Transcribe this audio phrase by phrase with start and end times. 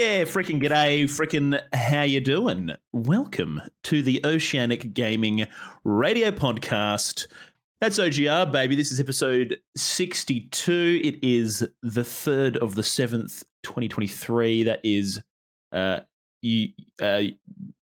[0.00, 2.70] Yeah, freaking g'day, freaking how you doing?
[2.94, 5.46] Welcome to the Oceanic Gaming
[5.84, 7.26] Radio Podcast.
[7.82, 8.76] That's OGR, baby.
[8.76, 11.02] This is episode 62.
[11.04, 14.62] It is the 3rd of the 7th, 2023.
[14.62, 15.20] That is
[15.70, 16.00] uh,
[16.40, 16.72] U-
[17.02, 17.24] uh,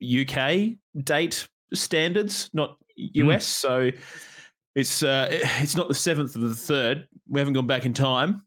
[0.02, 0.70] UK
[1.04, 3.46] date standards, not US.
[3.46, 3.92] So
[4.74, 5.28] it's uh,
[5.62, 7.06] it's not the 7th of the 3rd.
[7.30, 8.42] We haven't gone back in time.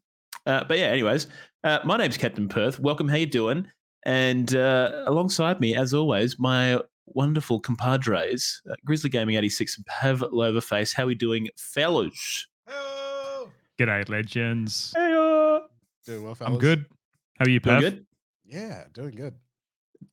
[0.45, 1.27] Uh, but yeah, anyways,
[1.63, 2.79] uh, my name's Captain Perth.
[2.79, 3.07] Welcome.
[3.07, 3.67] How you doing?
[4.05, 10.19] And uh, alongside me, as always, my wonderful compadres, uh, Grizzly Gaming 86 and Pav
[10.31, 10.95] Loverface.
[10.95, 12.47] How we doing, fellas?
[12.67, 13.49] Hello.
[13.77, 14.93] G'day, legends.
[14.95, 15.09] Hey,
[16.05, 16.53] Doing well, fellas.
[16.53, 16.85] I'm good.
[17.37, 17.81] How are you, doing Pav?
[17.81, 18.05] good?
[18.45, 19.35] Yeah, doing good.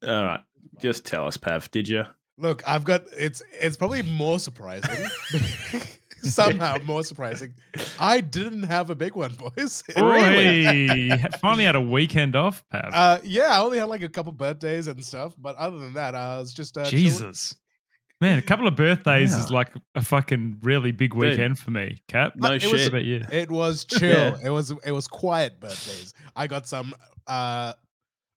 [0.06, 0.40] All right.
[0.80, 2.04] Just tell us, Pav, did you?
[2.36, 5.08] Look, I've got it's it's probably more surprising.
[6.22, 7.54] Somehow more surprising.
[7.98, 9.82] I didn't have a big one, boys.
[9.98, 12.90] Oi, finally had a weekend off, Pav.
[12.92, 16.14] Uh yeah, I only had like a couple birthdays and stuff, but other than that,
[16.14, 17.04] I was just uh chilling.
[17.04, 17.54] Jesus.
[18.20, 22.32] Man, a couple of birthdays is like a fucking really big weekend for me, Cap.
[22.34, 22.88] No it was- shit.
[22.88, 23.24] about you?
[23.30, 24.10] It was chill.
[24.10, 24.36] Yeah.
[24.44, 26.14] It was it was quiet birthdays.
[26.34, 26.94] I got some
[27.28, 27.74] uh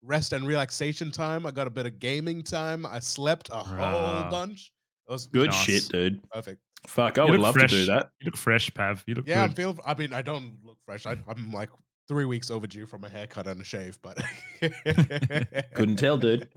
[0.04, 1.46] rest and relaxation time.
[1.46, 2.86] I got a bit of gaming time.
[2.86, 4.72] I slept a whole bunch.
[5.10, 5.64] It was Good Nice.
[5.64, 6.22] shit, dude.
[6.32, 6.60] perfect.
[6.88, 7.70] Fuck, I You would love fresh.
[7.70, 8.10] to do that.
[8.22, 9.04] You look fresh, Pav.
[9.08, 9.78] You look Yeah, I'm feel.
[9.86, 11.06] I mean, I don't look fresh.
[11.06, 11.70] I, I'm like
[12.08, 14.18] three weeks overdue from a haircut and a shave, but
[15.74, 16.50] Couldn't tell, dude.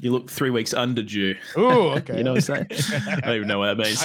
[0.00, 1.34] You look three weeks under due.
[1.56, 2.16] Oh, okay.
[2.18, 3.04] You know what I'm saying?
[3.08, 4.00] I don't even know what that means.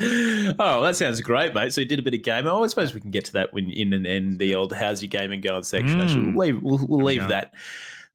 [0.00, 1.72] I oh, that sounds great, mate.
[1.72, 2.50] So you did a bit of gaming.
[2.50, 5.02] Oh, I suppose we can get to that when in and in the old how's
[5.02, 6.00] your gaming going section.
[6.00, 6.34] Actually, Mm.
[6.34, 7.28] we'll leave, we'll, we'll we leave go.
[7.28, 7.52] that.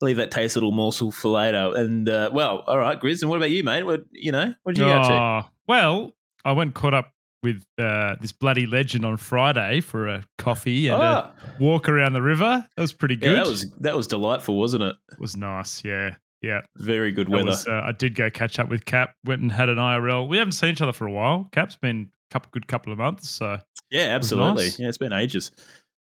[0.04, 1.72] Leave that taste little morsel for later.
[1.75, 3.22] And uh, well, all right, Grizz.
[3.22, 3.84] And what about you, mate?
[3.84, 4.53] What you know?
[4.64, 5.14] What did you up to?
[5.14, 6.12] Oh, well,
[6.44, 11.02] I went caught up with uh, this bloody legend on Friday for a coffee and
[11.02, 12.66] a Ah, walk around the river.
[12.75, 13.38] That was pretty yeah, good.
[13.38, 14.96] that was that was delightful, wasn't it?
[15.12, 15.84] It was nice.
[15.84, 16.16] Yeah.
[16.42, 16.62] Yeah.
[16.75, 17.46] Very good weather.
[17.46, 19.16] was, uh, I did go catch up with Cap.
[19.24, 20.28] Went and had an IRL.
[20.28, 21.47] We haven't seen each other for a while.
[21.53, 23.30] Cap's been a couple good couple of months.
[23.30, 23.58] So
[23.90, 24.66] yeah, absolutely.
[24.66, 24.80] nice.
[24.80, 25.52] Yeah, it's been ages.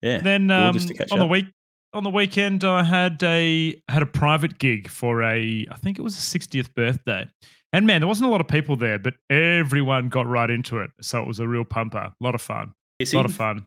[0.03, 0.19] Yeah.
[0.19, 1.47] then um, gorgeous to catch on the week
[1.93, 6.03] on the weekend, I had a had a private gig for a I think it
[6.03, 7.27] was a 60th birthday.
[7.73, 10.91] And man, there wasn't a lot of people there, but everyone got right into it.
[11.01, 11.99] So it was a real pumper.
[11.99, 12.73] A lot of fun.
[13.15, 13.67] A lot of fun.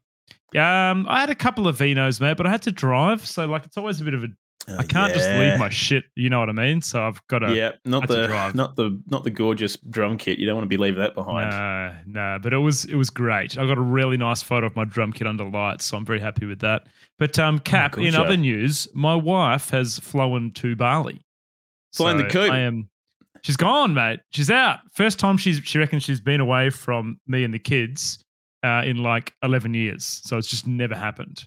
[0.55, 3.65] Um, I had a couple of vinos, mate, but I had to drive, so like
[3.65, 4.27] it's always a bit of a.
[4.67, 6.05] Oh, I can't just leave my shit.
[6.15, 6.81] You know what I mean?
[6.81, 7.53] So I've got to.
[7.53, 10.39] yeah, not the not the not the gorgeous drum kit.
[10.39, 11.49] You don't want to be leaving that behind.
[11.49, 13.57] No, no, but it was it was great.
[13.57, 16.19] I got a really nice photo of my drum kit under lights, so I'm very
[16.21, 16.87] happy with that.
[17.19, 21.21] But um, Cap, good in other news, my wife has flown to Bali.
[21.93, 22.49] Flying the coop.
[22.51, 22.89] I am.
[23.43, 24.21] She's gone, mate.
[24.31, 24.79] She's out.
[24.93, 28.23] First time she's she reckons she's been away from me and the kids
[28.63, 30.21] uh, in like 11 years.
[30.23, 31.45] So it's just never happened.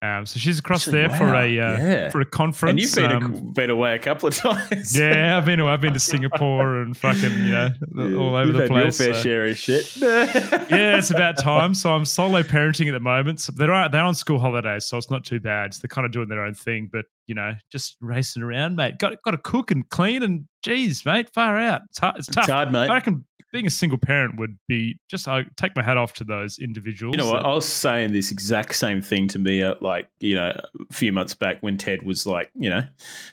[0.00, 2.10] Um, so she's across Actually, there for a uh, yeah.
[2.10, 2.70] for a conference.
[2.70, 4.96] and you've been, um, a, been away a couple of times.
[4.96, 7.70] yeah, I've been I've been to Singapore and fucking you know
[8.20, 9.00] all over the place.
[9.00, 9.96] Your fair so- share of shit.
[9.96, 11.74] yeah, it's about time.
[11.74, 13.40] So I'm solo parenting at the moment.
[13.40, 15.74] So they're on- they're on school holidays, so it's not too bad.
[15.74, 18.98] So they're kind of doing their own thing, but you know, just racing around, mate.
[18.98, 21.82] Got got to cook and clean and geez, mate, far out.
[21.90, 22.18] It's hard.
[22.18, 22.46] It's It's tough.
[22.48, 22.88] hard, mate.
[22.88, 25.26] I reckon being a single parent would be just.
[25.26, 27.14] I take my hat off to those individuals.
[27.14, 27.44] You know what?
[27.44, 30.48] I was saying this exact same thing to me, uh, like you know,
[30.90, 32.82] a few months back when Ted was like, you know,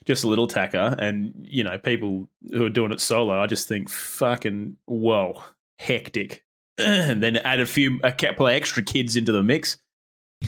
[0.06, 3.42] just a little tacker, and you know, people who are doing it solo.
[3.42, 5.42] I just think, fucking, whoa,
[5.80, 6.44] hectic.
[6.78, 9.78] And then add a few, a couple of extra kids into the mix,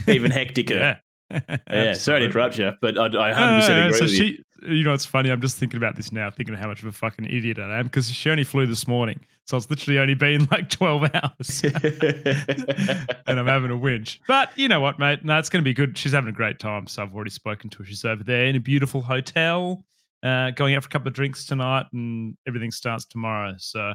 [0.07, 0.97] even hecticer.
[1.31, 1.57] yeah.
[1.69, 4.25] Yeah, sorry to interrupt you, but I, I 100% No, no, agree so with she,
[4.25, 5.29] you know, it's funny.
[5.29, 7.77] I'm just thinking about this now, thinking of how much of a fucking idiot I
[7.79, 11.61] am because she only flew this morning, so it's literally only been like 12 hours.
[11.63, 14.19] and I'm having a whinge.
[14.27, 15.23] But you know what, mate?
[15.23, 15.97] No, it's going to be good.
[15.97, 16.87] She's having a great time.
[16.87, 17.85] So I've already spoken to her.
[17.85, 19.83] She's over there in a beautiful hotel,
[20.23, 23.55] uh, going out for a couple of drinks tonight, and everything starts tomorrow.
[23.57, 23.93] So,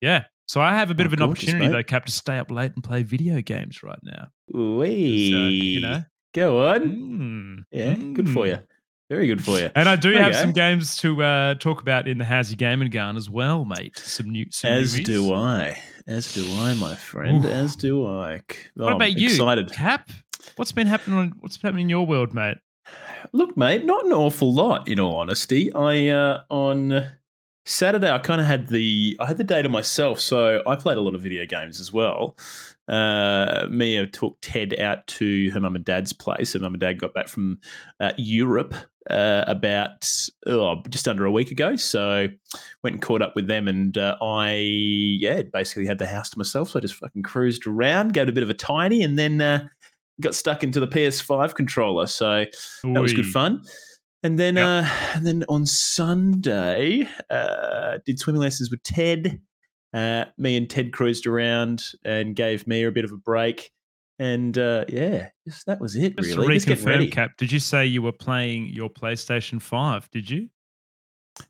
[0.00, 0.24] yeah.
[0.46, 1.72] So I have a bit Oh, of an gorgeous, opportunity, mate.
[1.76, 4.28] though, Cap, to stay up late and play video games right now.
[4.54, 4.96] uh, Wee.
[5.76, 6.02] you know?
[6.34, 6.80] Go on.
[6.80, 8.48] Mm, Yeah, good for mm.
[8.48, 8.58] you.
[9.10, 9.68] Very good for you.
[9.74, 12.90] And I do have some games to uh, talk about in the How's Your Gaming
[12.90, 13.98] Gun as well, mate.
[13.98, 15.06] Some new, some As movies.
[15.06, 15.82] do I.
[16.06, 17.44] As do I, my friend.
[17.44, 17.50] Oof.
[17.50, 18.36] As do I.
[18.36, 19.72] Oh, What I'm about you, Excited.
[19.72, 20.10] Cap?
[20.54, 21.18] What's been happening?
[21.18, 22.58] On, what's happening in your world, mate?
[23.32, 24.86] Look, mate, not an awful lot.
[24.86, 27.10] In all honesty, I uh, on
[27.66, 30.96] Saturday I kind of had the I had the day to myself, so I played
[30.98, 32.36] a lot of video games as well.
[32.88, 36.54] Uh, Mia took Ted out to her mum and dad's place.
[36.54, 37.58] Her mum and dad got back from
[38.00, 38.74] uh, Europe
[39.08, 40.08] uh, about
[40.46, 41.76] oh, just under a week ago.
[41.76, 42.28] So
[42.82, 46.38] went and caught up with them, and uh, I yeah basically had the house to
[46.38, 46.70] myself.
[46.70, 49.66] So I just fucking cruised around, gave a bit of a tiny, and then uh,
[50.20, 52.44] got stuck into the PS5 controller, so
[52.84, 53.62] that was good fun.
[54.22, 54.66] And then, Yep.
[54.66, 59.40] uh, and then on Sunday, uh, did swimming lessons with Ted.
[59.94, 63.70] Uh, me and Ted cruised around and gave Mia a bit of a break.
[64.20, 66.14] And uh, yeah, just, that was it.
[66.18, 67.10] Just really, to reconfirm.
[67.10, 70.10] Cap, did you say you were playing your PlayStation 5?
[70.10, 70.48] Did you?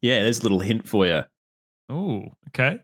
[0.00, 1.22] Yeah, there's a little hint for you.
[1.88, 2.78] Oh, okay.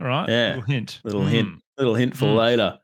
[0.00, 0.28] All right.
[0.28, 1.00] Yeah, Little hint.
[1.02, 1.48] Little hint.
[1.48, 1.54] Hmm.
[1.76, 2.36] Little hint for Mm.
[2.36, 2.78] later.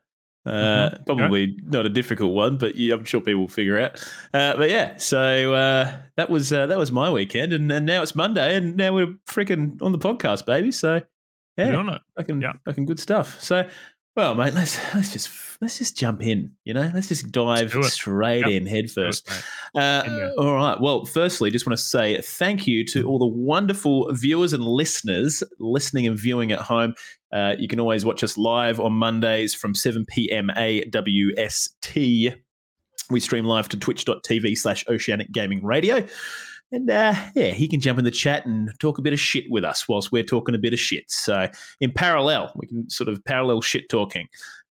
[0.45, 1.03] Uh, Mhm, okay.
[1.05, 4.05] Probably not a difficult one, but yeah, I'm sure people will figure out.
[4.33, 8.01] Uh, but yeah, so uh, that was uh, that was my weekend, and, and now
[8.01, 10.73] it's Monday, and now we're freaking on the podcast, baby.
[10.73, 11.01] So
[11.55, 12.01] yeah, on it.
[12.17, 12.53] fucking Yeah.
[12.65, 13.41] fucking good stuff.
[13.41, 13.65] So,
[14.15, 15.29] well, mate, let's let's just
[15.61, 16.51] let's just jump in.
[16.65, 17.83] You know, let's just dive it.
[17.85, 18.49] straight Yep.
[18.51, 19.27] in head first.
[19.75, 20.79] Uh, all right.
[20.79, 25.41] Well, firstly, just want to say thank you to all the wonderful viewers and listeners
[25.59, 26.93] listening and viewing at home.
[27.31, 30.51] Uh, you can always watch us live on Mondays from 7 p.m.
[30.55, 32.35] AWST.
[33.09, 36.05] We stream live to twitch.tv slash oceanic gaming radio.
[36.73, 39.45] And uh, yeah, he can jump in the chat and talk a bit of shit
[39.49, 41.05] with us whilst we're talking a bit of shit.
[41.09, 41.47] So,
[41.79, 44.27] in parallel, we can sort of parallel shit talking.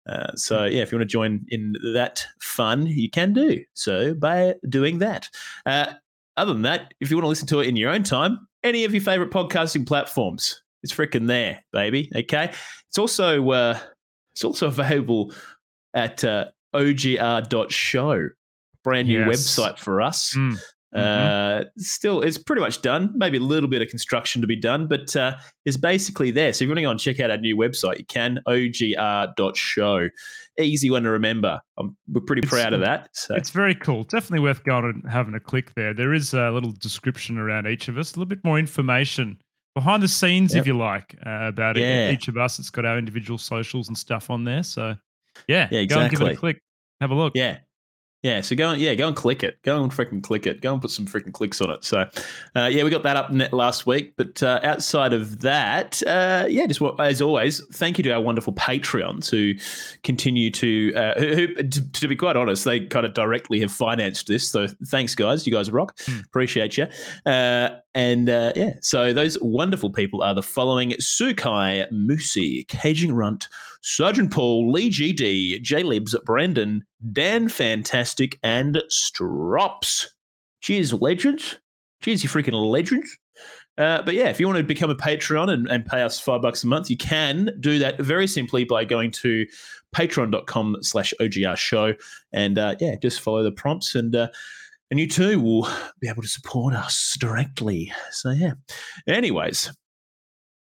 [0.09, 4.15] Uh, so yeah, if you want to join in that fun, you can do so
[4.15, 5.29] by doing that.
[5.65, 5.93] Uh,
[6.37, 8.85] other than that, if you want to listen to it in your own time, any
[8.85, 12.11] of your favorite podcasting platforms, it's freaking there, baby.
[12.17, 12.51] Okay,
[12.89, 13.79] it's also uh,
[14.35, 15.33] it's also available
[15.95, 18.29] at uh, ogr.show,
[18.83, 19.29] brand new Yes.
[19.57, 20.35] website for us.
[20.35, 20.59] Mm.
[20.95, 23.13] Uh, still, it's pretty much done.
[23.17, 26.53] Maybe a little bit of construction to be done, but uh, it's basically there.
[26.53, 30.09] So if you want to go and check out our new website, you can ogr.show.
[30.61, 31.61] Easy one to remember.
[31.79, 33.09] I'm, we're pretty It's- proud of that.
[33.15, 34.05] So It's very cool.
[34.05, 35.95] Definitely worth going and having a click there.
[35.95, 39.41] There is a little description around each of us, a little bit more information
[39.75, 40.61] behind the scenes, Yep.
[40.61, 41.81] if you like, uh, about it.
[41.83, 42.11] Yeah.
[42.11, 42.59] each of us.
[42.59, 44.63] It's got our individual socials and stuff on there.
[44.63, 44.95] So,
[45.49, 46.33] yeah, Yeah, go and give it exactly.
[46.33, 46.63] a click.
[47.01, 47.33] Have a look.
[47.35, 47.59] yeah.
[48.23, 49.61] Yeah, so go and yeah, go and click it.
[49.63, 50.61] Go and freaking click it.
[50.61, 51.83] Go and put some freaking clicks on it.
[51.83, 52.09] So,
[52.55, 54.15] uh, yeah, we got that up net last week.
[54.17, 58.53] But uh, outside of that, uh, yeah, just as always, thank you to our wonderful
[58.53, 59.55] Patreons who
[60.05, 63.73] continue to, uh, who, who to, to be quite honest, they kind of directly have
[63.73, 64.49] financed this.
[64.49, 65.45] So thanks, guys.
[65.45, 65.99] You guys rock.
[66.07, 66.21] Hmm.
[66.21, 66.87] Appreciate you.
[67.27, 73.49] Uh, and uh, yeah, so those wonderful people are the following: Sukai, Moosey, Caging Runt,
[73.83, 80.09] Sergeant Paul, Lee GD, J Libs, Brandon, Dan Fantastic, and Strops.
[80.61, 81.59] Cheers, legends.
[82.01, 83.19] Cheers, you freaking legends.
[83.79, 86.43] Uh, but yeah, if you want to become a Patreon and, and pay us five
[86.43, 89.47] bucks a month, you can do that very simply by going to
[89.97, 91.95] patreon.com slash OGR show.
[92.33, 94.29] And uh, yeah, just follow the prompts and uh,
[94.91, 95.67] and you too will
[96.01, 97.93] be able to support us directly.
[98.11, 98.53] So yeah.
[99.09, 99.73] Anyways,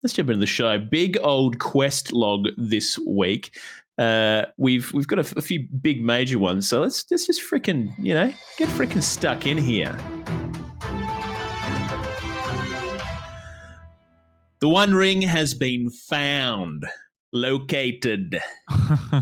[0.03, 0.79] let's jump into the show.
[0.79, 3.59] Big old quest log this week.
[3.99, 7.43] Uh, we've we've got a, f- a few big major ones, so let's let's just
[7.43, 9.97] freaking you know get freaking stuck in here.
[14.61, 16.87] The One Ring has been found,
[17.33, 18.41] located.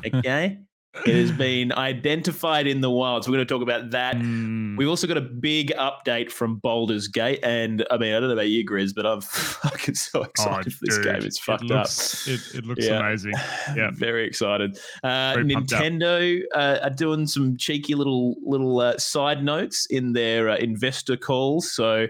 [0.04, 0.58] Okay,
[1.06, 3.24] it has been identified in the wild.
[3.24, 4.16] So we're going to talk about that.
[4.16, 4.76] Mm.
[4.76, 8.34] We've also got a big update from Baldur's Gate, and I mean, I don't know
[8.34, 11.22] about you, Grizz, but I'm fucking so excited for this Oh, dude, game.
[11.26, 12.98] It's it fucked looks, It, it looks Yeah.
[13.00, 13.32] amazing.
[13.76, 13.90] Yeah.
[13.92, 14.78] very excited.
[15.04, 15.44] Uh, Very.
[15.54, 21.16] Nintendo uh, are doing some cheeky little little uh, side notes in their uh, investor
[21.16, 22.06] calls, so.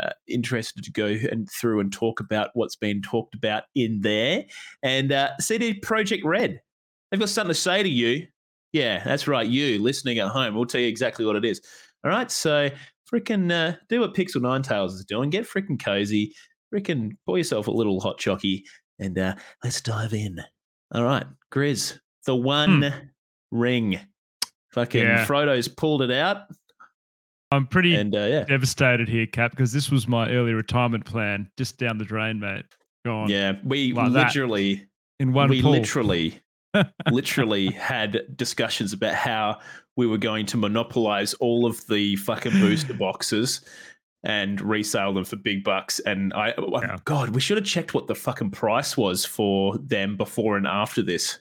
[0.00, 4.42] Uh, interested to go and through and talk about what's been talked about in there,
[4.82, 6.60] and uh, CD Projekt Red.
[7.10, 8.26] They've got something to say to you.
[8.72, 9.46] Yeah, that's right.
[9.46, 11.60] You listening at home, we'll tell you exactly what it is.
[12.04, 12.68] All right, so
[13.12, 15.30] freaking uh, do what Pixel Nine Tails is doing.
[15.30, 16.34] Get freaking cozy.
[16.74, 18.62] Freaking pour yourself a little hot chockey,
[18.98, 20.40] and uh, let's dive in.
[20.92, 22.92] All right, Grizz, the one
[23.52, 24.00] ring.
[24.72, 25.06] Fucking Hmm.
[25.08, 25.24] Yeah.
[25.24, 26.42] Frodo's pulled it out,
[27.52, 31.48] I'm pretty and uh, yeah, devastated here, Cap, because this was my early retirement plan,
[31.56, 32.64] just down the drain, mate.
[33.04, 33.52] Gone yeah.
[33.64, 34.26] We Like that.
[34.26, 34.86] literally,
[35.20, 35.70] in one we pull.
[35.70, 36.40] literally,
[37.10, 39.58] literally had discussions about how
[39.96, 43.62] we were going to monopolize all of the fucking booster boxes
[44.24, 46.00] and resale them for big bucks.
[46.00, 46.96] And I, oh, Yeah.
[47.04, 51.02] God, we should have checked what the fucking price was for them before and after
[51.02, 51.38] this.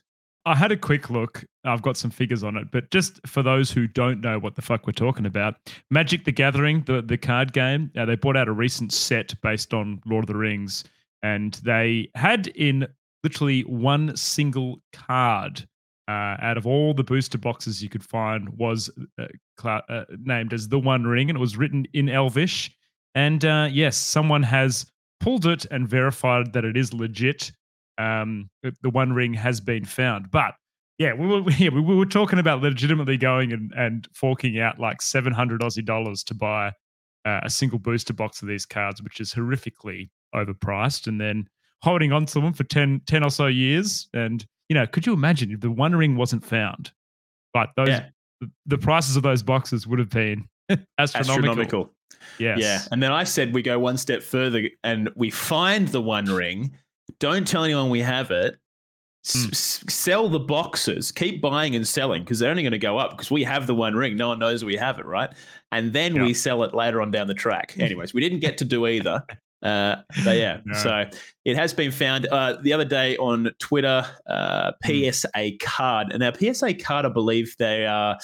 [0.47, 1.43] I had a quick look.
[1.63, 4.61] I've got some figures on it, but just for those who don't know what the
[4.61, 5.55] fuck we're talking about,
[5.89, 9.73] Magic the Gathering, the the card game, uh, they brought out a recent set based
[9.73, 10.83] on Lord of the Rings,
[11.23, 12.87] and they had in
[13.25, 15.67] literally one single card
[16.07, 19.25] uh, out of all the booster boxes you could find was uh,
[19.57, 22.69] cla- uh, named as the One Ring, and it was written in Elvish.
[23.15, 24.85] And uh, yes, someone has
[25.19, 27.51] pulled it and verified that it is legit
[27.97, 30.29] um, the- One Ring has been found.
[30.29, 30.53] But
[30.99, 34.79] Yeah, we were yeah, we, we were talking about legitimately going and, and forking out
[34.79, 36.67] like seven hundred Aussie dollars to buy
[37.25, 41.47] uh, a single booster box of these cards, which is horrifically overpriced, and then
[41.81, 44.07] holding on to them for 10, 10 or so years.
[44.13, 46.91] And you know, could you imagine if the One Ring wasn't found?
[47.53, 48.05] But those, Yeah.
[48.41, 50.47] the, the prices of those boxes would have been
[50.97, 51.49] astronomical.
[51.51, 51.93] Astronomical.
[52.39, 52.59] Yes.
[52.59, 52.81] Yeah.
[52.91, 56.71] And then I said we go one step further and we find the one ring.
[57.19, 58.57] Don't tell anyone we have it.
[59.25, 59.49] S- hmm.
[59.51, 61.11] s- sell the boxes.
[61.11, 63.75] Keep buying and selling because they're only going to go up because we have the
[63.75, 64.15] one ring.
[64.17, 65.29] No one knows we have it, right?
[65.71, 67.75] And then we sell it later on down the track.
[67.79, 69.23] Anyways, we didn't get to do either.
[69.65, 70.77] Uh, but yeah, No.
[70.77, 71.05] so
[71.43, 74.05] it has been found uh, the other day on Twitter.
[74.29, 75.09] Uh, Hmm.
[75.11, 78.17] PSA card, and now PSA card, I believe they are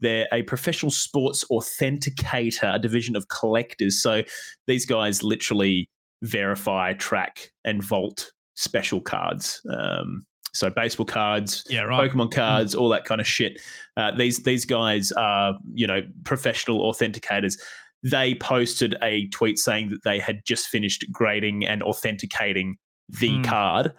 [0.00, 4.02] they're a professional sports authenticator, a division of collectors.
[4.02, 4.22] So
[4.66, 5.88] these guys literally
[6.22, 9.60] verify, track, and vault special cards.
[9.70, 11.82] Um, so baseball cards, Yeah.
[11.82, 12.10] Right.
[12.10, 13.60] Pokemon cards, all that kind of shit.
[13.96, 17.58] Uh, these these guys are you know professional authenticators.
[18.02, 22.76] They posted a tweet saying that they had just finished grading and authenticating
[23.08, 23.42] the Hmm.
[23.42, 23.92] card,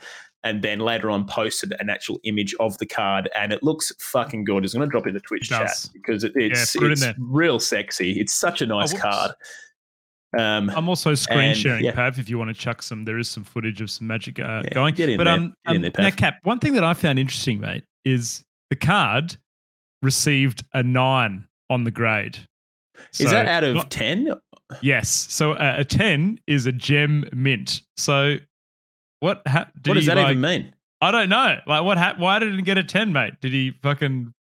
[0.44, 4.44] and then later on posted an actual image of the card, and it looks fucking
[4.46, 4.74] gorgeous.
[4.74, 7.60] I'm gonna drop it in the Twitch It chat because it, it's, it it's real
[7.60, 8.20] sexy.
[8.20, 9.04] It's such a nice whoops.
[9.04, 9.32] card.
[10.40, 11.92] Um, I'm also screen And, sharing, yeah.
[11.92, 12.18] Pav.
[12.18, 14.70] If you want to chuck some, there is some footage of some magic uh, Yeah,
[14.74, 14.96] going.
[14.96, 16.36] get in but there, um, get in um, there, now, Cap.
[16.44, 19.36] One thing that I found interesting, mate, is the card
[20.02, 22.40] received a nine on the grade.
[23.12, 24.30] Is So that out of not- ten?
[24.82, 25.10] yes?
[25.10, 27.82] So uh, a ten is a gem mint.
[27.98, 28.38] So
[29.20, 29.42] what?
[29.48, 30.74] Ha- did What does that like, even mean?
[31.02, 31.58] I don't know.
[31.68, 31.98] Like what?
[31.98, 33.34] Ha- why did he get a ten, mate?
[33.42, 34.34] Did he fucking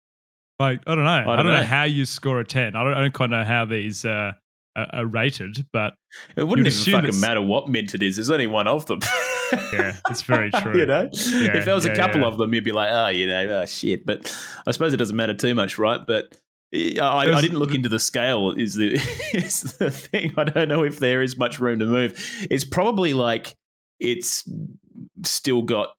[0.59, 0.81] like?
[0.87, 1.09] I don't know.
[1.11, 1.53] I don't, know.
[1.57, 1.63] know.
[1.63, 2.75] how you score a ten.
[2.75, 4.33] I don't, I don't quite know how these uh,
[4.75, 5.95] are, are rated, but
[6.35, 8.15] It wouldn't even fucking it's- matter what mint it is.
[8.17, 8.99] There's only one of them.
[9.73, 10.77] yeah, it's very true.
[10.77, 12.27] you know, Yeah, if there was a couple yeah.
[12.27, 14.05] of them, you'd be like, oh, you know, oh, shit.
[14.05, 14.31] But
[14.67, 16.05] I suppose it doesn't matter too much, right?
[16.05, 16.37] But
[16.73, 18.51] I, I didn't look into the scale.
[18.51, 18.93] Is the
[19.33, 20.33] is the thing?
[20.37, 22.13] I don't know if there is much room to move.
[22.51, 23.55] It's probably like
[23.99, 24.43] it's
[25.23, 25.89] still got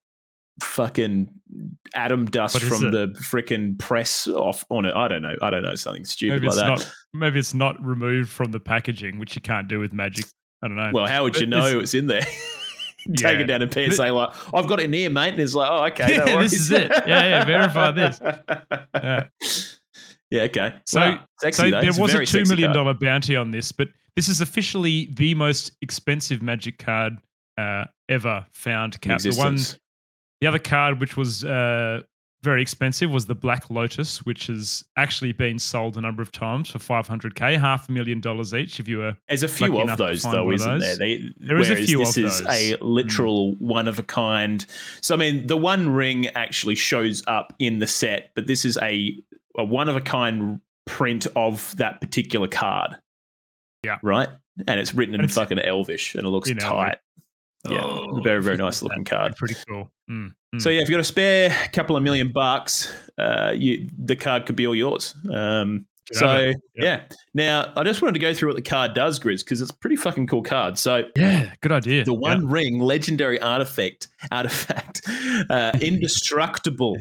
[0.62, 1.28] fucking
[1.94, 2.90] atom dust from it?
[2.92, 4.94] the freaking press off on it.
[4.94, 5.34] I don't know.
[5.42, 6.68] I don't know something stupid maybe like that.
[6.68, 6.92] not.
[7.14, 10.26] Maybe it's not removed from the packaging, which you can't do with magic.
[10.62, 10.90] I don't know.
[10.92, 12.20] Well, how would you know it's- it's in there?
[13.16, 13.30] Take Yeah.
[13.40, 15.30] it down to PSA like, I've got it in here, mate.
[15.30, 16.16] And it's like, oh, okay.
[16.26, 16.90] Yeah, this is it.
[17.06, 18.20] Yeah, yeah, verify this.
[18.94, 19.24] Yeah.
[20.30, 20.74] Yeah, okay.
[20.86, 24.28] So- Wow, sexy, so there was a two million dollar bounty on this, but this
[24.28, 27.18] is officially the most expensive magic card
[27.58, 29.00] uh, ever found.
[29.00, 29.20] Cap.
[29.20, 29.58] The one,
[30.40, 32.02] the other card which was uh,
[32.42, 36.70] very expensive was the Black Lotus, which has actually been sold a number of times
[36.70, 38.80] for five hundred k, half a million dollars each.
[38.80, 40.96] If you were There's a few of those, though, isn't there?
[40.96, 42.40] They, There is a few this of those.
[42.40, 44.64] This is a literal one of a kind.
[45.02, 48.78] So, I mean, the one ring actually shows up in the set, but this is
[48.80, 49.16] a,
[49.60, 52.96] a one of a kind print of that particular card.
[53.84, 53.98] Yeah.
[54.02, 54.28] Right?
[54.66, 56.68] And it's written in it's- fucking Elvish and it looks In Elvish.
[56.68, 56.98] tight.
[57.68, 57.82] Yeah.
[57.84, 59.36] Oh, very, very nice looking card.
[59.36, 59.90] pretty cool.
[60.10, 60.62] Mm, mm.
[60.62, 64.46] So yeah, if you've got a spare couple of million bucks, uh, you the card
[64.46, 65.14] could be all yours.
[65.30, 67.02] Um, so yeah.
[67.34, 69.76] Now I just wanted to go through what the card does, Grizz, because it's a
[69.76, 70.78] pretty fucking cool card.
[70.78, 72.02] So yeah, good idea.
[72.04, 72.14] the.
[72.14, 75.02] One Ring legendary artifact, artifact,
[75.50, 76.96] uh, indestructible.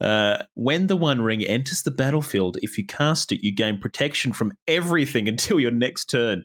[0.00, 4.32] Uh, when the One Ring enters the battlefield, if you cast it, you gain protection
[4.32, 6.44] from everything until your next turn.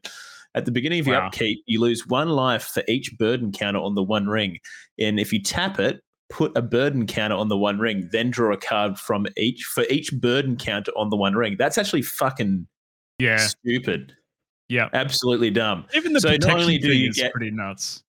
[0.54, 1.28] At the beginning of your Wow.
[1.28, 4.58] upkeep, you lose one life for each burden counter on the One Ring,
[5.00, 8.54] and if you tap it, put a burden counter on the One Ring, then draw
[8.54, 11.56] a card from each for each burden counter on the One Ring.
[11.58, 12.68] That's actually fucking
[13.20, 14.14] yeah, stupid,
[14.70, 14.90] yeah.
[14.94, 15.86] absolutely dumb.
[15.94, 18.04] Even the So not protection only do thing you is get- pretty nuts.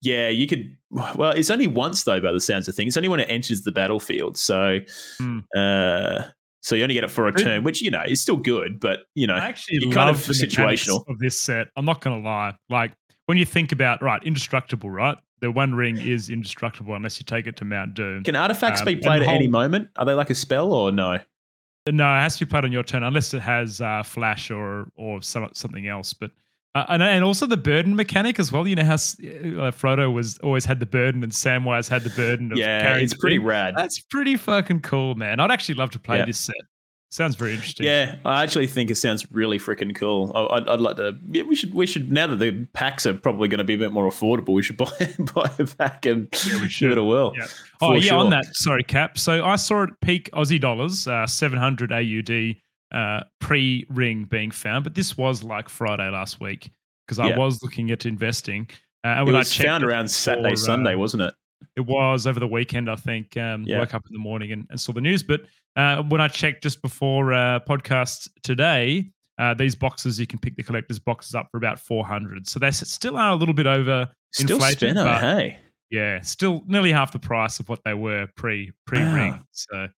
[0.00, 0.76] Yeah, you could.
[0.90, 2.88] Well, it's only once though, by the sounds of things.
[2.90, 4.36] It's only when it enters the battlefield.
[4.36, 4.78] So,
[5.18, 5.40] Hmm.
[5.56, 6.22] uh,
[6.60, 9.00] so you only get it for a turn, which you know is still good, but
[9.14, 11.04] you know, I actually you love kind of the situational.
[11.08, 11.68] of this set.
[11.76, 12.54] I'm not going to lie.
[12.68, 12.92] Like
[13.26, 15.16] when you think about right, indestructible, right?
[15.40, 18.24] The One Ring is indestructible unless you take it to Mount Doom.
[18.24, 19.88] Can artifacts Um, be played at any moment?
[19.96, 21.18] Are they like a spell or no?
[21.88, 24.88] No, it has to be played on your turn unless it has uh, flash or
[24.96, 26.12] or some, something else.
[26.12, 26.32] But
[26.80, 28.66] uh, and and also the burden mechanic as well.
[28.66, 32.52] You know how uh, Frodo was always had the burden and Samwise had the burden.
[32.52, 33.74] Of Yeah, carrying it's pretty rad.
[33.76, 35.40] That's pretty fucking cool, man.
[35.40, 36.24] I'd actually love to play Yeah.
[36.26, 36.56] this set.
[37.10, 37.86] Sounds very interesting.
[37.86, 40.30] Yeah, I actually think it sounds really freaking cool.
[40.34, 41.16] I- I'd, I'd like to.
[41.30, 41.72] Yeah, we should.
[41.72, 44.48] We should now that the packs are probably going to be a bit more affordable.
[44.52, 44.90] We should buy
[45.34, 46.92] buy a pack and Yeah, we give should.
[46.92, 47.32] it a whirl.
[47.34, 47.46] Yeah.
[47.80, 48.54] Oh yeah, on that.
[48.54, 49.16] Sorry, Cap.
[49.18, 52.56] So I saw it peak Aussie dollars, uh, seven hundred AUD
[52.92, 56.70] uh, pre ring being found, but this was like Friday last week
[57.06, 57.38] because I Yeah.
[57.38, 58.68] was looking at investing.
[59.04, 61.34] Uh, and It when I was checked found around Saturday, for, Sunday, uh, wasn't it?
[61.76, 63.36] It was over the weekend, I think.
[63.36, 63.78] Um, Yeah.
[63.78, 65.22] Woke up in the morning and, and saw the news.
[65.22, 65.42] But
[65.76, 70.56] uh, when I checked just before uh, podcast today, uh, these boxes you can pick
[70.56, 72.48] the collector's boxes up for about four hundred.
[72.48, 74.08] So they still are a little bit over.
[74.32, 75.58] Still spinner, hey.
[75.90, 79.32] Yeah, still nearly half the price of what they were pre pre ring.
[79.32, 79.40] Wow.
[79.52, 79.88] So,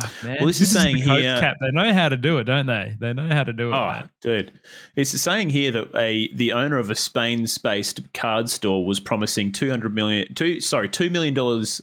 [0.00, 0.36] fuck, man.
[0.38, 1.56] Well, this is the saying Coke here- Cap.
[1.60, 2.96] They know how to do it, don't they?
[3.00, 3.74] They know how to do it.
[3.76, 4.10] Oh, man.
[4.22, 4.52] dude.
[4.96, 9.94] It's saying here that a the owner of a Spain-based card store was promising 200
[9.94, 11.80] million two sorry, 2 million dollars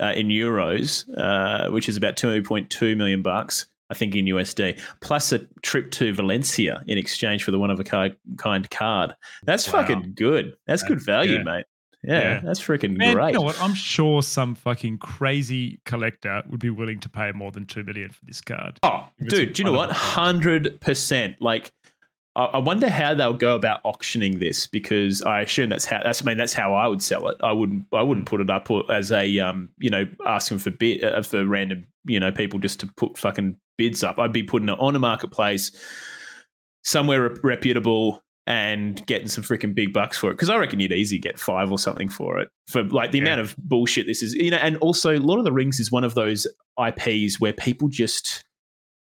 [0.00, 5.30] uh, in euros, uh, which is about 2.2 million bucks, I think in USD, plus
[5.32, 9.14] a trip to Valencia in exchange for the one of a kind card.
[9.44, 9.82] That's Wow.
[9.82, 10.54] fucking good.
[10.66, 11.42] That's good value, yeah.
[11.44, 11.66] mate.
[12.04, 12.40] Yeah, Yeah.
[12.42, 13.28] that's freaking Man, great.
[13.28, 13.60] you know what?
[13.62, 18.10] I'm sure some fucking crazy collector would be willing to pay more than two million
[18.10, 18.78] for this card.
[18.82, 19.90] Oh, dude, do you know what?
[19.92, 21.36] Hundred percent.
[21.40, 21.70] Like,
[22.34, 26.02] I, I wonder how they'll go about auctioning this because I assume that's how.
[26.02, 27.36] That's I mean that's how I would sell it.
[27.42, 27.84] I wouldn't.
[27.92, 29.68] I wouldn't put it up as a um.
[29.78, 33.56] You know, asking for bid uh, for random you know people just to put fucking
[33.78, 34.18] bids up.
[34.18, 35.70] I'd be putting it on a marketplace
[36.84, 41.18] somewhere reputable and getting some freaking big bucks for it because I reckon you'd easily
[41.20, 43.24] get five or something for it for like the Yeah.
[43.24, 44.34] amount of bullshit this is.
[44.34, 46.46] You know, and also Lord of the Rings is one of those
[46.78, 48.42] IPs where people just,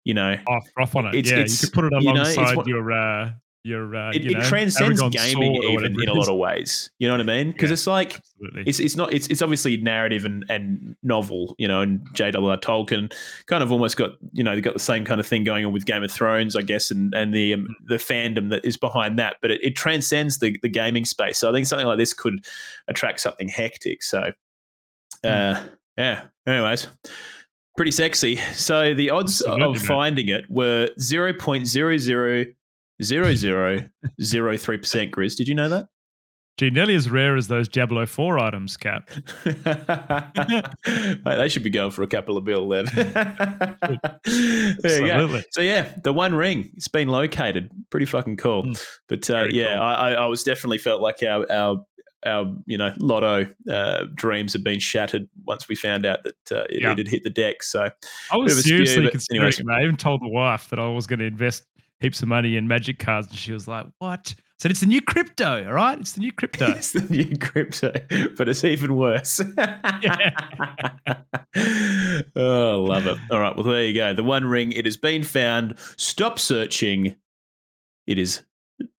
[0.05, 1.15] you know, Off, off on it.
[1.15, 3.31] It's- yeah, it's- you could put it you know, alongside what- your uh,
[3.63, 6.89] your uh, it, you it know, transcends gaming even in a lot of ways.
[6.97, 7.51] You know what I mean?
[7.51, 7.73] Because Yeah.
[7.73, 8.63] it's like Absolutely.
[8.65, 12.57] it's it's not it's it's obviously narrative and and novel, you know, and J.R.R.
[12.57, 13.13] Tolkien
[13.45, 15.73] kind of almost got you know they got the same kind of thing going on
[15.73, 19.19] with Game of Thrones, I guess, and and the um, the fandom that is behind
[19.19, 21.37] that, but it, it transcends the the gaming space.
[21.37, 22.43] So I think something like this could
[22.87, 24.01] attract something hectic.
[24.03, 24.31] So,
[25.23, 25.63] uh,
[25.97, 26.23] yeah.
[26.47, 26.87] Anyways.
[27.77, 28.35] Pretty sexy.
[28.53, 32.45] So the odds of finding it were zero point zero zero
[33.03, 33.87] zero zero
[34.21, 35.11] zero three percent.
[35.11, 35.87] Grizz, did you know that?
[36.57, 39.09] Gee, nearly as rare as those Diablo 4 items, Cap.
[39.45, 39.55] Mate,
[41.25, 42.85] they should be going for a couple of bill then.
[42.85, 43.07] there
[44.25, 44.83] you go.
[44.85, 45.45] Absolutely.
[45.51, 47.71] So yeah, the One Ring it's been located.
[47.89, 48.65] Pretty fucking cool.
[48.65, 48.85] Mm.
[49.07, 49.83] But uh, yeah, cool.
[49.83, 51.83] I, I, was definitely felt like our our
[52.25, 56.65] our you know lotto uh, dreams had been shattered once we found out that uh,
[56.69, 56.91] it, Yeah.
[56.91, 57.63] it had hit the deck.
[57.63, 57.89] So
[58.31, 59.69] I was skew, seriously considering.
[59.69, 61.63] I even told the wife that I was going to invest
[62.01, 64.85] heaps of money in magic cards, and she was like, "What?" I said, "It's the
[64.87, 65.99] new crypto, all right?
[65.99, 67.91] It's the new crypto." it's the new crypto,
[68.37, 69.39] but it's even worse.
[72.35, 73.17] oh, love it.
[73.31, 74.13] All right, well there you go.
[74.13, 74.71] The One Ring.
[74.71, 75.75] It has been found.
[75.97, 77.15] Stop searching.
[78.07, 78.41] It is.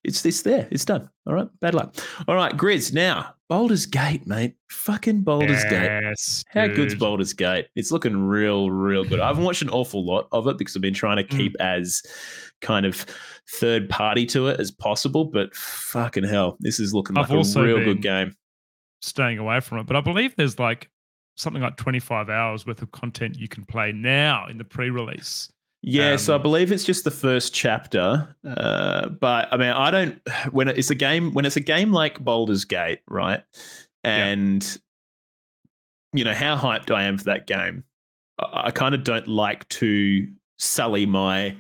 [0.04, 0.68] It's this there.
[0.70, 1.10] It's done.
[1.26, 1.48] All right.
[1.60, 1.96] Bad luck.
[2.28, 2.92] All right, Grizz.
[2.92, 4.54] Now, Baldur's Gate, mate.
[4.70, 6.00] Fucking Baldur's Gate.
[6.04, 6.94] yes, How good's.
[6.94, 7.66] Baldur's Gate?
[7.74, 9.18] It's looking real, real good.
[9.18, 11.36] I haven't watched an awful lot of it because I've been trying to Mm.
[11.36, 12.00] keep as
[12.62, 13.04] kind of
[13.50, 15.24] third party to it as possible.
[15.26, 18.34] But fucking hell, this is looking I've like a real good game.
[19.02, 19.86] staying away from it.
[19.86, 20.88] But I believe there's like
[21.36, 25.50] something like 25 hours worth of content you can play now in the pre-release.
[25.84, 28.36] Yeah, so I Um, believe it's just the first chapter.
[28.46, 30.20] Uh, but I mean, I don't
[30.52, 33.42] when it's a game when it's a game like Baldur's Gate, right?
[34.04, 34.78] And
[36.12, 37.82] you know how hyped I am for that game.
[38.38, 41.56] I, I kind of don't like to sully my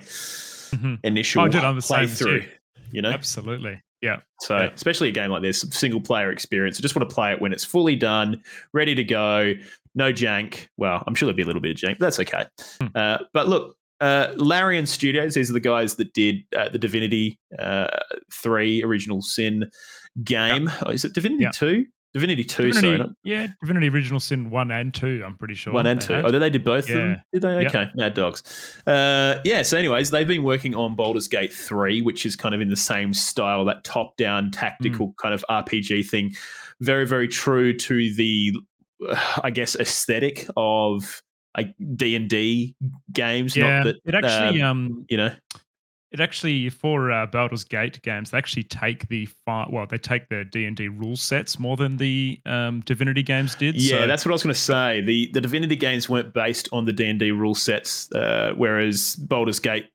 [0.72, 0.98] Mhm.
[1.04, 2.26] initial Oh, dude, I'm the same as you.
[2.26, 2.48] playthrough.
[2.90, 3.80] You know, Absolutely.
[4.02, 4.18] Yeah.
[4.40, 4.70] so Yeah.
[4.74, 6.78] especially a game like this, single player experience.
[6.78, 8.42] I just want to play it when it's fully done,
[8.74, 9.54] ready to go,
[9.94, 10.66] no jank.
[10.76, 12.44] Well, I'm sure there'll be a little bit of jank, but that's okay.
[12.80, 12.86] Hmm.
[12.94, 17.38] Uh, but look, uh, Larian Studios, these are the guys that did uh, the Divinity
[17.58, 17.86] uh,
[18.32, 19.70] 3 Original Sin
[20.24, 20.70] game.
[20.84, 21.50] Oh, is it Divinity Yeah.
[21.52, 21.86] 2?
[22.14, 22.72] Divinity 2, sorry.
[22.72, 25.72] Divinity, Not yeah, Divinity Original Sin 1 and 2, I'm pretty sure.
[25.72, 26.12] one and two.
[26.12, 26.24] had.
[26.26, 27.10] Oh, did they do both of them?
[27.10, 27.16] Yeah.
[27.32, 27.62] Did they?
[27.62, 27.74] Yep.
[27.74, 28.42] Okay, Mad Dogs.
[28.86, 29.62] Uh, yeah.
[29.62, 32.76] So, anyways, they've been working on Baldur's Gate three, which is kind of in the
[32.76, 35.12] same style, that top-down tactical Hmm.
[35.22, 36.34] kind of RPG thing.
[36.80, 38.54] Very, very true to the,
[39.42, 41.22] I guess, aesthetic of
[41.56, 42.74] like D and D
[43.12, 43.56] games.
[43.56, 45.32] Yeah, Not that it actually, um, um, you know.
[46.12, 50.28] It actually for uh, Baldur's Gate games, they actually take the fi- well, they take
[50.28, 53.74] the D and D rule sets more than the um, Divinity games did.
[53.80, 55.00] Yeah, so, that's what I was going to say.
[55.00, 59.16] The the Divinity games weren't based on the D and D rule sets, uh, whereas
[59.16, 59.88] Baldur's Gate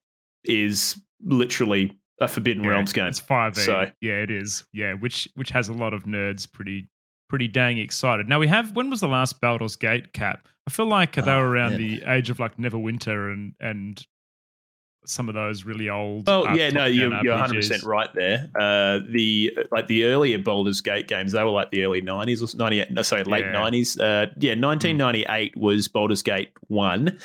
[0.44, 3.06] is literally a Forbidden yeah, Realms game.
[3.08, 3.62] It's five E.
[3.62, 4.66] So- Yeah, it is.
[4.74, 6.90] Yeah, which which has a lot of nerds pretty
[7.30, 8.28] pretty dang excited.
[8.30, 10.48] Now we have when was the last Baldur's Gate cap?
[10.68, 14.06] I feel like they Oh, were around the age of like Neverwinter and and
[15.08, 16.28] some of those really old.
[16.30, 18.50] Oh yeah, no, you're you're 100 percent right there.
[18.60, 22.58] Uh, the like the earlier Baldur's Gate games, they were like the early 90s or
[22.58, 22.91] 98.
[22.91, 23.54] No, sorry, late Yeah.
[23.54, 24.00] 90s.
[24.00, 27.17] Uh, yeah, 1998 was Baldur's Gate one.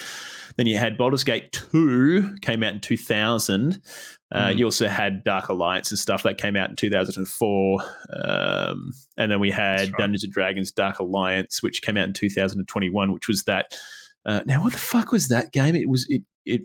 [0.56, 3.80] Then you had Baldur's Gate two came out in 2000.
[4.30, 4.56] Uh, Mm.
[4.58, 7.82] You also had Dark Alliance and stuff that came out in 2004.
[8.24, 9.92] Um, and then we had right.
[9.98, 13.76] Dungeons and Dragons Dark Alliance, which came out in 2021, which was that.
[14.24, 15.74] Uh, now, what the fuck was that game?
[15.74, 16.62] It was it it.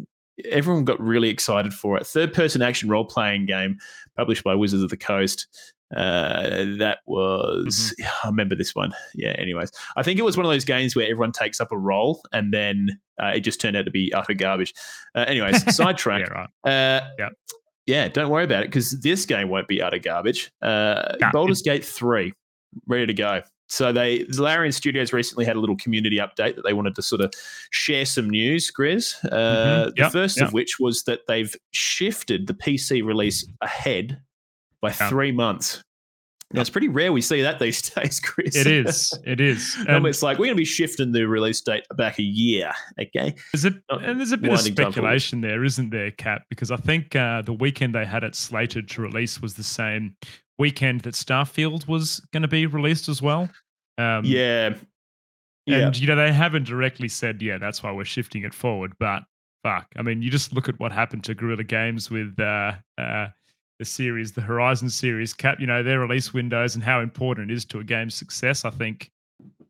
[0.51, 2.05] Everyone got really excited for it.
[2.05, 3.77] Third person action role playing game
[4.15, 5.47] published by Wizards of the Coast.
[5.95, 8.93] Uh, that was I remember this one.
[9.15, 9.35] Yeah.
[9.37, 12.21] Anyways, I think it was one of those games where everyone takes up a role
[12.33, 14.73] and then uh, it just turned out to be utter garbage.
[15.15, 16.27] Uh, anyways, sidetrack.
[16.27, 16.99] Yeah, right.
[17.01, 17.33] Uh, Yep.
[17.85, 20.51] Yeah, don't worry about it because this game won't be utter garbage.
[20.61, 22.33] Uh, Nah, Baldur's Gate 3,
[22.85, 23.41] ready to go.
[23.69, 27.21] So they, Larian Studios recently had a little community update that they wanted to sort
[27.21, 27.33] of
[27.71, 29.15] share some news, Grizz.
[29.31, 29.95] Uh, Mhm.
[29.95, 30.47] The first yep.
[30.47, 34.19] of which was that they've shifted the PC release ahead
[34.81, 35.09] by Yeah.
[35.09, 35.83] three months.
[36.53, 38.55] Now, it's pretty rare we see that these days, Chris.
[38.55, 39.13] It is.
[39.25, 39.75] It is.
[39.89, 42.71] And it's like we're going to be shifting the release date back a year.
[42.97, 43.35] Okay.
[43.51, 46.43] There's a, and there's a bit of speculation there, isn't there, Cap?
[46.49, 50.15] Because I think uh, the weekend they had it slated to release was the same
[50.59, 53.49] weekend that Starfield was going to be released as well.
[53.97, 54.73] Um, yeah.
[55.65, 55.87] Yeah.
[55.87, 58.93] And, you know, they haven't directly said, yeah, that's why we're shifting it forward.
[58.99, 59.23] But
[59.63, 63.27] fuck, I mean, you just look at what happened to Guerrilla Games with uh, uh,
[63.79, 67.53] the series, the Horizon series, Cap, you know, their release windows and how important it
[67.53, 68.63] is to a game's success.
[68.63, 69.11] I think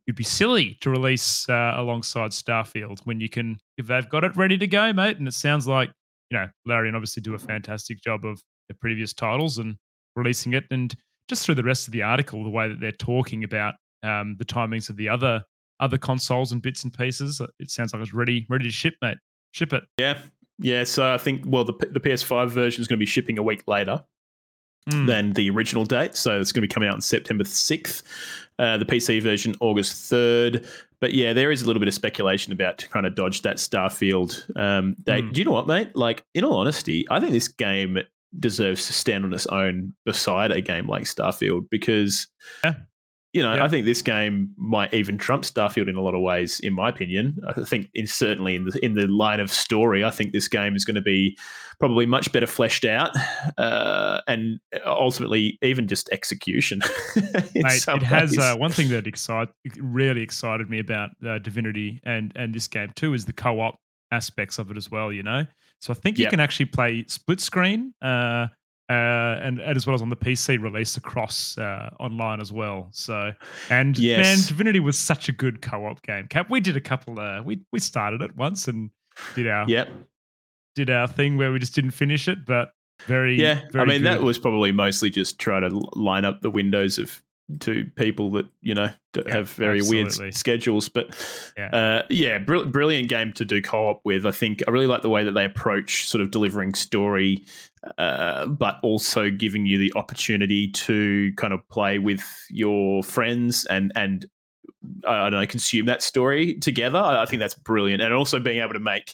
[0.05, 4.37] it'd be silly to release uh, alongside Starfield when you can, if they've got it
[4.37, 5.17] ready to go, mate.
[5.17, 5.91] And it sounds like,
[6.29, 9.77] you know, Larian obviously do a fantastic job of the previous titles and
[10.17, 10.65] releasing it.
[10.71, 10.93] And
[11.29, 14.45] just through the rest of the article, the way that they're talking about um, the
[14.45, 15.43] timings of the other
[15.79, 18.95] other consoles and bits and pieces, uh, it sounds like it's ready ready to ship,
[19.01, 19.17] mate.
[19.51, 19.83] Ship it.
[19.99, 20.17] Yeah.
[20.59, 20.83] Yeah.
[20.83, 23.63] So I think, well, the, the PS5 version is going to be shipping a week
[23.67, 24.03] later
[24.89, 25.05] Mm.
[25.05, 26.15] than the original date.
[26.15, 28.03] So it's going to be coming out on September 6th.
[28.57, 30.65] Uh, the PC version, August 3rd.
[31.01, 33.57] But yeah, there is a little bit of speculation about to kind of dodge that
[33.57, 35.25] Starfield um, date.
[35.25, 35.33] Mm.
[35.33, 35.93] Do you know what, mate?
[35.93, 37.99] Like, in all honesty, I think this game
[38.39, 42.27] deserves to stand on its own beside a game like Starfield because,
[42.63, 42.75] Yeah.
[43.33, 43.63] you know, Yeah.
[43.63, 46.89] I think this game might even trump Starfield in a lot of ways, in my
[46.89, 47.37] opinion.
[47.47, 50.75] I think, in, certainly in the in the line of story, I think this game
[50.75, 51.37] is going to be
[51.79, 53.11] probably much better fleshed out,
[53.57, 56.81] uh, and ultimately even just execution.
[57.55, 62.31] Mate, it has uh, one thing that excite really excited me about uh, Divinity and
[62.35, 63.79] and this game too is the co-op
[64.11, 65.11] aspects of it as well.
[65.13, 65.45] You know,
[65.79, 66.31] so I think you Yep.
[66.31, 68.47] can actually play split screen, uh,
[68.89, 72.87] uh, and, and as well as on the PC release across uh, online as well.
[72.91, 73.33] So
[73.69, 74.47] and man, Yes.
[74.47, 76.27] Divinity was such a good co-op game.
[76.27, 77.19] Cap, we did a couple.
[77.19, 78.89] Uh, we we started it once and
[79.35, 79.89] did our Yep.
[80.75, 82.71] did our thing where we just didn't finish it, but
[83.05, 83.61] very Yeah.
[83.67, 87.21] I very mean, that was probably mostly just trying to line up the windows of
[87.59, 90.29] two people that you know d- Yeah, have very weird absolutely.
[90.33, 90.89] s- schedules.
[90.89, 91.15] But
[91.57, 91.69] Yeah.
[91.69, 94.25] uh, yeah, br- brilliant game to do co-op with.
[94.25, 97.45] I think I really like the way that they approach sort of delivering story,
[97.97, 103.91] uh, but also giving you the opportunity to kind of play with your friends and
[103.95, 104.25] and
[105.05, 106.99] I don't know consume that story together.
[106.99, 109.13] I, I think that's brilliant, and also being able to make.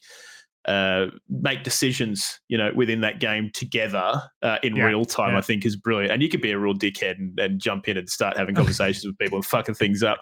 [0.65, 5.33] Uh, make decisions, you know, within that game together uh, in Yeah, real time.
[5.33, 5.39] yeah.
[5.39, 7.97] I think is brilliant, and you could be a real dickhead and, and jump in
[7.97, 10.19] and start having conversations with people and fucking things up.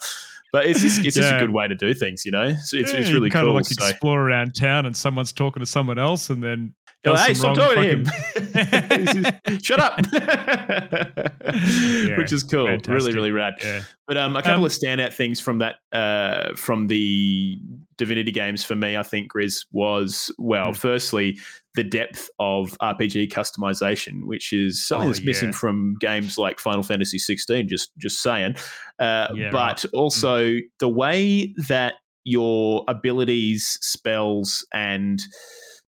[0.52, 2.48] But it's just, it's just a good way to do things, you know.
[2.48, 3.52] It's, it's, it's really kind cool.
[3.52, 6.74] of like so, explore around town and someone's talking to someone else and then
[7.04, 9.58] You're like, hey, stop talking to him.
[9.64, 9.98] Shut up.
[12.18, 12.66] Which is cool.
[12.66, 13.16] Really, fantastic.
[13.16, 13.56] really rad.
[13.62, 17.58] yeah But um, a couple Um, of standout things from that, uh, from the
[17.98, 20.78] Divinity games for me, I think, Grizz, was well, Mm.
[20.78, 21.40] firstly,
[21.76, 26.84] the depth of RPG customization, which is something Oh, that's missing from games like Final
[26.84, 27.68] Fantasy 16.
[27.68, 28.56] Just, just saying.
[29.00, 29.80] Uh, Yeah, right.
[29.82, 35.22] but also the way that your abilities, spells, and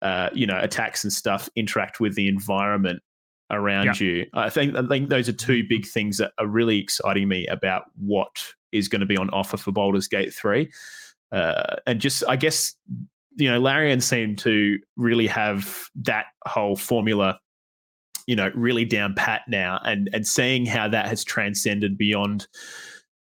[0.03, 3.03] uh, you know attacks and stuff interact with the environment
[3.51, 4.27] around you.
[4.35, 7.85] I think I think those are two big things that are really exciting me about
[7.97, 10.71] what is going to be on offer for Baldur's Gate three,
[11.31, 12.75] uh, and just I guess
[13.37, 17.39] you know Larian seemed to really have that whole formula.
[18.27, 22.47] You know, really down pat now, and and seeing how that has transcended beyond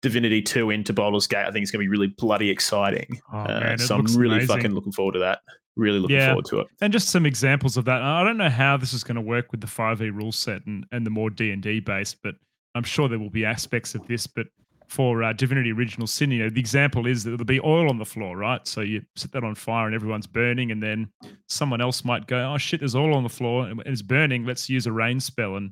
[0.02, 3.20] Divinity 2 into Baldur's Gate, I think it's going to be really bloody exciting.
[3.34, 4.56] oh, Uh, man, it so I'm really amazing.
[4.56, 5.40] fucking looking forward to that.
[5.78, 6.28] Really looking Yeah.
[6.30, 6.68] forward to it.
[6.82, 8.02] and just some examples of that.
[8.02, 10.86] I don't know how this is going to work with the 5e rule set and,
[10.92, 12.36] and the more d&d based but
[12.76, 14.48] i'm sure there will be aspects of this but
[14.88, 17.98] for uh, divinity original sin you know the example is that there'll be oil on
[17.98, 18.66] the floor right?
[18.68, 21.10] So you set that on fire and everyone's burning and then
[21.50, 24.46] someone else might go oh shit there's oil on the floor and it's burning.
[24.46, 25.58] Let's use a rain spell.
[25.58, 25.72] And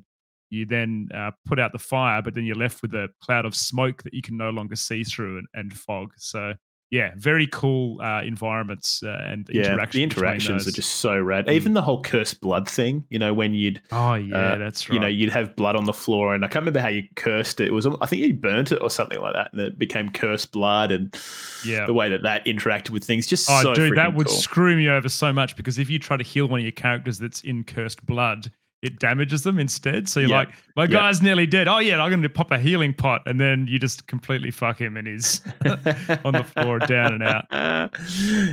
[0.50, 3.54] you then uh, put out the fire but then you're left with a cloud of
[3.56, 6.12] smoke that you can no longer see through and, and fog.
[6.18, 6.52] So
[6.90, 9.92] yeah, very cool uh, environments uh, and Yeah, interactions.
[9.94, 11.48] the interactions are just so rad.
[11.50, 14.94] Even the whole cursed blood thing, you know, when you'd Oh yeah, uh, that's right.
[14.94, 17.60] you know, you'd have blood on the floor, and I can't remember how you cursed
[17.60, 17.68] it.
[17.68, 20.52] It was, I think you burnt it or something like that, and it became cursed
[20.52, 21.12] blood, and
[21.64, 21.86] Yeah.
[21.86, 24.36] the way that that interacted with things, just Oh, so dude, that would cool.
[24.36, 27.18] screw me over so much because if you try to heal one of your characters
[27.18, 28.50] that's in cursed blood,
[28.86, 30.08] it damages them instead.
[30.08, 30.36] So you're Yeah.
[30.38, 30.88] like, my Yeah.
[30.88, 31.68] guy's nearly dead.
[31.68, 34.80] Oh yeah, I'm going to pop a healing pot, and then you just completely fuck
[34.80, 35.40] him, and he's
[36.24, 37.44] on the floor, down and out.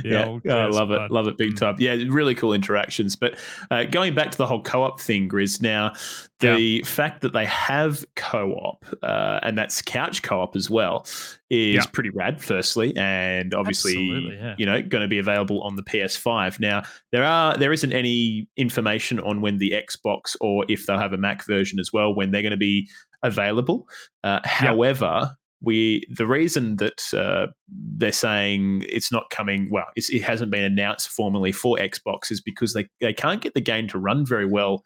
[0.04, 1.10] yeah, oh, I love it, blood.
[1.10, 1.58] love it big Mm.
[1.58, 1.76] time.
[1.78, 3.16] Yeah, really cool interactions.
[3.16, 3.38] But
[3.70, 5.62] uh, going back to the whole co-op thing, Grizz.
[5.62, 5.92] Now,
[6.40, 11.06] the fact that they have co-op uh, and that's couch co-op as well
[11.48, 11.86] is Yeah.
[11.92, 12.42] pretty rad.
[12.42, 14.54] Firstly, and obviously, yeah.
[14.58, 16.58] you know, going to be available on the PS5.
[16.60, 21.12] Now, there are there isn't any information on when the Xbox or if they'll have
[21.12, 22.88] a Mac version as well when they're going to be
[23.22, 23.88] available.
[24.24, 30.22] Uh, However, we the reason that uh, they're saying it's not coming well, it's, it
[30.22, 33.98] hasn't been announced formally for Xbox is because they they can't get the game to
[33.98, 34.82] run very well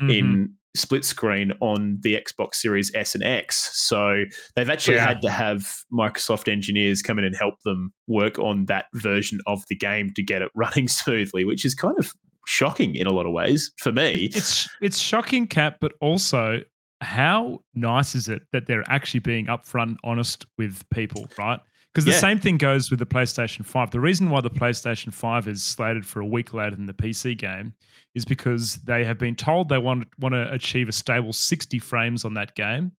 [0.00, 0.18] Mhm.
[0.18, 3.70] in split screen on the Xbox Series S and X.
[3.86, 4.24] So
[4.56, 5.06] they've actually Yeah.
[5.06, 9.62] had to have Microsoft engineers come in and help them work on that version of
[9.68, 12.12] the game to get it running smoothly, which is kind of
[12.46, 14.30] shocking in a lot of ways for me.
[14.34, 16.60] it's it's shocking, Cap, but also
[17.00, 21.60] how nice is it that they're actually being upfront honest with people, right?
[21.92, 22.18] Because the Yeah.
[22.20, 23.90] same thing goes with the PlayStation 5.
[23.90, 27.34] The reason why the PlayStation 5 is slated for a week later than the PC
[27.36, 27.74] game
[28.14, 32.24] is because they have been told they want want to achieve a stable 60 frames
[32.24, 32.92] on that game.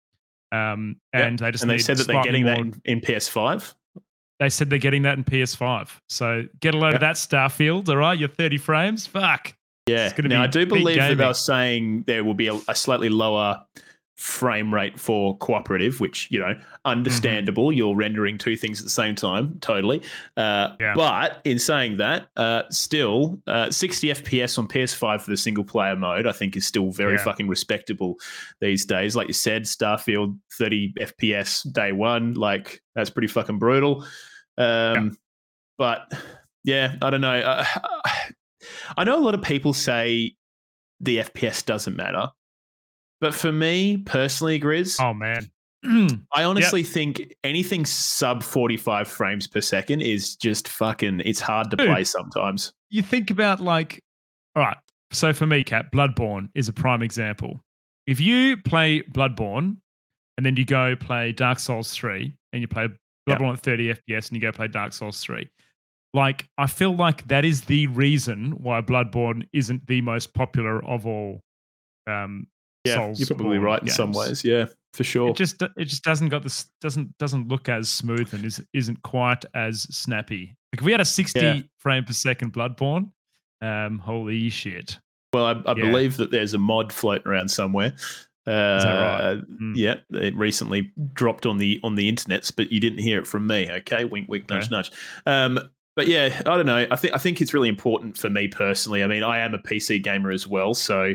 [0.52, 1.24] Um, Yep.
[1.26, 3.74] and they just and they said that they're getting that in, in PS5.
[4.38, 5.88] they said they're getting that in PS5.
[6.08, 6.94] So get a load Yep.
[6.96, 8.18] of that Starfield, all right?
[8.18, 9.06] Your 30 frames.
[9.06, 9.54] Fuck.
[9.86, 10.12] Yeah.
[10.18, 13.08] Now be I do believe that they were saying there will be a, a slightly
[13.08, 13.64] lower
[14.16, 17.72] frame rate for cooperative, which you know, understandable.
[17.72, 20.02] You're rendering two things at the same time, totally.
[20.36, 20.94] Uh, Yeah.
[20.94, 25.96] But in saying that, uh, still, uh, 60 FPS on PS5 for the single player
[25.96, 27.24] mode, I think, is still very Yeah.
[27.24, 28.16] fucking respectable
[28.60, 29.16] these days.
[29.16, 34.06] Like you said, Starfield 30 FPS day one, like that's pretty fucking brutal.
[34.58, 35.16] Um,
[35.78, 36.12] But
[36.64, 37.40] yeah, I don't know.
[37.40, 37.64] Uh,
[38.96, 40.36] I know a lot of people say
[41.00, 42.28] the FPS doesn't matter.
[43.22, 45.48] But for me personally, Grizz, Oh, man.
[46.34, 51.76] I honestly think anything sub 45 frames per second is just fucking, it's hard to
[51.76, 51.88] Dude.
[51.88, 52.72] play sometimes.
[52.90, 54.02] you think about like,
[54.54, 54.76] all right.
[55.12, 57.60] So for me, Cat, Bloodborne is a prime example.
[58.06, 59.76] If you play Bloodborne
[60.36, 62.88] and then you go play Dark Souls 3 and you play.
[63.28, 65.48] Bloodborne at 30 FPS and you go play Dark Souls 3,
[66.12, 71.06] like I feel like that is the reason why Bloodborne isn't the most popular of
[71.06, 71.40] all
[72.08, 72.48] um
[72.84, 74.44] Yeah, Souls you're probably right in some ways.
[74.44, 75.30] Yeah, for sure.
[75.30, 79.00] It just it just doesn't got this doesn't doesn't look as smooth and is isn't
[79.02, 80.56] quite as snappy.
[80.72, 81.60] Like if we had a 60 Yeah.
[81.78, 83.10] frame per second Bloodborne,
[83.60, 84.98] um, holy shit.
[85.32, 85.84] Well, I, I Yeah.
[85.84, 87.94] believe that there's a mod floating around somewhere.
[88.44, 89.36] Uh, that right?
[89.60, 89.76] Mm.
[89.76, 93.46] Yeah, it recently dropped on the on the internets, but you didn't hear it from
[93.46, 93.70] me.
[93.70, 94.74] Okay, wink, wink, nudge, Okay.
[94.74, 94.90] nudge.
[95.26, 95.60] Um,
[95.94, 96.84] but yeah, I don't know.
[96.90, 99.04] I think I think it's really important for me personally.
[99.04, 101.14] I mean, I am a PC gamer as well, so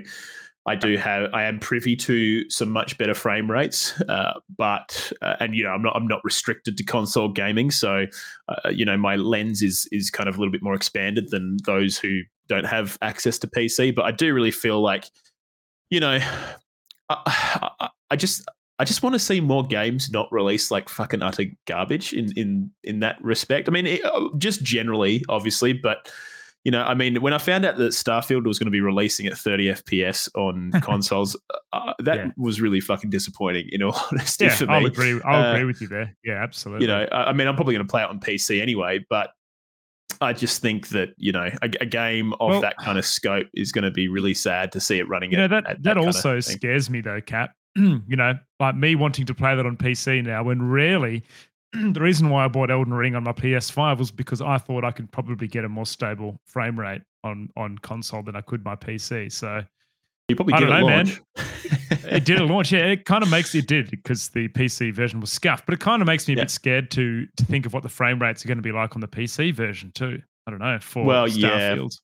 [0.67, 3.99] I do have I am privy to some much better frame rates.
[4.01, 8.05] Uh, but uh, and you know, I'm not I'm not restricted to console gaming, so
[8.49, 11.57] uh, you know, my lens is is kind of a little bit more expanded than
[11.65, 13.95] those who don't have access to PC.
[13.95, 15.05] But I do really feel like,
[15.89, 16.19] you know,
[17.09, 18.43] I, I, I just
[18.79, 22.71] I just want to see more games not released like fucking utter garbage in in
[22.83, 23.69] in that respect.
[23.69, 26.11] I mean, it, uh, just generally, obviously, but
[26.63, 29.25] you know, I mean, when I found out that Starfield was going to be releasing
[29.27, 31.35] at 30 FPS on consoles,
[31.71, 32.31] uh, that Yeah.
[32.35, 33.69] was really fucking disappointing.
[33.71, 35.19] In all honesty, Yeah, I'll agree.
[35.23, 36.13] I'll Uh, agree with you there.
[36.25, 36.85] Yeah, absolutely.
[36.85, 39.31] you know, I I mean, I'm probably going to play it on PC anyway, but
[40.19, 43.47] I just think that you know, a, a game of Well- that kind of scope
[43.53, 45.31] is going to be really sad to see it running.
[45.31, 47.51] you know at- that at that, kind also scares me though, Cap.
[47.75, 51.23] you know, like me wanting to play that on PC now, when really
[51.93, 54.91] the reason why I bought Elden Ring on my PS5 was because I thought I
[54.91, 58.75] could probably get a more stable frame rate on on console than I could my
[58.75, 59.31] PC.
[59.31, 59.61] So
[60.29, 61.17] You probably I did don't know, man.
[62.05, 62.71] it did a launch.
[62.71, 65.79] Yeah, it kind of makes it did because the PC version was scuffed, but it
[65.79, 66.43] kind of makes me a Yeah.
[66.43, 68.95] bit scared to to think of what the frame rates are going to be like
[68.95, 70.21] on the PC version too.
[70.45, 71.75] I don't know for Well, yeah.
[71.75, 71.99] Starfield.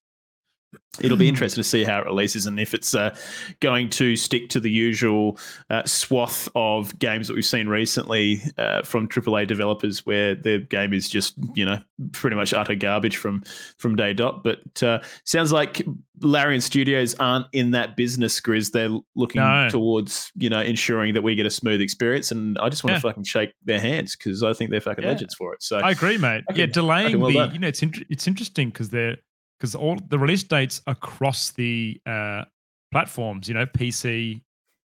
[1.01, 3.15] It'll be interesting to see how it releases and if it's uh,
[3.61, 5.39] going to stick to the usual
[5.71, 10.93] uh, swath of games that we've seen recently uh, from AAA developers, where their game
[10.93, 11.79] is just you know
[12.11, 13.41] pretty much utter garbage from
[13.79, 14.43] from day dot.
[14.43, 15.81] But uh, sounds like
[16.21, 18.71] Larian Studios aren't in that business, Grizz.
[18.71, 19.67] They're looking No.
[19.71, 22.31] towards, you know, ensuring that we get a smooth experience.
[22.31, 22.97] And I just want Yeah.
[22.99, 25.09] to fucking shake their hands because I think they're fucking Yeah.
[25.11, 25.63] legends for it.
[25.63, 26.43] So I agree, mate.
[26.53, 27.53] Yeah, delaying well the done.
[27.53, 29.17] you know it's int- it's interesting because they're
[29.63, 32.43] because all the release dates across the uh,
[32.91, 34.41] platforms, you know, PC,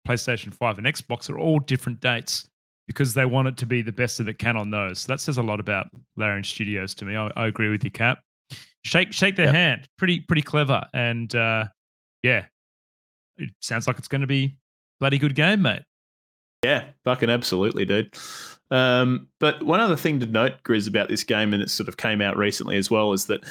[0.07, 2.47] PlayStation Five, and Xbox are all different dates
[2.87, 4.99] because they want it to be the best that it can on those.
[4.99, 7.17] So that says a lot about Larian Studios to me.
[7.17, 8.19] I, I agree with you, Cap.
[8.85, 9.55] Shake shake their Yep.
[9.55, 9.89] hand.
[9.97, 11.65] Pretty pretty clever, and uh,
[12.23, 12.45] yeah,
[13.37, 14.55] it sounds like it's going to be
[15.01, 15.81] bloody good game, mate.
[16.63, 18.15] Yeah, fucking absolutely, dude.
[18.71, 21.97] Um, but one other thing to note, Grizz, about this game, and it sort of
[21.97, 23.43] came out recently as well, is that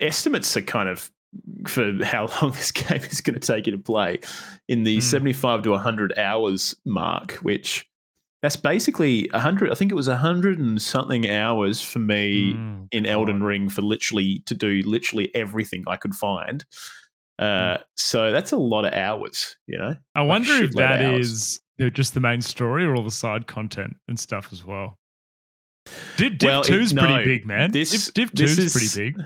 [0.00, 1.10] estimates are kind of
[1.66, 4.18] for how long this game is going to take you to play
[4.68, 5.02] in the Mm.
[5.02, 7.86] 75 to 100 hours mark, which
[8.42, 13.06] that's basically 100, I think it was 100 and something hours for me Mm, in
[13.06, 16.64] Elden Ring for literally to do literally everything I could find.
[17.38, 17.82] Uh, Hmm.
[17.96, 19.96] so that's a lot of hours, you know.
[20.14, 23.48] I wonder if that is you know, just the main story or all the side
[23.48, 24.98] content and stuff as well.
[26.16, 27.72] Div, Div Well, it- 2's pretty big, man.
[27.72, 29.24] this- Div, Div this is- pretty big.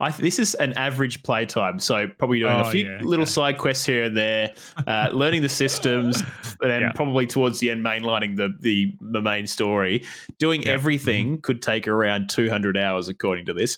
[0.00, 3.30] I this is an average playtime, so probably doing Oh, a few yeah, little okay.
[3.32, 4.52] side quests here and there,
[4.86, 6.20] uh, learning the systems,
[6.60, 6.92] and then Yeah.
[6.92, 10.04] probably towards the end mainlining the the, the main story.
[10.38, 13.76] Doing Yeah, everything could take around two hundred hours, according to this,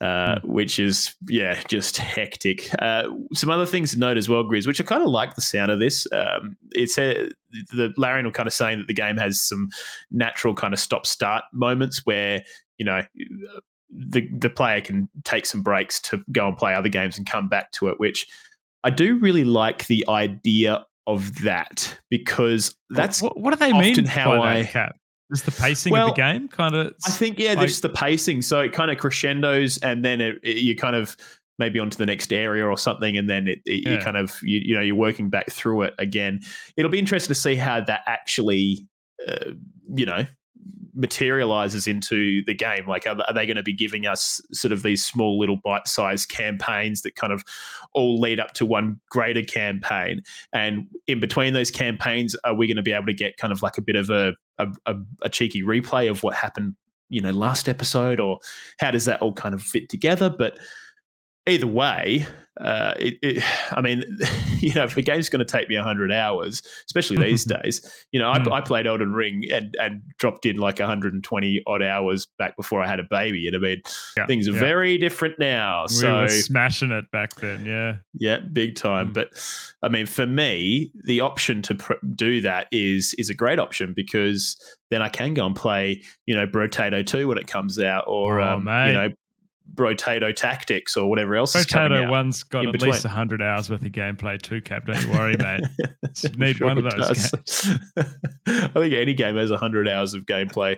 [0.00, 0.50] uh, Hmm.
[0.52, 2.68] which is yeah, just hectic.
[2.80, 5.42] Uh, some other things to note as well, Grizz, which I kind of like the
[5.42, 6.08] sound of this.
[6.12, 7.28] Um, it's a,
[7.70, 9.70] the Larian were kind of saying that the game has some
[10.10, 12.42] natural kind of stop start moments where
[12.78, 13.02] you know
[13.92, 17.48] the the player can take some breaks to go and play other games and come
[17.48, 18.26] back to it, which
[18.84, 24.04] I do really like the idea of that because that's what, what do they mean
[24.04, 24.92] how I-?
[25.30, 26.94] Is the pacing Well, of the game kind of?
[27.06, 28.42] I think yeah, like- just the pacing.
[28.42, 31.16] So it kind of crescendos, and then it, it- you kind of
[31.58, 34.58] maybe onto the next area or something, and then it, it you kind of you,
[34.60, 36.40] you know you're working back through it again.
[36.76, 38.86] It'll be interesting to see how that actually
[39.26, 39.52] uh,
[39.94, 40.26] you know
[40.94, 42.86] materializes into the game.
[42.86, 46.28] Like, are, are they going to be giving us sort of these small little bite-sized
[46.28, 47.42] campaigns that kind of
[47.94, 50.22] all lead up to one greater campaign?
[50.52, 53.62] And in between those campaigns, are we going to be able to get kind of
[53.62, 56.76] like a bit of a a, a, a cheeky replay of what happened,
[57.08, 58.38] you know, last episode, or
[58.78, 60.30] how does that all kind of fit together?
[60.30, 60.58] But
[61.46, 62.26] either way,
[62.60, 64.04] uh, it, it, I mean,
[64.58, 67.80] you know, if a game's going to take me 100 hours, especially these days,
[68.12, 68.52] you know, I, Mm.
[68.52, 72.88] I played Elden Ring and, and dropped in like 120 odd hours back before I
[72.88, 73.46] had a baby.
[73.46, 73.82] And I mean,
[74.16, 74.58] Yeah, things are yeah.
[74.60, 75.84] very different now.
[75.88, 77.64] we so, were smashing it back then.
[77.64, 77.96] Yeah.
[78.14, 79.10] yeah, big time.
[79.10, 79.14] Mm.
[79.14, 79.30] But
[79.82, 83.92] I mean, for me, the option to pr- do that is is a great option
[83.94, 84.56] because
[84.90, 88.40] then I can go and play, you know, Brotato 2 when it comes out, or
[88.40, 89.08] Oh, um, you know,
[89.74, 92.92] Brotato Tactics or whatever else is Potato one's got at between.
[92.92, 94.86] least hundred hours worth of gameplay too, Cap.
[94.86, 95.62] Don't you worry, mate.
[96.36, 97.32] Need Sure one of those.
[98.46, 100.76] I think any game has 100 hours of gameplay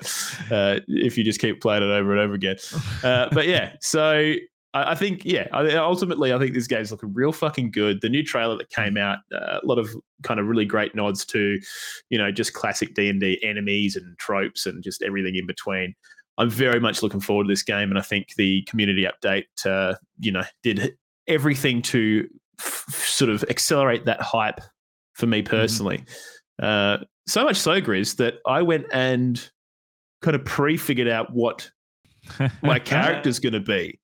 [0.52, 2.56] uh, if you just keep playing it over and over again.
[3.02, 4.34] Uh, but yeah, so
[4.74, 8.00] I, I think, yeah, ultimately, I think this game's looking real fucking good.
[8.00, 9.88] The new trailer that came out, uh, a lot of
[10.22, 11.58] kind of really great nods to,
[12.10, 15.94] you know, just classic D&D enemies and tropes and just everything in between.
[16.38, 19.94] I'm very much looking forward to this game, and I think the community update, uh,
[20.18, 20.96] you know, did
[21.28, 22.28] everything to
[22.60, 24.60] f- sort of accelerate that hype
[25.14, 26.04] for me personally.
[26.60, 29.48] Uh, so much so, Grizz, that I went and
[30.22, 31.70] kind of pre-figured out what
[32.62, 33.98] my character's going to be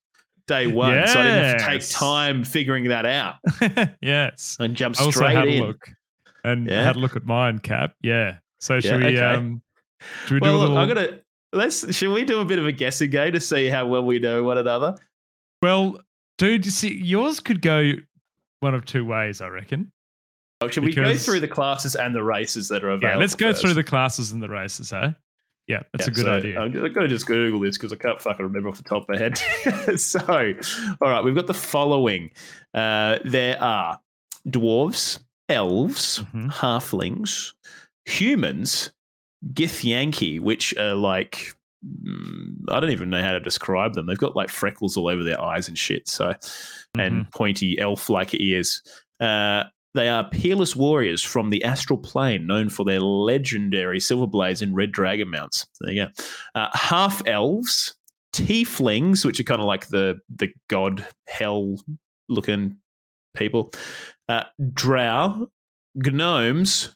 [0.47, 3.37] day one, so I didn't have to take time figuring that out
[4.03, 4.57] yes.
[4.61, 5.63] and jump I also straight had in.
[5.63, 5.89] a look
[6.45, 6.83] and Yeah.
[6.85, 7.95] had a look at mine, Cap.
[8.03, 8.39] Yeah.
[8.59, 9.21] So should Yeah, we okay.
[9.21, 9.63] um
[10.27, 11.19] should we Well, do a look, little I'm gonna
[11.53, 11.95] let's.
[11.95, 14.43] Should we do a bit of a guessing game to see how well we know
[14.43, 14.97] one another?
[15.63, 15.99] Well,
[16.39, 17.93] dude, you see yours could go
[18.61, 19.91] one of two ways, I reckon.
[20.63, 23.09] Or should we go through the classes and the races that are available?
[23.09, 25.13] Yeah, let's go through the classes and the races, eh?
[25.67, 26.61] Yeah, that's a good so idea.
[26.61, 29.09] I'm going to just Google this because I can't fucking remember off the top of
[29.09, 29.39] my head.
[29.99, 30.19] so,
[31.01, 32.31] all right, we've got the following.
[32.75, 33.99] Uh, there are
[34.49, 36.53] dwarves, elves, Mhm.
[36.53, 37.53] halflings,
[38.05, 38.91] humans,
[39.53, 41.55] Githyanki, which are like
[42.07, 44.07] mm, I don't even know how to describe them.
[44.07, 46.09] They've got like freckles all over their eyes and shit.
[46.09, 46.35] So,
[46.97, 47.01] Mm-hmm.
[47.01, 48.83] and pointy elf-like ears.
[49.21, 49.63] Uh,
[49.95, 54.75] they are peerless warriors from the astral plane, known for their legendary silver blades and
[54.75, 55.69] red dragon mounts.
[55.81, 56.11] There you go.
[56.57, 57.95] Uh, half elves,
[58.33, 61.77] tieflings, which are kind of like the the god hell
[62.29, 62.77] looking
[63.37, 63.73] people.
[64.29, 65.47] Uh, drow,
[65.95, 66.95] gnomes,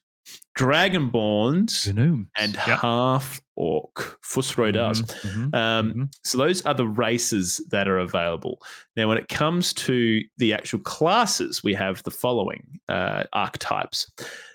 [0.56, 2.28] Dragonborns, Gnomes.
[2.36, 2.78] and Yep.
[2.80, 4.18] half orc.
[4.22, 4.92] Fus Ro Dah.
[4.92, 6.14] Mhm, mhm, Um, mhm.
[6.24, 8.60] So those are the races that are available.
[8.96, 14.10] Now, when it comes to the actual classes, we have the following uh, archetypes.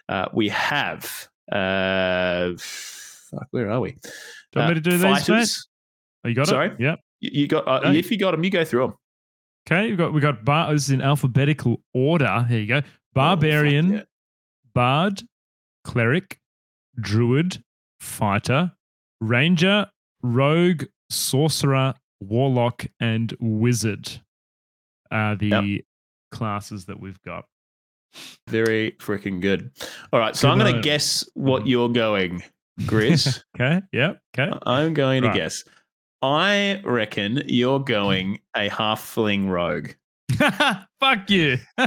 [0.08, 1.28] Uh, we have.
[1.52, 3.92] Uh, fuck, where are we?
[3.94, 4.00] Do
[4.56, 5.58] you want me to do these, mate?
[6.26, 6.68] Oh, you got sorry?
[6.70, 6.80] it?
[6.80, 7.00] Yep.
[7.22, 7.68] You you got.
[7.68, 7.92] Uh, No.
[7.92, 8.94] If you got them, you go through them.
[9.68, 10.72] Okay, we got we got bar.
[10.74, 12.46] This is in alphabetical order.
[12.50, 12.82] Here you go.
[13.14, 14.02] Barbarian, yeah.
[14.74, 15.22] bard,
[15.84, 16.40] cleric,
[17.00, 17.64] druid,
[18.00, 18.72] fighter,
[19.22, 19.88] ranger,
[20.22, 24.22] rogue, sorcerer, warlock, and wizard
[25.12, 25.82] are the Yep.
[26.32, 27.46] classes that we've got.
[28.48, 29.72] Very freaking good.
[30.12, 31.68] All right, so Good I'm going to guess what Mhm.
[31.68, 32.44] you're going,
[32.82, 33.44] Grizz.
[33.56, 33.82] Okay.
[33.92, 34.22] Yep.
[34.38, 34.58] Okay.
[34.66, 35.64] I'm going to guess.
[36.22, 39.92] I reckon you're going a halfling rogue.
[41.00, 41.58] Fuck you.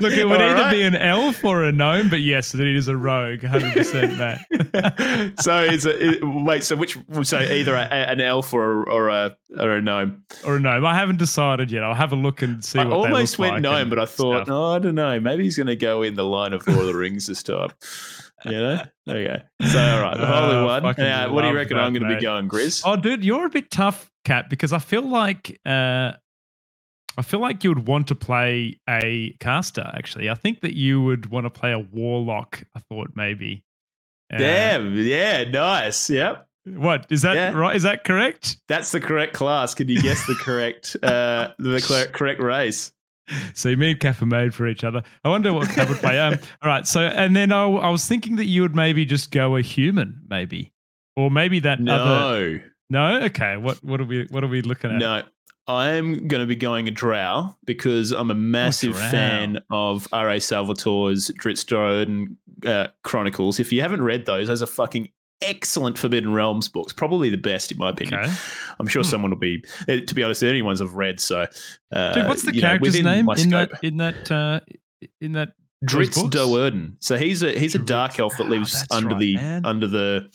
[0.00, 0.70] Look, it would All either right.
[0.72, 3.40] be an elf or a gnome, but yes, it is a rogue.
[3.40, 5.34] 100% that.
[5.40, 6.64] so is it, wait?
[6.64, 6.98] So which?
[7.22, 10.22] So either a, an elf or or a or a gnome.
[10.44, 10.84] or a gnome.
[10.86, 11.82] I haven't decided yet.
[11.84, 14.48] I'll have a look and see I almost went like gnome, but I thought, stuff.
[14.48, 15.18] no, I don't know.
[15.20, 17.70] Maybe he's going to go in the line of Lord of the Rings this time.
[18.44, 18.82] You know?
[19.08, 19.42] Okay.
[19.68, 20.82] So all right, the holy Oh, one.
[20.96, 22.82] Now, uh, what do you reckon that, I'm going to be going, Grizz?
[22.84, 26.12] Oh, dude, you're a bit tough, Cat, because I feel like uh,
[27.16, 29.90] I feel like you would want to play a caster.
[29.94, 32.62] Actually, I think that you would want to play a warlock.
[32.76, 33.64] I thought maybe.
[34.30, 36.10] Uh, Damn, yeah, nice.
[36.10, 36.46] Yep.
[36.66, 37.36] What is that?
[37.36, 37.52] Yeah.
[37.52, 37.74] Right?
[37.74, 38.58] Is that correct?
[38.68, 39.74] That's the correct class.
[39.74, 41.80] Can you guess the correct uh the
[42.12, 42.92] correct, race?
[43.54, 45.02] So me and Cap are made for each other.
[45.24, 46.18] I wonder what Cap would play.
[46.18, 46.86] Um, all right.
[46.86, 50.20] So and then I, I was thinking that you would maybe just go a human,
[50.28, 50.72] maybe,
[51.16, 52.62] or maybe that other.
[52.90, 53.22] No.
[53.24, 53.56] Okay.
[53.56, 54.98] What what are we what are we looking at?
[54.98, 55.22] No.
[55.66, 59.10] I'm going to be going a drow because I'm a massive drow.
[59.10, 60.36] fan of R.A.
[60.38, 61.70] Salvatore's Drizzt
[62.64, 63.60] uh, Chronicles.
[63.60, 65.10] If you haven't read those, those are fucking
[65.42, 66.94] excellent Forgotten Realms books.
[66.94, 68.18] Probably the best, in my opinion.
[68.20, 68.32] Okay.
[68.80, 69.08] I'm sure Hmm.
[69.10, 71.20] someone will be, eh, to be honest, the only ones I've read.
[71.20, 71.46] So,
[71.92, 74.60] uh, Dude, what's the you know, character's name in that in that uh,
[75.20, 75.50] in that?
[75.84, 76.34] Drizzt books?
[76.34, 76.96] Do'Urden.
[76.98, 79.64] So he's a he's a dark elf that lives that's under right, the man.
[79.66, 80.28] under the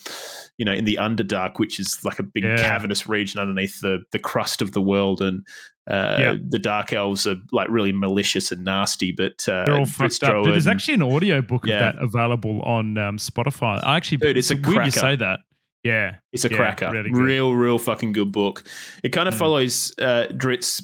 [0.57, 2.57] you know in the Underdark, which is like a big Yeah.
[2.57, 5.45] cavernous region underneath the the crust of the world, and
[5.89, 6.35] uh, Yeah.
[6.49, 9.11] the dark elves are like really malicious and nasty.
[9.11, 10.43] But uh, They're all fucked up.
[10.43, 11.89] Dude, there's actually an audio book Yeah.
[11.89, 13.81] of that available on um, Spotify.
[13.83, 15.39] I actually, Dude, it's a weird you say that.
[15.83, 16.89] Yeah, It's a Yeah, cracker.
[16.91, 18.63] really real, real fucking good book.
[19.03, 19.39] It kind of Mm.
[19.39, 20.83] follows uh, Drizzt.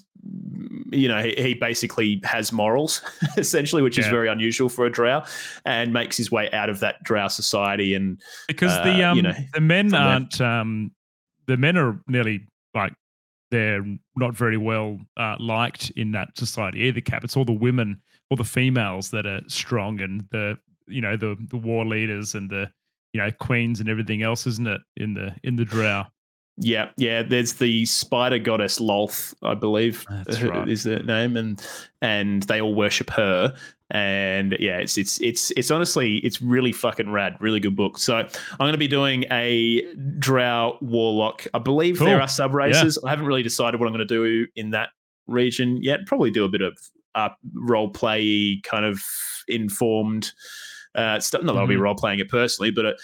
[0.91, 3.01] You know, he, basically has morals,
[3.38, 5.24] essentially, which is very unusual for a drow,
[5.65, 7.93] and makes his way out of that drow society.
[7.93, 10.91] And because uh, the you um know, the men aren't um
[11.45, 12.93] the men are nearly like
[13.51, 17.01] they're not very well uh, liked in that society either.
[17.01, 20.57] Cap, it's all the women, all the females that are strong, and the
[20.88, 22.70] you know the the war leaders and the
[23.13, 24.82] you know queens and everything else, isn't it?
[24.97, 26.05] In the in the drow.
[26.62, 27.24] Yeah, yeah.
[27.24, 30.68] There's the spider goddess Lolth, I believe, uh, right.
[30.68, 31.66] is the name, and
[32.01, 33.55] and they all worship her.
[33.91, 37.97] And yeah, it's it's it's it's honestly it's really fucking rad, really good book.
[37.97, 38.28] So I'm
[38.60, 39.82] going to be doing a
[40.20, 41.47] Drow Warlock.
[41.53, 42.99] I believe there are sub races.
[43.05, 44.89] I haven't really decided what I'm going to do in that
[45.28, 46.05] region yet.
[46.05, 46.78] Probably do a bit of
[47.16, 49.01] uh, role play kind of
[49.47, 50.34] informed
[50.93, 51.41] uh, stuff.
[51.41, 51.82] Not that I'll be Mhm.
[51.82, 52.97] role playing it personally, but.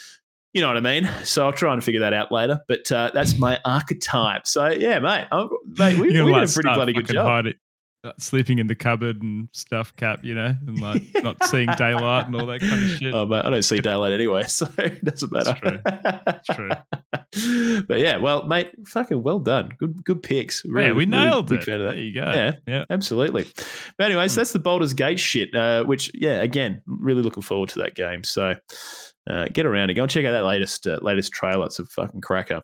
[0.55, 1.09] You know what I mean?
[1.25, 2.61] So I'll try and figure that out later.
[2.69, 4.47] But uh, that's my archetype.
[4.47, 7.45] So yeah, mate, I'm, mate, we, we You're did like, a pretty bloody good job.
[8.19, 10.23] sleeping in the cupboard and stuff, Cap.
[10.23, 13.13] You know, and like not seeing daylight and all that kind of shit.
[13.13, 15.81] Oh, mate, I don't see daylight anyway, so it doesn't matter.
[16.25, 17.81] It's true.
[17.87, 19.71] but yeah, well, mate, fucking well done.
[19.77, 20.63] Good, good picks.
[20.63, 21.65] yeah, we really nailed big it.
[21.65, 21.95] fan of that.
[21.95, 22.31] There you go.
[22.33, 22.51] Yeah.
[22.65, 22.85] yeah.
[22.89, 23.45] Absolutely.
[23.97, 24.39] But anyways, Hmm.
[24.39, 25.53] that's the Baldur's Gate shit.
[25.53, 28.23] Uh, which yeah, again, really looking forward to that game.
[28.23, 28.55] So
[29.29, 31.65] uh, get around and go and check out that latest uh, latest trailer.
[31.65, 32.61] It's a fucking cracker.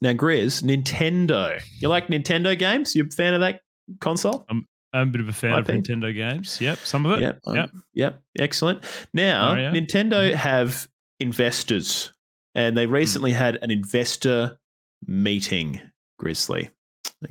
[0.00, 1.60] Now, Grizz, Nintendo.
[1.80, 2.94] You like Nintendo games?
[2.94, 3.60] You a fan of that
[4.00, 4.46] console?
[4.48, 6.60] I'm a bit of a fan I of think- Nintendo games.
[6.60, 7.22] Yep, some of it.
[7.22, 7.40] Yep.
[7.46, 7.70] um, Yep.
[7.94, 8.22] Yep.
[8.38, 8.84] Excellent.
[9.12, 9.72] Now, Mario.
[9.72, 10.88] Nintendo have
[11.20, 12.12] investors,
[12.54, 12.76] and Hmm.
[12.76, 14.58] they recently had an investor
[15.06, 15.80] meeting,
[16.18, 16.70] Grizzly.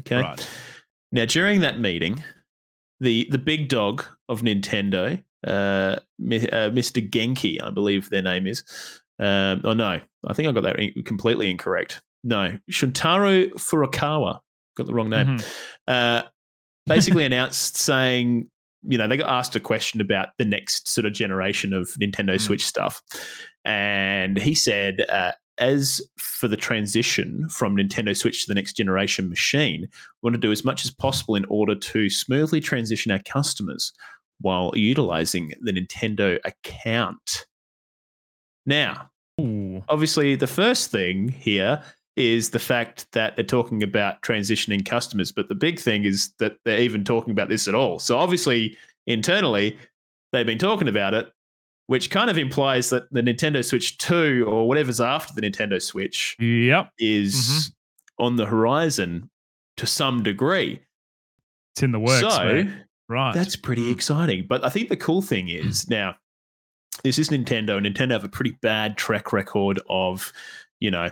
[0.02, 0.22] Okay.
[0.22, 0.50] Right.
[1.12, 2.24] Now, during that meeting,
[3.00, 7.08] the the big dog of Nintendo, uh, Mi- uh, Mr.
[7.08, 8.64] Genki, I believe their name is.
[9.20, 12.02] Um, oh no, I think I got that completely incorrect.
[12.24, 14.40] No, Shuntaro Furukawa
[14.76, 15.28] got the wrong name.
[15.38, 15.46] Mhm.
[15.88, 16.24] Uh,
[16.86, 18.50] basically announced saying,
[18.84, 22.36] you know, they got asked a question about the next sort of generation of Nintendo
[22.36, 22.42] Mm.
[22.42, 23.02] Switch stuff,
[23.66, 29.28] and he said, uh, as for the transition from Nintendo Switch to the next generation
[29.28, 33.22] machine, we want to do as much as possible in order to smoothly transition our
[33.24, 33.92] customers
[34.42, 37.46] while utilizing the Nintendo account.
[38.66, 39.10] Now,
[39.42, 39.84] Ooh.
[39.90, 41.82] obviously, the first thing here
[42.16, 46.58] is the fact that they're talking about transitioning customers, but the big thing is that
[46.66, 48.00] they're even talking about this at all.
[48.00, 48.76] So, obviously,
[49.06, 49.78] internally,
[50.34, 51.32] they've been talking about it,
[51.86, 56.36] which kind of implies that the Nintendo Switch 2 or whatever's after the Nintendo Switch
[56.40, 56.90] Yep.
[57.00, 58.26] is Mm-hmm.
[58.26, 59.30] on the horizon
[59.78, 60.82] to some degree.
[61.76, 62.22] It's in the works.
[62.36, 62.66] so.
[63.10, 63.34] Right.
[63.34, 64.46] that's pretty exciting.
[64.48, 66.16] But I think the cool thing is now,
[67.04, 70.34] this is Nintendo, and Nintendo have a pretty bad track record of,
[70.80, 71.10] you know,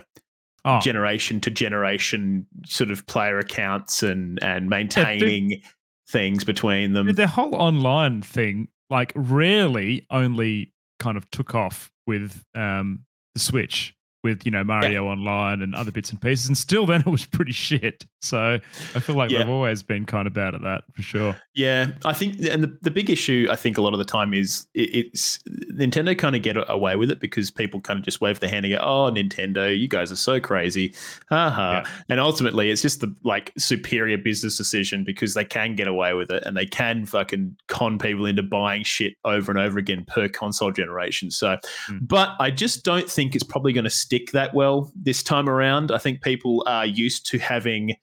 [0.64, 5.62] oh, generation to generation sort of player accounts and and maintaining
[6.08, 7.12] things between them.
[7.14, 13.94] the whole online thing, like, rarely only kind of took off with um, the Switch,
[14.26, 17.24] with you know Mario Online and other bits and pieces, and still then it was
[17.26, 18.04] pretty shit.
[18.20, 18.58] So
[18.94, 19.38] I feel like Yeah.
[19.38, 21.36] they've always been kind of bad at that for sure.
[21.54, 24.34] Yeah, I think, and the, the big issue I think a lot of the time
[24.34, 25.38] is it, it's
[25.72, 28.66] Nintendo kind of get away with it because people kind of just wave their hand
[28.66, 30.92] and go, "Oh, Nintendo, you guys are so crazy,"
[31.30, 31.72] haha.
[31.72, 31.84] Yeah.
[32.08, 36.30] And ultimately, it's just the like superior business decision because they can get away with
[36.32, 40.28] it and they can fucking con people into buying shit over and over again per
[40.28, 41.30] console generation.
[41.30, 41.56] So,
[41.86, 41.98] Hmm.
[42.00, 45.90] but I just don't think it's probably going to stick that well this time around.
[45.90, 47.96] I think people are used to having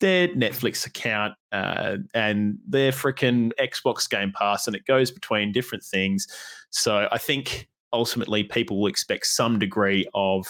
[0.00, 5.84] their Netflix account uh, and their freaking Xbox Game Pass, and it goes between different
[5.84, 6.26] things.
[6.70, 10.46] So I think ultimately people will expect some degree of,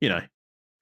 [0.00, 0.20] you know,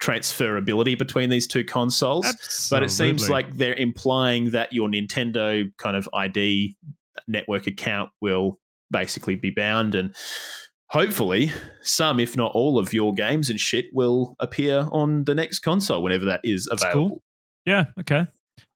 [0.03, 2.27] transferability between these two consoles.
[2.71, 6.77] But it seems like they're implying that your Nintendo kind of ID
[7.29, 8.59] network account will
[8.91, 10.15] basically be bound and
[10.89, 11.51] hopefully
[11.83, 16.03] some if not all of your games and shit will appear on the next console
[16.03, 17.09] whenever that is available.
[17.09, 17.23] cool.
[17.67, 17.87] Yeah.
[18.01, 18.27] Okay.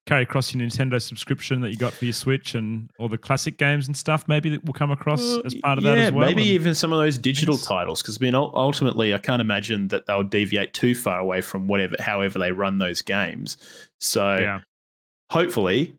[0.07, 3.59] Carry across your Nintendo subscription that you got for your Switch and all the classic
[3.59, 4.27] games and stuff.
[4.27, 6.25] Maybe that will come across Well, as part of yeah, that as well.
[6.27, 9.87] Maybe and- even some of those digital titles, because I mean, ultimately, I can't imagine
[9.89, 13.57] that they'll deviate too far away from whatever, however they run those games.
[13.99, 14.61] So yeah.
[15.29, 15.95] hopefully,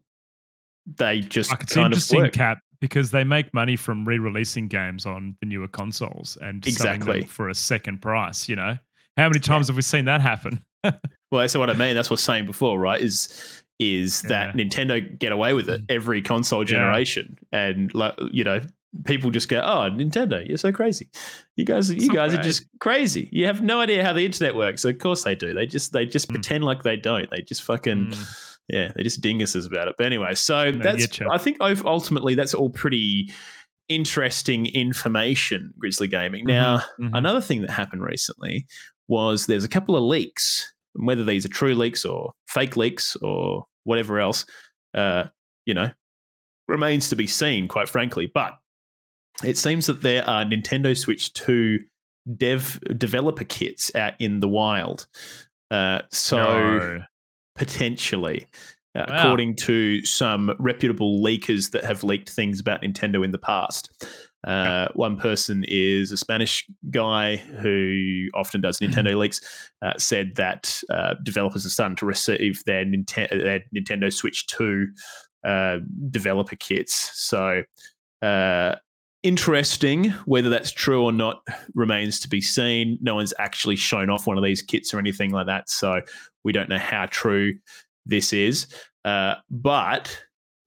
[0.96, 2.32] they just Like it's kind of interesting, work.
[2.32, 7.08] Cap, because they make money from re-releasing games on the newer consoles and selling them
[7.08, 7.26] Exactly.
[7.26, 8.48] for a second price.
[8.48, 8.78] You know,
[9.16, 10.62] how many times have we seen that happen?
[11.32, 11.94] Well, that's what I mean.
[11.94, 13.00] That's what I was saying before, right?
[13.00, 16.68] Is is that Nintendo get away with it every console Mm.
[16.68, 16.74] Yeah.
[16.76, 18.60] generation, and like you know,
[19.04, 21.08] people just go, "Oh, Nintendo, you're so crazy.
[21.56, 23.28] You guys, you not guys are just crazy.
[23.30, 24.84] You have no idea how the internet works.
[24.84, 25.54] of course they do.
[25.54, 26.34] They just they just Mm.
[26.34, 27.30] pretend like they don't.
[27.30, 28.49] They just fucking." Mm.
[28.72, 29.94] Yeah, they're just dinguses about it.
[29.98, 31.20] But anyway, so No, that's.
[31.30, 33.32] I think ultimately that's all pretty
[33.88, 35.74] interesting information.
[35.78, 36.44] Grizzly Gaming.
[36.44, 37.10] Now, Mhm.
[37.14, 38.66] another thing that happened recently
[39.08, 43.66] was there's a couple of leaks, whether these are true leaks or fake leaks or
[43.84, 44.46] whatever else,
[44.94, 45.24] uh,
[45.66, 45.90] you know,
[46.68, 47.66] remains to be seen.
[47.66, 48.56] Quite frankly, but
[49.42, 51.80] it seems that there are Nintendo Switch 2
[52.36, 55.08] dev developer kits out in the wild.
[55.72, 57.04] Uh, so No.
[57.60, 58.46] Potentially,
[58.94, 59.18] uh, Wow.
[59.18, 63.90] according to some reputable leakers that have leaked things about Nintendo in the past.
[64.46, 69.40] Uh, one person is a Spanish guy who often does Nintendo leaks.
[69.82, 74.86] Uh, said that uh, developers are starting to receive their, Ninte- their Nintendo Switch 2
[75.44, 75.76] uh,
[76.10, 77.10] developer kits.
[77.14, 77.62] So,
[78.22, 78.76] uh,
[79.22, 80.10] interesting.
[80.24, 81.42] Whether that's true or not
[81.74, 82.98] remains to be seen.
[83.00, 85.70] No one's actually shown off one of these kits or anything like that.
[85.70, 86.00] So,
[86.44, 87.58] we don't know how true
[88.06, 88.66] this is.
[89.04, 90.16] Uh, but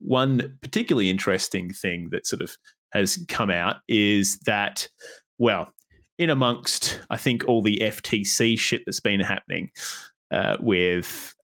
[0.00, 2.56] one particularly interesting thing that sort of
[2.92, 4.88] has come out is that,
[5.38, 5.72] well,
[6.18, 9.70] in amongst, I think, all the FTC shit that's been happening
[10.30, 11.34] uh, with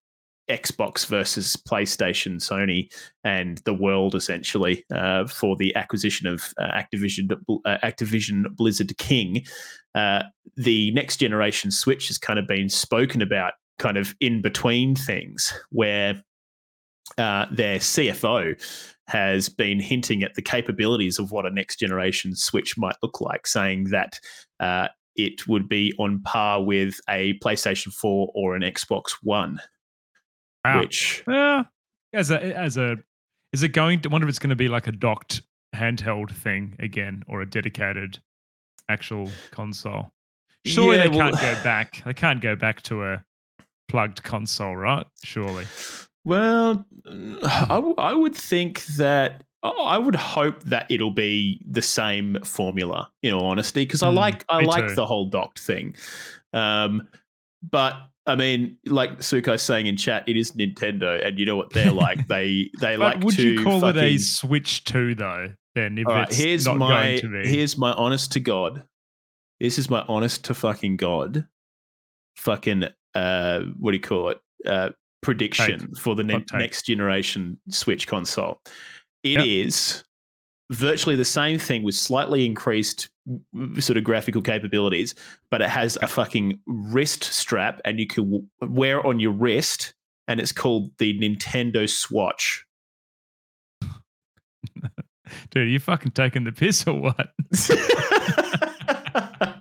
[0.51, 2.93] Xbox versus PlayStation, Sony,
[3.25, 7.33] and the world essentially uh, for the acquisition of uh, Activision,
[7.65, 9.45] uh, Activision Blizzard King,
[9.95, 10.25] uh,
[10.57, 15.55] the next generation Switch has kind of been spoken about kind of in between things
[15.71, 16.23] where
[17.19, 18.55] uh, their CFO
[19.09, 23.47] has been hinting at the capabilities of what a next generation Switch might look like,
[23.47, 24.21] saying that
[24.61, 29.61] uh, it would be on par with a PlayStation 4 or an Xbox One,
[30.65, 30.81] Wow.
[30.81, 31.65] which Yeah.
[32.13, 32.97] As a as a
[33.53, 35.43] is it going to I wonder if it's going to be like a docked
[35.75, 38.19] handheld thing again or a dedicated
[38.89, 40.11] actual console.
[40.67, 42.03] Surely Yeah, they well- can't go back.
[42.05, 43.25] They can't go back to a
[43.89, 45.07] plugged console, right?
[45.25, 45.65] Surely.
[46.25, 51.81] Well, I, w- I would think that oh, I would hope that it'll be the
[51.83, 53.11] same formula.
[53.23, 54.95] In all honesty, because I Mm, like I like too.
[54.97, 55.95] the whole docked thing.
[56.53, 57.09] Um,
[57.71, 61.73] but I mean, like Sukai's saying in chat, it is Nintendo, and you know what
[61.73, 62.27] they're like.
[62.29, 65.49] they they But like would to you call it a fucking- Switch 2 though?
[65.75, 67.49] then if right, it's here's not my going to be.
[67.49, 68.83] here's my honest to God.
[69.61, 71.47] This is my honest to fucking God.
[72.37, 74.41] Fucking uh, what do you call it?
[74.67, 74.91] Uh,
[75.23, 78.61] prediction for the ne- next generation Switch console.
[79.23, 79.45] It Yep.
[79.47, 80.05] is
[80.71, 85.15] virtually the same thing with slightly increased mm, sort of graphical capabilities,
[85.51, 89.95] but it has a fucking wrist strap, and you can wear it on your wrist,
[90.29, 92.65] and it's called the Nintendo Swatch.
[95.51, 97.31] Dude, are you fucking taking the piss or what?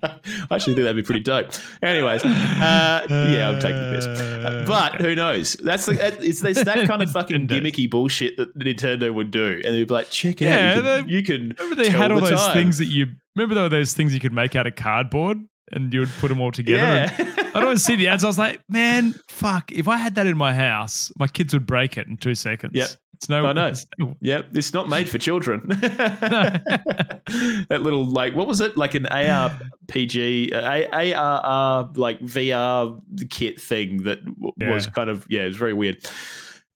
[0.04, 1.48] I actually think that'd be pretty dope.
[1.82, 4.06] Anyways, uh, yeah, I'm taking this.
[4.06, 5.54] Uh, but who knows?
[5.56, 9.62] That's the, that- it's, it's that kind of fucking gimmicky bullshit that Nintendo would do,
[9.66, 11.90] and they'd be like, "Check it Yeah, out, you can, they- you can Remember they
[11.90, 14.34] had all the those time." things that you remember there were those things you could
[14.34, 15.38] make out of cardboard
[15.72, 17.12] and you would put them all together.
[17.18, 18.24] yeah." I don't see the ads.
[18.24, 19.72] I was like, man, fuck.
[19.72, 22.74] If I had that in my house, my kids would break it in two seconds.
[22.76, 22.90] Yep.
[23.20, 23.46] It's no.
[23.46, 23.74] I know.
[23.98, 25.62] no- Yep, it's not made for children.
[25.68, 33.00] that little like what was it like an ARPG, uh, A- ARR like VR
[33.30, 34.92] kit thing that w- was Yeah.
[34.92, 35.98] kind of yeah, it was very weird.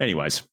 [0.02, 0.44] Anyways,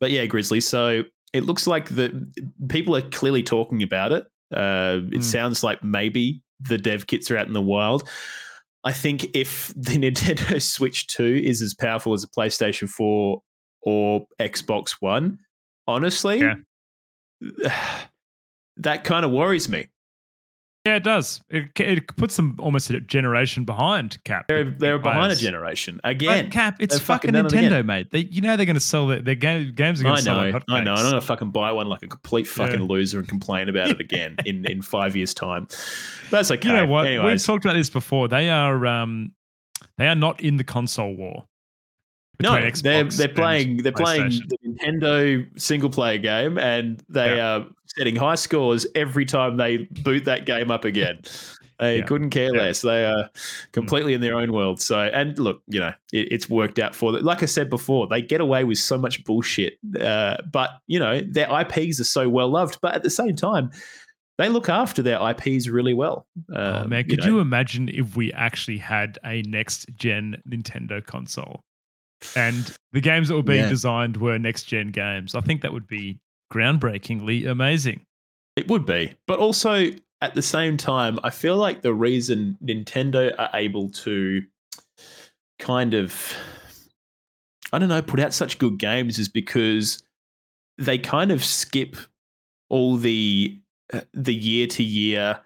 [0.00, 0.60] but yeah, Grizzly.
[0.60, 1.02] So
[1.32, 2.26] it looks like the
[2.68, 4.24] people are clearly talking about it.
[4.54, 5.22] Uh, it Mm.
[5.22, 8.08] sounds like maybe the dev kits are out in the wild.
[8.84, 13.42] I think if the Nintendo Switch 2 is as powerful as a PlayStation 4
[13.84, 15.38] or Xbox One,
[15.86, 16.54] honestly, Yeah.
[18.78, 19.88] that kind of worries me.
[20.86, 21.40] Yeah, it does.
[21.48, 24.48] It, it puts them almost a generation behind Cap.
[24.48, 26.50] They're, they're behind a generation But again.
[26.50, 27.72] Cap, it's fucking fucking done it again.
[27.72, 28.10] Nintendo, mate.
[28.10, 30.00] They, you know they're going to sell their, their game, games.
[30.00, 30.92] Are going I to sell know, like I know.
[30.92, 32.86] I'm not gonna fucking buy one like a complete fucking Yeah.
[32.86, 35.68] loser and complain about it again in, in five years' time.
[36.30, 36.68] That's okay.
[36.68, 37.06] You know what?
[37.06, 38.28] We've talked about this before.
[38.28, 39.32] They are um,
[39.96, 41.46] they are not in the console war.
[42.42, 48.16] No, they're they're playing they're playing the Nintendo single player game, and they are setting
[48.16, 51.20] high scores every time they boot that game up again.
[51.80, 52.04] They Yeah.
[52.04, 52.62] couldn't care Yeah.
[52.62, 52.82] less.
[52.82, 53.28] They are
[53.72, 54.80] completely in their own world.
[54.80, 57.24] So, and look, you know, it, it's worked out for them.
[57.24, 59.76] Like I said before, they get away with so much bullshit.
[60.00, 62.78] Uh, but you know, their IPs are so well loved.
[62.80, 63.72] But at the same time,
[64.38, 66.28] they look after their IPs really well.
[66.54, 71.04] Oh, Um, man, could know, you imagine if we actually had a next gen Nintendo
[71.04, 71.64] console
[72.36, 73.68] and the games that were being Yeah.
[73.68, 75.34] designed were next gen games?
[75.34, 76.18] I think that would be
[76.52, 78.04] groundbreakingly amazing.
[78.56, 79.14] It would be.
[79.26, 84.42] But also at the same time, I feel like the reason Nintendo are able to
[85.58, 86.34] kind of
[87.72, 90.02] I don't know, put out such good games is because
[90.78, 91.96] they kind of skip
[92.68, 93.58] all the
[93.92, 95.40] uh, the year to year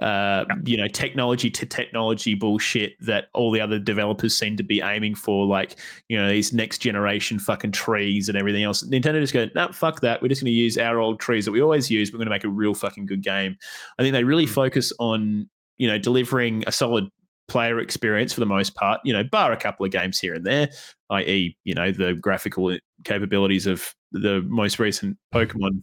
[0.00, 4.80] uh, you know, technology to technology bullshit that all the other developers seem to be
[4.80, 5.76] aiming for, like,
[6.08, 8.82] you know, these next generation fucking trees and everything else.
[8.82, 10.20] Nintendo just go, no, fuck that.
[10.20, 12.12] We're just going to use our old trees that we always use.
[12.12, 13.56] We're going to make a real fucking good game.
[13.98, 14.52] I think they really Hmm.
[14.52, 17.08] focus on, you know, delivering a solid
[17.48, 20.44] player experience for the most part, you know, bar a couple of games here and
[20.44, 20.68] there,
[21.10, 25.82] i.e., you know, the graphical capabilities of the most recent Pokemon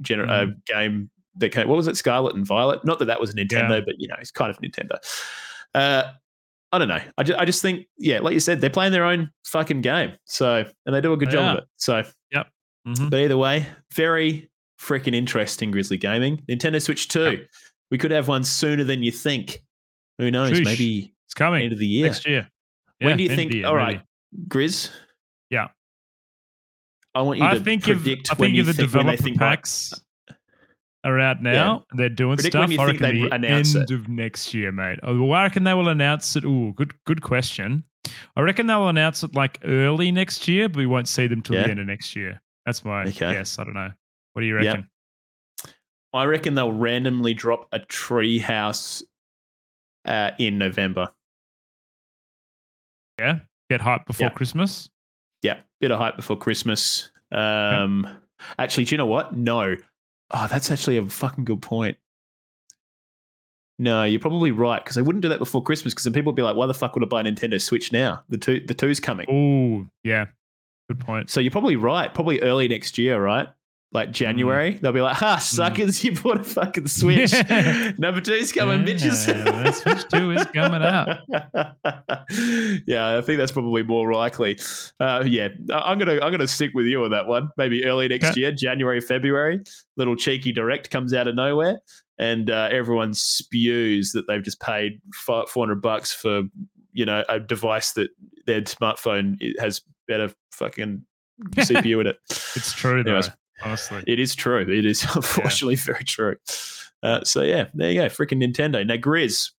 [0.00, 2.84] gener- uh, game that came, what was it, Scarlet and Violet?
[2.84, 3.80] Not that that was a Nintendo, Yeah.
[3.86, 4.96] but you know, it's kind of Nintendo.
[5.74, 6.12] Uh,
[6.72, 7.00] I don't know.
[7.18, 10.12] I just, I just think, yeah, like you said, they're playing their own fucking game.
[10.24, 11.68] So, and they do a good They job of it.
[11.76, 12.02] So,
[12.86, 13.08] Mhm.
[13.10, 16.38] but either way, very freaking interesting, Grizzly Gaming.
[16.48, 17.46] Nintendo Switch 2.
[17.90, 19.62] We could have one sooner than you think.
[20.18, 20.50] Who knows?
[20.58, 20.64] Sheesh.
[20.64, 22.06] Maybe It's coming end of the year.
[22.06, 22.48] next year.
[23.00, 23.52] When do you think?
[23.54, 24.02] year, all maybe.
[24.48, 24.90] Grizz.
[25.50, 25.68] Yeah.
[27.14, 28.90] I want you I to think if predict I when think you if the think
[28.92, 29.48] they developer think right.
[29.56, 29.94] packs
[31.04, 32.70] are out now, they're doing Predict stuff.
[32.78, 34.98] I reckon the end of next year, mate.
[35.02, 36.44] Well, I reckon they will announce it.
[36.46, 37.84] Oh, good, good question.
[38.36, 41.56] I reckon they'll announce it like early next year, but we won't see them till
[41.56, 41.64] Yeah.
[41.64, 42.40] the end of next year.
[42.66, 43.32] That's my Okay.
[43.32, 43.58] guess.
[43.58, 43.90] I don't know.
[44.32, 44.70] What do you Yeah.
[44.70, 44.90] reckon?
[46.12, 49.02] I reckon they'll randomly drop a tree house
[50.06, 51.08] uh, in November.
[53.18, 53.40] Yeah,
[53.70, 54.30] get hype before Yeah.
[54.32, 54.88] Christmas.
[55.42, 57.10] Yeah, bit of hype before Christmas.
[57.32, 58.06] Um,
[58.58, 59.34] Actually, do you know what?
[59.34, 59.76] No.
[60.34, 61.96] Oh, that's actually a fucking good point.
[63.78, 66.36] No, you're probably right because they wouldn't do that before Christmas because then people would
[66.36, 68.22] be like, "Why the fuck would I buy a Nintendo Switch now?
[68.28, 70.26] The two, the two's coming." Oh, yeah,
[70.88, 71.30] good point.
[71.30, 72.12] So you're probably right.
[72.12, 73.48] Probably early next year, right?
[73.94, 76.02] Like January, they'll be like, "Ha, suckers!
[76.02, 77.32] You bought a fucking Switch.
[77.96, 81.18] Number two's coming, Yeah, bitches." Switch 2 is coming out.
[82.88, 84.58] yeah, I think that's probably more likely.
[84.98, 87.50] Uh, yeah, I'm gonna I'm gonna stick with you on that one.
[87.56, 89.60] Maybe early next year, January, February.
[89.96, 91.78] Little cheeky direct comes out of nowhere,
[92.18, 96.42] and uh, everyone spews that they've just paid four hundred bucks for
[96.94, 98.08] you know a device that
[98.46, 101.04] their smartphone has better fucking
[101.50, 102.18] CPU in it.
[102.28, 103.10] It's true though.
[103.10, 103.30] Anyways,
[103.62, 104.02] honestly.
[104.06, 104.60] It is true.
[104.62, 106.36] It is unfortunately very true.
[107.02, 108.06] Uh, so yeah, there you go.
[108.06, 108.86] Freaking Nintendo.
[108.86, 109.50] Now, Grizz,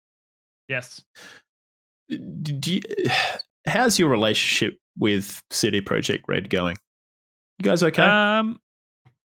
[0.68, 1.02] Yes.
[2.10, 2.82] do you,
[3.68, 6.78] how's your relationship with CD Projekt Red going?
[7.60, 8.04] You guys okay?
[8.04, 8.60] Um,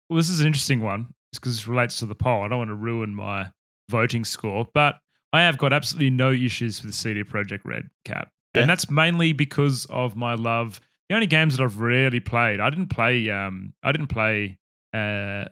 [0.10, 2.44] well, this is an interesting one because this relates to the poll.
[2.44, 3.48] I don't want to ruin my
[3.90, 4.96] voting score, but
[5.34, 8.62] I have got absolutely no issues with CD Projekt Red Cap, Yeah.
[8.62, 10.80] and that's mainly because of my love.
[11.10, 13.30] The only games that I've really played, I didn't play.
[13.30, 14.58] Um, I didn't play.
[14.94, 15.46] Uh,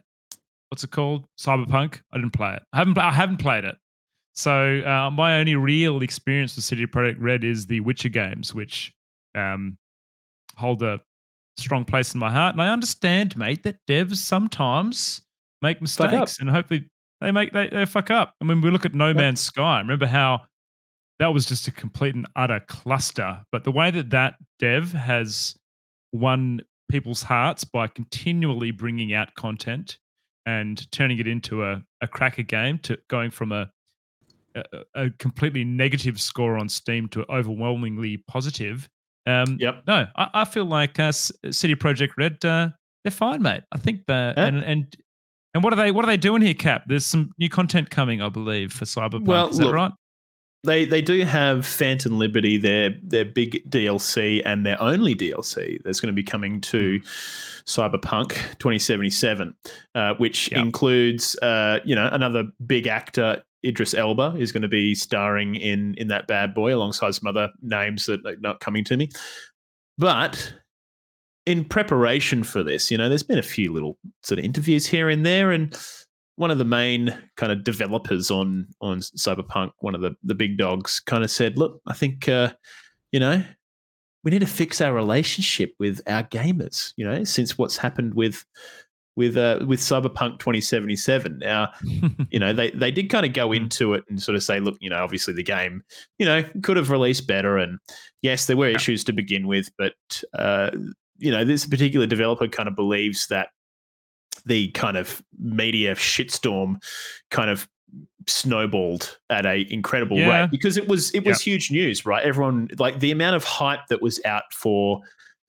[0.69, 1.25] what's it called?
[1.37, 2.01] Cyberpunk.
[2.11, 2.63] I didn't play it.
[2.73, 2.97] I haven't.
[2.97, 3.75] I haven't played it.
[4.35, 8.91] So uh, my only real experience with CD Projekt Red is the Witcher games, which
[9.35, 9.77] um,
[10.57, 10.99] hold a
[11.57, 12.55] strong place in my heart.
[12.55, 15.21] And I understand, mate, that devs sometimes
[15.61, 16.89] make mistakes, and hopefully
[17.21, 18.33] they make they, they fuck up.
[18.41, 19.79] I mean, we look at No Man's Sky.
[19.79, 20.41] Remember how
[21.19, 23.41] that was just a complete and utter cluster.
[23.51, 25.55] But the way that that dev has
[26.11, 29.97] won people's hearts by continually bringing out content
[30.45, 33.71] and turning it into a, a cracker game to going from a,
[34.55, 34.63] a
[34.95, 38.87] a completely negative score on Steam to overwhelmingly positive.
[39.25, 39.83] Um, Yep.
[39.87, 42.69] No, I, I feel like uh, CD Projekt Red, uh,
[43.03, 43.63] they're fine, mate.
[43.71, 44.45] I think that Yeah.
[44.45, 44.95] and and
[45.55, 46.83] and what are they what are they doing here, Cap?
[46.87, 49.25] There's some new content coming, I believe, for Cyberpunk.
[49.25, 49.91] Well, Is that look, right?
[50.63, 55.99] They they do have Phantom Liberty, their their big DLC and their only DLC that's
[55.99, 56.99] going to be coming to
[57.65, 59.53] Cyberpunk 2077,
[59.95, 60.61] uh, which Yeah.
[60.61, 63.43] includes uh, you know another big actor.
[63.65, 67.49] Idris Elba is going to be starring in in that bad boy alongside some other
[67.61, 69.09] names that are not coming to me.
[69.97, 70.53] But
[71.45, 75.09] in preparation for this, you know, there's been a few little sort of interviews here
[75.09, 75.77] and there, and
[76.35, 80.57] one of the main kind of developers on on Cyberpunk, one of the the big
[80.57, 82.53] dogs, kind of said, "Look, I think uh,
[83.11, 83.43] you know
[84.23, 86.93] we need to fix our relationship with our gamers.
[86.97, 88.45] You know, since what's happened with
[89.15, 91.39] with uh, with Cyberpunk 2077.
[91.39, 91.71] Now,
[92.31, 94.77] you know, they they did kind of go into it and sort of say, look,
[94.79, 95.83] you know, obviously the game,
[96.17, 97.79] you know, could have released better, and
[98.21, 99.93] yes, there were issues to begin with, but
[100.33, 100.71] uh,
[101.17, 103.49] you know, this particular developer kind of believes that
[104.45, 106.81] the kind of media shitstorm
[107.31, 107.67] kind of
[108.27, 110.41] snowballed at a incredible Yeah.
[110.41, 112.23] rate because it was it was huge news, right?
[112.23, 115.01] Everyone like the amount of hype that was out for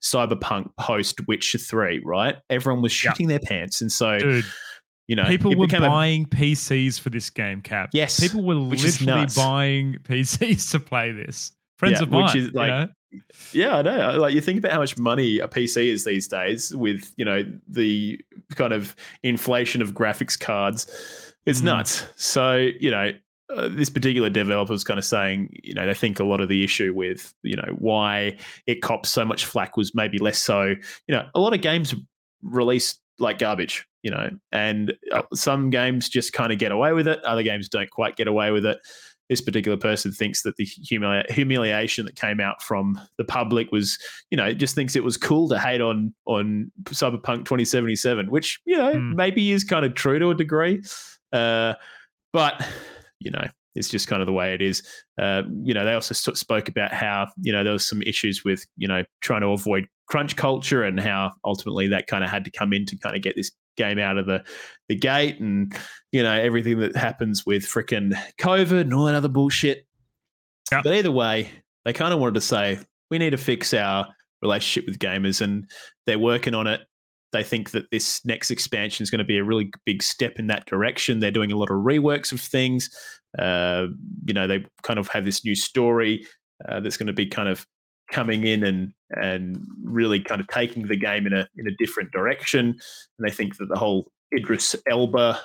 [0.03, 2.35] Cyberpunk post Witcher 3, right?
[2.49, 3.13] Everyone was Yeah.
[3.19, 3.81] their pants.
[3.81, 4.45] And so, Dude,
[5.07, 7.89] you know, people were became a- buying PCs for this game, Cap.
[7.93, 11.51] Yes, People were literally buying PCs to play this.
[11.79, 12.37] Friends Yeah, of which mine.
[12.37, 12.87] is you know?
[13.51, 14.17] Yeah, I know.
[14.19, 17.43] Like you think about how much money a PC is these days with, you know,
[17.67, 18.19] the
[18.55, 20.85] kind of inflation of graphics cards.
[21.45, 21.65] It's Mhm.
[21.65, 22.05] nuts.
[22.15, 23.11] So, you know,
[23.55, 26.49] uh, this particular developer is kind of saying, you know, they think a lot of
[26.49, 30.63] the issue with, you know, why it cops so much flack was maybe less so,
[31.07, 31.93] you know, a lot of games
[32.41, 37.07] release like garbage, you know, and uh, some games just kind of get away with
[37.07, 37.23] it.
[37.23, 38.79] Other games don't quite get away with it
[39.29, 43.97] this particular person thinks that the humili- humiliation that came out from the public was,
[44.29, 48.77] you know, just thinks it was cool to hate on on Cyberpunk 2077, which you
[48.77, 49.15] know Hmm.
[49.15, 50.81] maybe is kind of true to a degree,
[51.33, 51.73] uh,
[52.33, 52.63] but
[53.19, 54.81] you know it's just kind of the way it is.
[55.21, 58.65] Uh, you know, they also spoke about how you know there was some issues with
[58.77, 62.51] you know trying to avoid crunch culture and how ultimately that kind of had to
[62.51, 64.43] come in to kind of get this game out of the
[64.87, 65.75] the gate and
[66.11, 69.85] you know everything that happens with freaking COVID and all that other bullshit.
[70.71, 70.81] Yeah.
[70.83, 71.49] But either way,
[71.85, 74.07] they kind of wanted to say we need to fix our
[74.41, 75.69] relationship with gamers, and
[76.05, 76.81] they're working on it.
[77.31, 80.47] They think that this next expansion is going to be a really big step in
[80.47, 81.19] that direction.
[81.19, 82.89] They're doing a lot of reworks of things.
[83.37, 83.87] Uh,
[84.25, 86.25] you know, they kind of have this new story
[86.69, 87.65] uh, that's going to be kind of
[88.11, 92.11] coming in and and really kind of taking the game in a in a different
[92.11, 92.67] direction.
[92.69, 95.39] And they think that the whole Idris Elba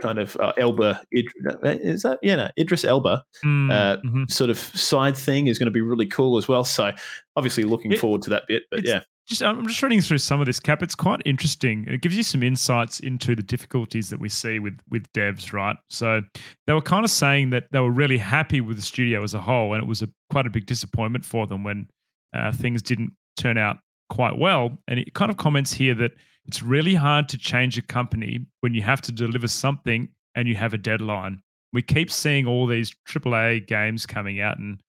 [0.00, 4.30] kind of uh, Elba is that yeah no, Idris Elba Mm, uh, mhm.
[4.30, 6.64] sort of side thing is going to be really cool as well.
[6.64, 6.90] So
[7.36, 8.62] obviously looking It- forward to that bit.
[8.70, 10.82] But yeah, just I'm just reading through some of this cap.
[10.82, 11.84] It's quite interesting.
[11.88, 15.76] It gives you some insights into the difficulties that we see with with devs, right?
[15.90, 16.22] So
[16.66, 19.40] they were kind of saying that they were really happy with the studio as a
[19.40, 21.86] whole, and it was a quite a big disappointment for them when
[22.34, 23.78] uh, things didn't turn out
[24.10, 24.78] quite well.
[24.88, 26.12] And it kind of comments here that
[26.46, 30.54] it's really hard to change a company when you have to deliver something and you
[30.56, 31.40] have a deadline.
[31.72, 34.80] We keep seeing all these AAA games coming out and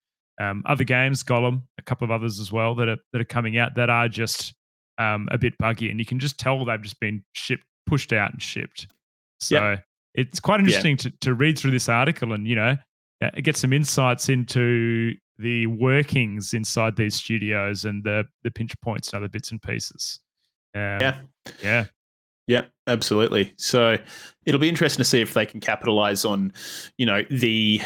[0.42, 3.58] um, other games, Gollum, a couple of others as well that are that are coming
[3.58, 4.54] out that are just
[4.98, 8.32] um, a bit buggy, and you can just tell they've just been shipped, pushed out,
[8.32, 8.88] and shipped.
[9.40, 9.78] So
[10.16, 12.76] it's quite interesting to to read through this article and you know
[13.24, 19.10] uh, get some insights into the workings inside these studios and the the pinch points
[19.10, 20.20] and other bits and pieces.
[20.76, 21.16] Um, yeah.
[21.62, 21.86] yeah,
[22.48, 23.54] Yeah, absolutely.
[23.58, 23.98] So
[24.46, 26.54] it'll be interesting to see if they can capitalize on,
[26.98, 27.82] you know, the.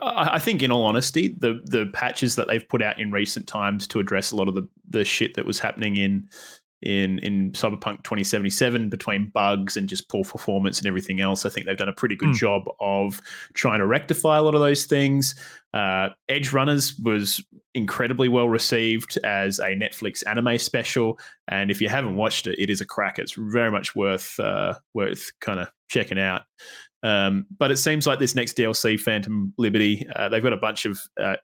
[0.00, 3.46] I I think, in all honesty, the the patches that they've put out in recent
[3.46, 6.28] times to address a lot of the the shit that was happening in
[6.82, 11.44] in in Cyberpunk 2077 between bugs and just poor performance and everything else.
[11.44, 12.36] I think they've done a pretty good Mm.
[12.36, 13.20] job of
[13.54, 15.34] trying to rectify a lot of those things.
[15.74, 21.18] Uh, Edgerunners was incredibly well received as a Netflix anime special,
[21.48, 23.18] and if you haven't watched it, it is a crack.
[23.18, 26.42] It's very much worth uh, worth kind of checking out.
[27.02, 30.84] Um, but it seems like this next DLC, Phantom Liberty, uh, they've got a bunch
[30.84, 31.36] of uh,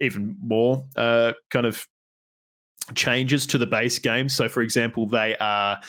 [0.00, 1.86] even more uh, kind of
[2.94, 4.28] changes to the base game.
[4.28, 5.80] So, for example, they are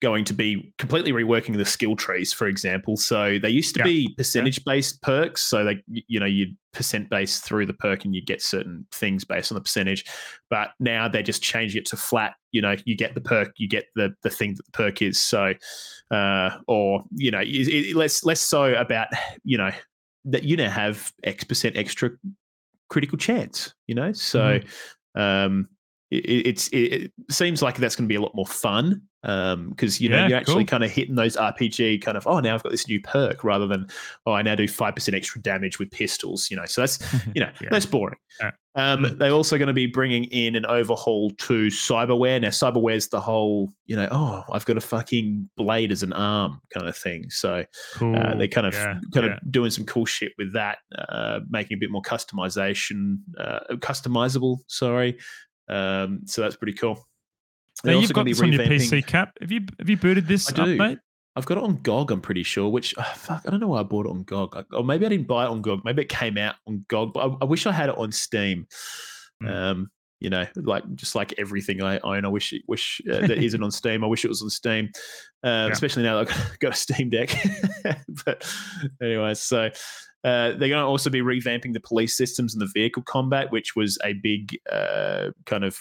[0.00, 2.96] going to be completely reworking the skill trees, for example.
[2.96, 3.84] So they used to Yeah.
[3.84, 5.42] be percentage based perks.
[5.42, 9.24] So they, you know, you percent based through the perk and you get certain things
[9.24, 10.04] based on the percentage.
[10.50, 12.34] But now they're just changing it to flat.
[12.52, 15.18] You know, you get the perk, you get the the thing that the perk is.
[15.18, 15.54] So,
[16.12, 19.08] uh, or you know, it, it, less less so about
[19.42, 19.72] you know
[20.26, 22.10] that you now have X percent extra
[22.88, 23.74] critical chance.
[23.88, 24.60] You know, so
[25.16, 25.68] um,
[26.10, 29.02] it, it- it's it, it seems like that's going to be a lot more fun
[29.22, 30.78] because you know Yeah, you're actually cool.
[30.78, 33.66] kind of hitting those RPG kind of oh now I've got this new perk rather
[33.66, 33.86] than
[34.26, 36.50] oh I now do five percent extra damage with pistols.
[36.50, 36.98] You know, so that's
[37.34, 37.68] you know Yeah.
[37.70, 38.16] that's boring.
[38.40, 38.50] Yeah.
[38.76, 39.18] Um, Mm.
[39.18, 42.40] They're also going to be bringing in an overhaul to cyberware.
[42.40, 46.60] Now, cyberware's the whole, you know, oh, I've got a fucking blade as an arm
[46.72, 47.28] kind of thing.
[47.28, 48.14] So Cool.
[48.16, 48.74] uh, they're kind of
[49.12, 53.60] kind of doing some cool shit with that, uh, making a bit more customization, uh,
[53.78, 54.58] customizable.
[54.68, 55.18] Sorry,
[55.68, 57.06] um, so that's pretty cool.
[57.82, 59.36] They're Now you've got this on your PC cap.
[59.40, 60.76] Have you have you booted this I up, do.
[60.76, 60.98] mate?
[61.36, 62.10] I've got it on GOG.
[62.10, 62.68] I'm pretty sure.
[62.68, 65.06] Which oh, fuck, I don't know why I bought it on GOG, I- or maybe
[65.06, 65.84] I didn't buy it on GOG.
[65.84, 67.12] Maybe it came out on GOG.
[67.12, 68.66] But I, I wish I had it on Steam.
[69.42, 69.48] Mm.
[69.48, 73.38] Um, you know, like just like everything I own, I wish it wish uh, that
[73.44, 74.02] isn't on Steam.
[74.02, 74.90] I wish it was on Steam,
[75.44, 77.32] uh, especially now that I've got a Steam Deck.
[78.24, 78.44] but
[79.00, 79.70] anyway, so.
[80.24, 83.76] Uh, they're going to also be revamping the police systems and the vehicle combat, which
[83.76, 85.78] was a big uh, kind of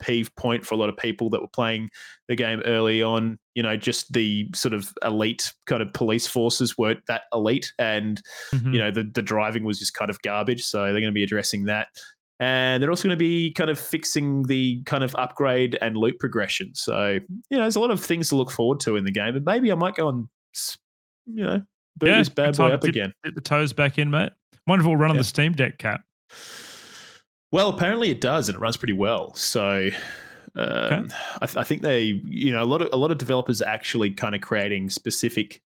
[0.00, 1.88] peeve point for a lot of people that were playing
[2.28, 3.38] the game early on.
[3.54, 8.20] You know, just the sort of elite kind of police forces weren't that elite, and
[8.52, 8.72] Mhm.
[8.74, 10.64] you know the the driving was just kind of garbage.
[10.64, 11.88] So they're going to be addressing that.
[12.42, 16.18] And they're also going to be kind of fixing the kind of upgrade and loot
[16.18, 16.74] progression.
[16.74, 19.36] So, you know, there's a lot of things to look forward to in the game.
[19.36, 20.78] And maybe I might go and, s-
[21.26, 21.62] you know,
[21.96, 23.12] boot Yeah, this bad boy up dip- again.
[23.24, 24.32] Get the toes back in, mate.
[24.66, 26.02] Wonder if it'll run on the Steam Deck cap.
[27.52, 29.34] Well, apparently it does, and it runs pretty well.
[29.34, 29.88] So,
[30.56, 31.08] um,
[31.42, 33.68] I, th- I think they, you know, a lot of a lot of developers are
[33.68, 35.60] actually kind of creating specific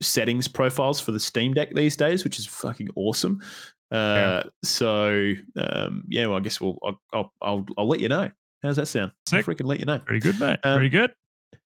[0.00, 3.42] settings profiles for the Steam Deck these days, which is fucking awesome.
[3.90, 8.30] Uh, So, um, yeah, well, I guess we'll I'll, I'll I'll I'll let you know.
[8.62, 9.12] How's that sound?
[9.32, 9.46] I'll Sick.
[9.46, 9.98] freaking let you know.
[10.06, 10.58] Very good, mate.
[10.62, 11.12] Um, Very good.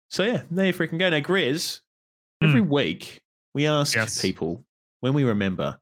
[0.10, 1.10] So yeah, there you freaking go.
[1.10, 1.82] Now, Grizz,
[2.42, 3.22] every week
[3.60, 3.96] we ask.
[3.96, 4.22] Yes.
[4.22, 4.64] people
[5.02, 5.78] when we remember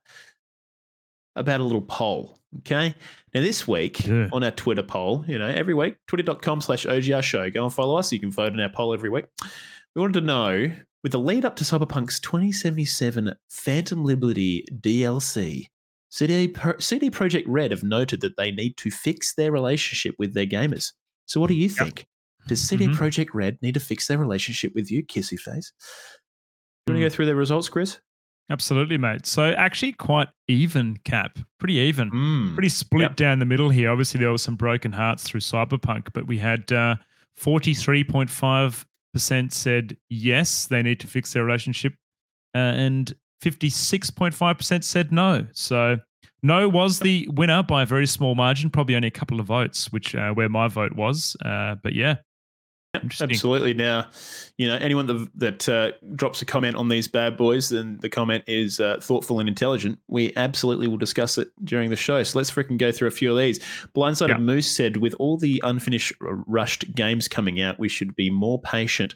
[1.35, 2.39] about a little poll.
[2.59, 2.95] Okay.
[3.33, 4.29] Now this week Yeah.
[4.31, 7.49] on our Twitter poll, you know, every week, twitter.com slash OGR show.
[7.49, 8.11] Go and follow us.
[8.11, 9.25] You can vote in our poll every week.
[9.95, 10.71] We wanted to know
[11.03, 15.67] with the lead up to Cyberpunk's 2077 Phantom Liberty DLC,
[16.09, 20.33] CD, Pro- CD Projekt Red have noted that they need to fix their relationship with
[20.33, 20.93] their gamers.
[21.25, 22.07] So what do you think?
[22.47, 22.95] Does CD Mhm.
[22.95, 25.71] Projekt Red need to fix their relationship with you, kissy face?
[26.87, 27.99] You want to go through the results, Chris?
[28.49, 29.25] Absolutely, mate.
[29.25, 31.37] So actually quite even cap.
[31.59, 32.09] Pretty even.
[32.11, 32.53] Mm.
[32.53, 33.15] Pretty split Yep.
[33.17, 33.91] down the middle here.
[33.91, 36.95] Obviously, there were some broken hearts through Cyberpunk, but we had uh,
[37.41, 41.93] 43.5% said yes, they need to fix their relationship,
[42.55, 43.13] uh, and
[43.43, 45.45] 56.5% said no.
[45.53, 45.97] So
[46.43, 49.91] no was the winner by a very small margin, probably only a couple of votes,
[49.91, 51.35] which uh, where my vote was.
[51.43, 52.26] Uh, but yeah, interesting.
[53.21, 53.73] Absolutely.
[53.73, 54.07] Now,
[54.57, 58.09] you know, anyone that, that uh, drops a comment on these bad boys, then the
[58.09, 59.99] comment is uh, thoughtful and intelligent.
[60.07, 62.23] We absolutely will discuss it during the show.
[62.23, 63.59] So let's freaking go through a few of these.
[63.95, 64.37] Blindsided Yeah.
[64.37, 69.15] Moose said, with all the unfinished, rushed games coming out, we should be more patient.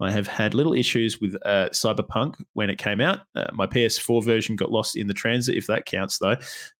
[0.00, 3.20] I have had little issues with uh, Cyberpunk when it came out.
[3.34, 6.36] Uh, my PS4 version got lost in the transit, if that counts, though.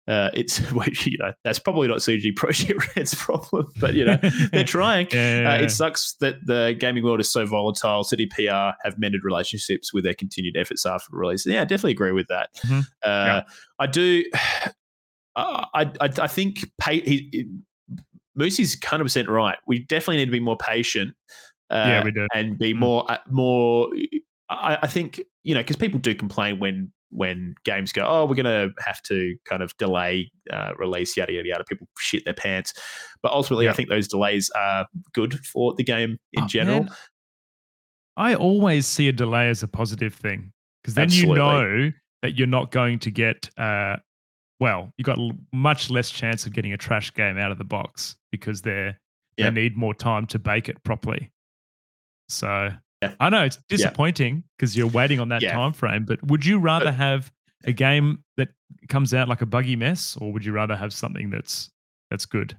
[0.09, 4.19] Uh, it's which, you know that's probably not CD Projekt Red's problem, but you know
[4.53, 5.07] they're trying.
[5.13, 8.03] Yeah, Uh, yeah, it sucks that the gaming world is so volatile.
[8.03, 11.47] CD PR have mended relationships with their continued efforts after release.
[11.47, 12.51] Yeah, I definitely agree with that.
[12.67, 12.85] Mhm.
[13.05, 13.43] Uh.
[13.79, 14.25] I do.
[15.35, 17.47] Uh, I, I I think pay, he,
[18.39, 19.57] Moosey's hundred percent right.
[19.67, 21.15] We definitely need to be more patient.
[21.71, 22.27] Uh, Yeah, we do.
[22.35, 22.79] and be Mm.
[22.79, 23.89] more uh, more.
[24.51, 28.35] I, I think you know because people do complain when when games go, oh, we're
[28.35, 31.65] going to have to kind of delay uh, release, yada yada yada.
[31.65, 32.73] People shit their pants,
[33.23, 36.85] but ultimately, I think those delays are good for the game in Oh, general.
[36.85, 36.93] man.
[38.17, 40.53] I always see a delay as a positive thing
[40.83, 41.91] because then you know
[42.23, 43.49] that you're not going to get.
[43.59, 43.97] Uh,
[44.61, 45.19] well, you've got
[45.53, 48.99] much less chance of getting a trash game out of the box because they're
[49.39, 49.55] Yep.
[49.55, 51.33] they need more time to bake it properly.
[52.29, 52.71] So
[53.03, 53.15] Yeah.
[53.21, 55.53] I know it's disappointing because you're waiting on that Yeah.
[55.55, 56.05] time frame.
[56.05, 57.33] But would you rather have
[57.65, 58.49] a game that
[58.89, 61.69] comes out like a buggy mess, or would you rather have something that's
[62.11, 62.57] that's good?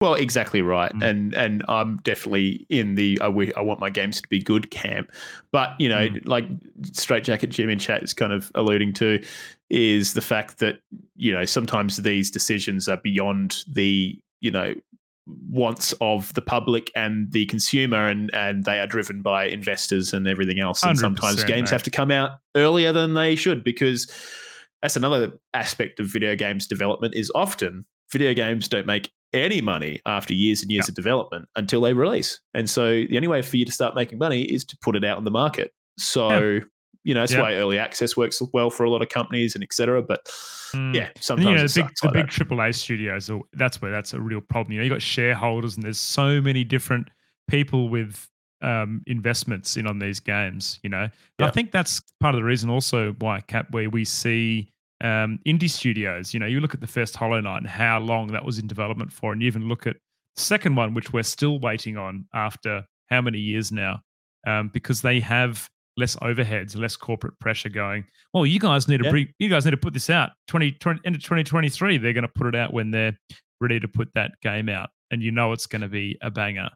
[0.00, 1.02] Well, exactly right, Mm.
[1.08, 5.10] and and I'm definitely in the I want my games to be good camp,
[5.50, 6.26] but you know, Mm.
[6.26, 6.44] like
[6.92, 9.22] Straight Jacket Jim in chat is kind of alluding to,
[9.70, 10.80] is the fact that
[11.16, 14.74] you know sometimes these decisions are beyond the you know
[15.26, 20.28] wants of the public and the consumer, and and they are driven by investors and
[20.28, 21.74] everything else, and sometimes games mate.
[21.74, 24.10] have to come out earlier than they should because
[24.82, 30.00] that's another aspect of video games development is often video games don't make any money
[30.06, 30.90] after years and years Yeah.
[30.92, 32.38] of development until they release.
[32.52, 35.04] And so the only way for you to start making money is to put it
[35.04, 35.72] out on the market.
[35.98, 36.60] So,
[37.04, 37.42] you know, that's Yeah.
[37.42, 40.02] why early access works well for a lot of companies and et cetera.
[40.02, 40.26] But
[40.74, 40.94] Mm.
[40.94, 44.12] yeah, And, sometimes you know, the big, the like big triple studios, that's where that's
[44.12, 44.72] a real problem.
[44.72, 47.08] You know, you got shareholders, and there's so many different
[47.48, 48.28] people with
[48.62, 50.80] um, investments in on these games.
[50.82, 54.70] You know, I think that's part of the reason also why Cap, where we see
[55.00, 56.34] um, indie studios.
[56.34, 58.66] You know, you look at the first Hollow Knight and how long that was in
[58.66, 59.96] development for, and you even look at
[60.36, 64.00] the second one, which we're still waiting on after how many years now,
[64.46, 68.04] um, because they have less overheads, less corporate pressure going.
[68.32, 69.10] Well, you guys need to Yeah.
[69.10, 71.98] bring, you guys need to put this out 20, 20 end of 2023.
[71.98, 73.16] They're going to put it out when they're
[73.60, 76.70] ready to put that game out, and you know it's going to be a banger.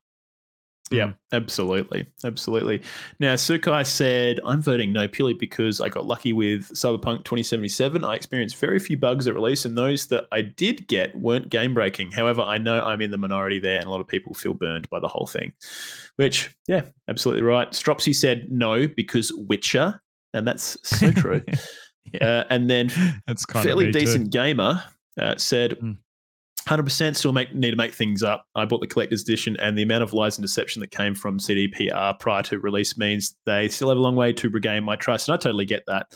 [0.90, 1.14] Yeah, Mm.
[1.32, 2.06] absolutely.
[2.24, 2.82] Absolutely.
[3.20, 8.04] Now, Sukai said, I'm voting no purely because I got lucky with Cyberpunk 2077.
[8.04, 11.74] I experienced very few bugs at release, and those that I did get weren't game
[11.74, 12.12] breaking.
[12.12, 14.88] However, I know I'm in the minority there, and a lot of people feel burned
[14.90, 15.52] by the whole thing.
[16.16, 17.70] Which, yeah, absolutely right.
[17.70, 20.00] Stropsy said no because Witcher,
[20.34, 21.42] and that's so true.
[22.14, 22.26] Yeah.
[22.26, 22.90] uh, and then
[23.26, 24.06] That's kind fairly of me too.
[24.06, 24.82] decent gamer
[25.20, 25.98] uh, said Mm.
[26.68, 29.82] 100% still make need to make things up i bought the collector's edition and the
[29.82, 33.88] amount of lies and deception that came from cdpr prior to release means they still
[33.88, 36.06] have a long way to regain my trust and i totally get that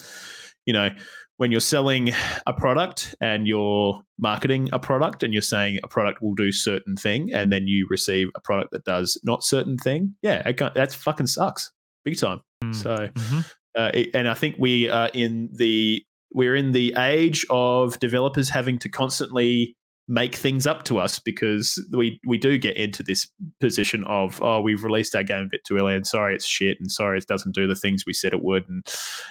[0.66, 0.90] you know
[1.38, 2.10] when you're selling
[2.46, 6.94] a product and you're marketing a product and you're saying a product will do certain
[6.96, 11.26] thing and then you receive a product that does not certain thing yeah that's fucking
[11.26, 11.70] sucks
[12.04, 12.74] big time Mm.
[12.76, 13.44] so Mhm.
[13.76, 18.48] uh, it- and I think we are in the we're in the age of developers
[18.48, 19.76] having to constantly
[20.08, 23.28] make things up to us because we we do get into this
[23.60, 26.76] position of oh we've released our game a bit too early and sorry it's shit
[26.80, 28.84] and sorry it doesn't do the things we said it would and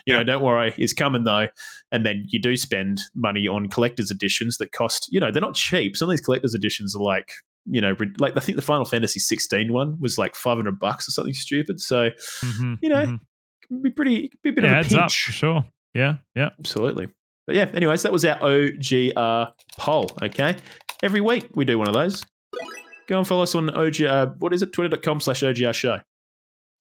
[0.05, 1.45] you know don't worry it's coming though
[1.91, 5.55] and then you do spend money on collector's editions that cost you know they're not
[5.55, 7.34] cheap some of these collector's editions are like
[7.65, 11.11] you know like I think the Final Fantasy 16 one was like 500 bucks or
[11.11, 12.09] something stupid so
[12.43, 12.80] Mhm.
[12.82, 13.19] you know, Mhm.
[13.69, 15.65] it'd be pretty be a bit Yeah, of a adds up pinch for sure.
[15.93, 16.49] Yeah, yeah.
[16.59, 17.09] Absolutely.
[17.48, 20.12] But yeah, anyways, that was our OGR poll.
[20.22, 20.56] Okay.
[21.04, 22.24] Every week we do one of those.
[23.08, 24.38] Go and follow us on OGR.
[24.38, 24.72] What is it?
[24.74, 26.00] Twitter.com slash OGR show.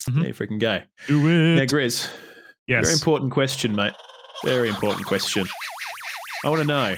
[0.09, 0.15] Mhm.
[0.15, 0.81] There you freaking go.
[1.07, 1.57] Do it.
[1.57, 2.09] Now, Grizz,
[2.67, 2.85] yes.
[2.85, 3.95] very important question, mate.
[4.45, 5.47] Very important question.
[6.45, 6.97] I want to know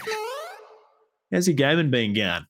[1.33, 2.47] how's your gaming been going?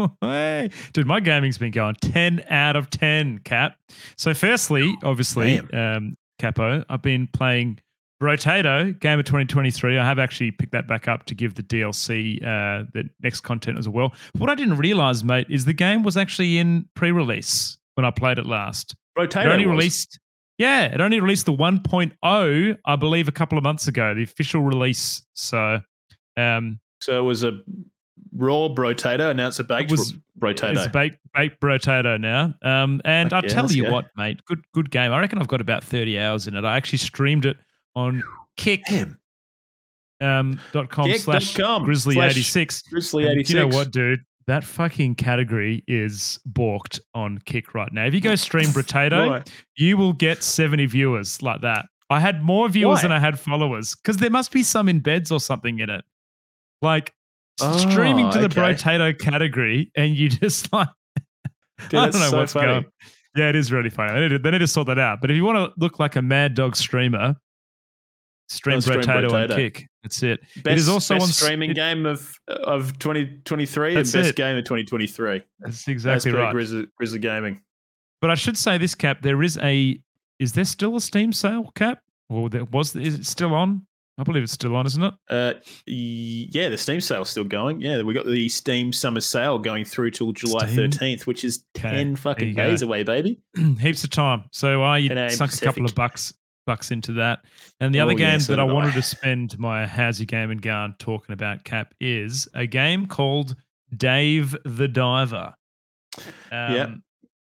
[0.20, 3.76] Hey, dude, my gaming's been going 10 out of 10, Cap.
[4.16, 7.80] So, firstly, obviously, um, Capo, I've been playing
[8.20, 9.96] Brotato, Game of 2023.
[9.98, 13.78] I have actually picked that back up to give the DLC uh, the next content
[13.78, 14.12] as well.
[14.36, 18.10] What I didn't realize, mate, is the game was actually in pre release when I
[18.10, 18.94] played it last.
[19.16, 19.72] Brotato It only was.
[19.76, 20.20] released.
[20.58, 24.60] Yeah, it only released the 1.0, I believe, a couple of months ago, the official
[24.62, 25.22] release.
[25.34, 25.80] So,
[26.36, 27.60] um, So it was a
[28.34, 30.72] raw Brotato, and now it's a baked was- Brotato.
[30.76, 32.54] It's a baked baked potato now.
[32.62, 33.92] Um, and I yeah, tell you go.
[33.92, 35.12] what, mate, good good game.
[35.12, 36.64] I reckon I've got about thirty hours in it.
[36.64, 37.56] I actually streamed it
[37.98, 38.22] on
[38.56, 39.18] Kick Damn.
[40.20, 42.82] um, dot com slash Kick.com Grizzly slash eighty six.
[42.82, 43.50] Grizzly 86.
[43.50, 44.20] You know what, dude?
[44.46, 48.06] That fucking category is balked on Kick right now.
[48.06, 49.42] If you go stream potato,
[49.76, 51.86] you will get seventy viewers like that.
[52.10, 53.02] I had more viewers Why?
[53.02, 56.02] than I had followers because there must be some embeds or something in it.
[56.80, 57.12] Like
[57.58, 58.72] streaming Oh, to the okay.
[58.74, 60.88] potato category, and you just like
[61.90, 62.66] Dude, I don't know so what's funny.
[62.66, 62.86] going.
[63.36, 64.14] Yeah, it is really funny.
[64.14, 65.20] They need, to, they need to sort that out.
[65.20, 67.36] But if you want to look like a mad dog streamer,
[68.48, 69.88] stream Oh, stream potato and kick.
[70.02, 70.40] That's it.
[70.62, 74.36] Best, is also on streaming it- game of of 2023 and best it.
[74.36, 75.42] game of 2023.
[75.60, 76.52] That's That's exactly pretty right.
[76.52, 77.60] Grizzly, Grizzly Gaming.
[78.20, 79.22] But I should say this cap.
[79.22, 80.00] There is a.
[80.38, 82.00] Is there still a Steam sale cap?
[82.28, 83.86] Or there was is it still on?
[84.20, 85.14] I believe it's still on, isn't it?
[85.30, 85.54] Uh,
[85.86, 87.80] yeah, the Steam sale's still going.
[87.80, 92.16] Yeah, we got the Steam summer sale going through till July thirteenth, which is ten
[92.16, 92.68] fucking you go.
[92.68, 93.38] days away, baby.
[93.80, 94.44] Heaps of time.
[94.50, 96.34] So I sunk a couple of bucks
[96.68, 97.40] bucks into that.
[97.80, 98.72] And the Oh, other yeah, game that I I.
[98.72, 103.06] wanted to spend my How's Your Game and Garn talking about, Cap, is a game
[103.06, 103.56] called
[103.96, 105.54] Dave the Diver.
[106.52, 106.90] Um, Yep.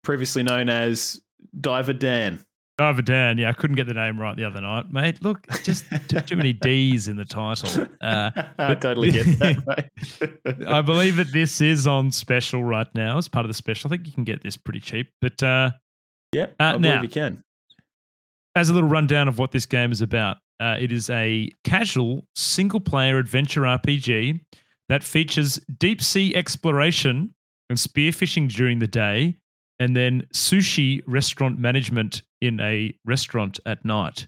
[0.03, 1.21] Previously known as
[1.61, 2.43] Diver Dan.
[2.79, 3.37] Diver Dan.
[3.37, 5.21] Yeah, I couldn't get the name right the other night, mate.
[5.23, 5.85] Look, just
[6.25, 7.85] too, many D's in the title.
[8.01, 9.87] Uh, I totally get that.
[10.47, 10.67] Mate.
[10.67, 13.87] I believe that this is on special right now as part of the special.
[13.89, 15.09] I think you can get this pretty cheap.
[15.21, 15.71] But uh,
[16.33, 17.43] yeah, Uh, I believe now- you can.
[18.55, 22.25] As a little rundown of what this game is about, uh, it is a casual
[22.35, 24.39] single player adventure RPG
[24.89, 27.33] that features deep sea exploration
[27.69, 29.35] and spearfishing during the day,
[29.79, 34.27] and then sushi restaurant management in a restaurant at night.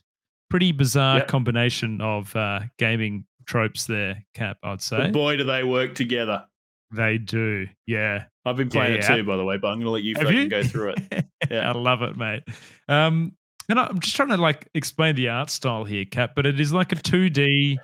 [0.50, 1.28] Pretty bizarre Yep.
[1.28, 5.12] combination of uh, gaming tropes there, Cap, I'd But say.
[5.12, 6.46] boy, do they work together.
[6.92, 8.26] They do, yeah.
[8.46, 9.12] I've been playing yeah.
[9.14, 10.48] it too, by the way, but I'm going to let you Have fucking you?
[10.50, 11.26] go through it.
[11.52, 11.70] Yeah.
[11.70, 12.44] I love it, mate.
[12.88, 13.34] Um,
[13.70, 16.74] and I'm just trying to like explain the art style here, Cap, but it is
[16.74, 17.74] like a 2D.
[17.74, 17.80] It's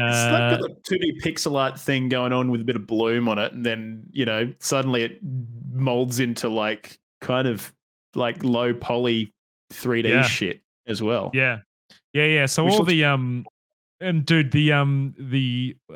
[0.00, 3.28] Uh, like got the 2D pixel art thing going on with a bit of bloom
[3.28, 5.18] on it, and then you know suddenly it
[5.72, 7.72] molds into like kind of
[8.14, 9.32] like low poly
[9.72, 10.22] 3D Yeah.
[10.22, 11.30] shit as well.
[11.34, 11.60] yeah,
[12.12, 12.46] yeah, yeah.
[12.46, 13.46] So Which all looks- the um,
[14.00, 15.94] and dude, the um, the uh,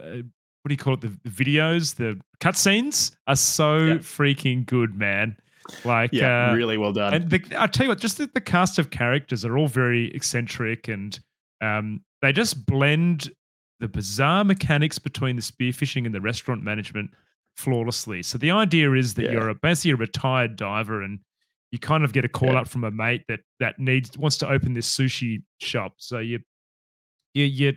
[0.63, 1.01] what do you call it?
[1.01, 3.95] The, the videos, the cutscenes are so Yeah.
[3.97, 5.37] freaking good, man.
[5.85, 7.15] Like, Yeah, uh, really well done.
[7.15, 10.13] And the, I'll tell you what, just the, the cast of characters are all very
[10.15, 11.19] eccentric and
[11.61, 13.31] um, they just blend
[13.81, 17.11] the bizarre mechanics between the spearfishing and the restaurant management
[17.57, 18.23] flawlessly.
[18.23, 19.33] So the idea is that Yeah.
[19.33, 21.19] you're a, basically a retired diver and
[21.71, 22.61] you kind of get a call Yeah.
[22.61, 25.95] up from a mate that that needs wants to open this sushi shop.
[25.99, 26.41] So you
[27.35, 27.73] you you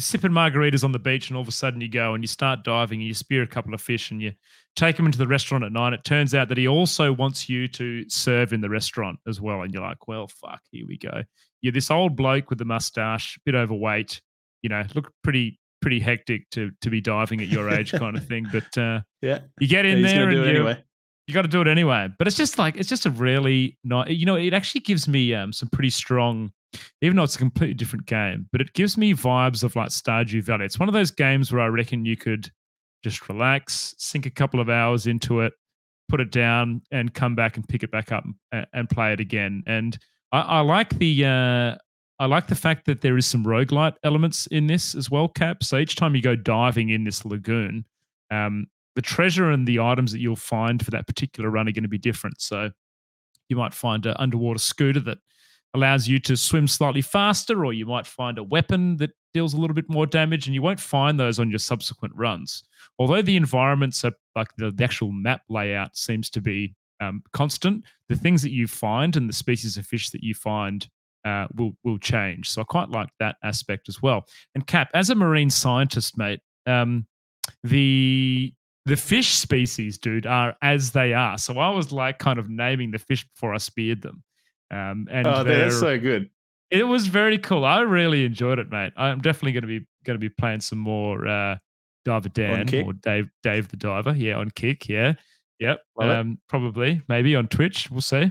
[0.00, 2.64] sipping margaritas on the beach and all of a sudden you go and you start
[2.64, 4.32] diving and you spear a couple of fish and you
[4.76, 5.92] take him into the restaurant at night.
[5.92, 9.62] It turns out that he also wants you to serve in the restaurant as well.
[9.62, 11.22] And you're like, well, fuck, here we go.
[11.60, 14.20] You're this old bloke with the mustache, bit overweight,
[14.62, 18.26] you know, look pretty pretty hectic to to be diving at your age kind of
[18.26, 18.46] thing.
[18.50, 20.82] But uh yeah, you get in he's there and you, anyway.
[21.26, 22.08] you got to do it anyway.
[22.18, 24.10] But it's just like it's just a really nice.
[24.10, 26.52] You know, it actually gives me um, some pretty strong,
[27.00, 30.42] even though it's a completely different game, but it gives me vibes of like Stardew
[30.42, 30.64] Valley.
[30.64, 32.50] It's one of those games where I reckon you could
[33.02, 35.52] just relax, sink a couple of hours into it,
[36.08, 39.20] put it down, and come back and pick it back up and, and play it
[39.20, 39.62] again.
[39.66, 39.98] And
[40.32, 41.24] I, I like the.
[41.24, 41.76] Uh,
[42.20, 45.64] I like the fact that there is some roguelite elements in this as well, Cap.
[45.64, 47.86] So each time you go diving in this lagoon,
[48.30, 51.82] um, the treasure and the items that you'll find for that particular run are going
[51.82, 52.42] to be different.
[52.42, 52.72] So
[53.48, 55.16] you might find an underwater scooter that
[55.74, 59.56] allows you to swim slightly faster, or you might find a weapon that deals a
[59.56, 62.64] little bit more damage, and you won't find those on your subsequent runs.
[62.98, 67.84] Although the environments are like the, the actual map layout seems to be um, constant,
[68.08, 70.88] the things that you find and the species of fish that you find
[71.24, 72.48] uh, will will change.
[72.48, 74.26] So I quite like that aspect as well.
[74.54, 77.06] And Cap, as a marine scientist, mate, um,
[77.62, 78.52] the
[78.86, 81.38] the fish species, dude, are as they are.
[81.38, 84.22] So I was like kind of naming the fish before I speared them.
[84.70, 86.30] Um, and Oh, they're- that's so good.
[86.70, 87.64] it was very cool.
[87.64, 88.92] I really enjoyed it, mate.
[88.96, 91.58] I'm definitely going to be going to be playing some more uh,
[92.04, 94.14] Diver Dan or Dave Dave the Diver.
[94.16, 94.88] Yeah, on Kick.
[94.88, 95.14] Yeah,
[95.58, 95.82] yep.
[96.10, 97.90] Um, probably, maybe on Twitch.
[97.90, 98.30] We'll see.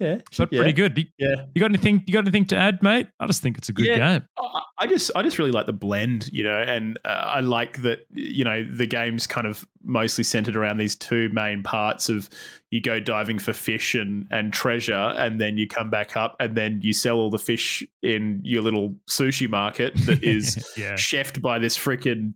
[0.00, 0.98] Yeah, But yeah, pretty good.
[0.98, 2.02] You, Yeah, you got anything?
[2.06, 3.06] You got anything to add, mate?
[3.20, 4.18] I just think it's a good Yeah.
[4.18, 4.28] game.
[4.76, 8.04] I just I just really like the blend, you know, and uh, I like that
[8.12, 12.28] you know the game's kind of mostly centered around these two main parts of
[12.70, 16.56] you go diving for fish and and treasure, and then you come back up, and
[16.56, 21.40] then you sell all the fish in your little sushi market that is yeah, chefed
[21.40, 22.34] by this freaking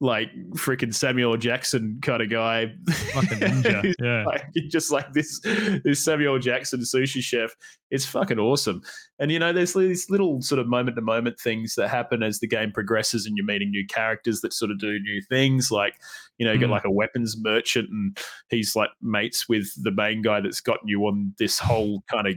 [0.00, 3.94] like freaking Samuel Jackson kind of guy, a ninja.
[4.00, 5.40] Yeah, like just like this
[5.84, 7.54] this Samuel Jackson sushi chef.
[7.90, 8.82] It's fucking awesome.
[9.18, 12.40] And you know, there's these little sort of moment to moment things that happen as
[12.40, 15.70] the game progresses and you're meeting new characters that sort of do new things.
[15.70, 15.94] Like,
[16.40, 16.62] you know, you Mm.
[16.62, 18.18] get like a weapons merchant and
[18.48, 22.34] he's like mates with the main guy that's gotten you on this whole kind of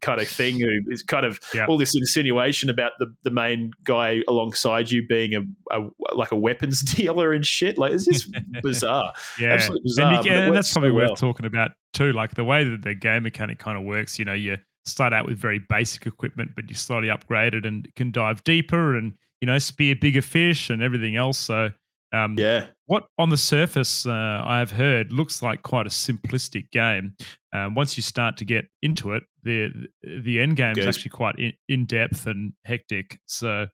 [0.00, 1.66] kind of thing who is kind of Yeah.
[1.66, 6.36] all this insinuation about the, the main guy alongside you being a, a like a
[6.36, 7.76] weapons dealer and shit.
[7.78, 8.28] Like it's just
[8.62, 9.12] bizarre.
[9.38, 9.50] yeah.
[9.52, 10.14] Absolutely bizarre.
[10.14, 11.16] and, you and that's probably so worth well.
[11.16, 12.12] talking about too.
[12.12, 14.18] Like the way that the game mechanic kind of works.
[14.18, 14.56] You know, you
[14.86, 18.96] start out with very basic equipment, but you slowly upgrade it and can dive deeper
[18.96, 19.12] and
[19.42, 21.36] you know spear bigger fish and everything else.
[21.38, 21.70] So.
[22.12, 22.66] Um, Yeah.
[22.86, 27.14] what on the surface uh, I have heard looks like quite a simplistic game.
[27.54, 29.70] Um, once you start to get into it, the
[30.02, 33.18] the end game is actually quite in, in depth and hectic.
[33.26, 33.66] So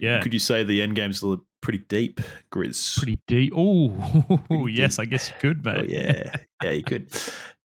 [0.00, 0.20] Yeah.
[0.22, 2.20] Could you say the end game's a little pretty deep,
[2.54, 2.96] Grizz?
[2.98, 3.52] Pretty deep.
[3.56, 5.00] Oh, yes, deep.
[5.00, 7.08] I guess you could, Oh, yeah, yeah, you could.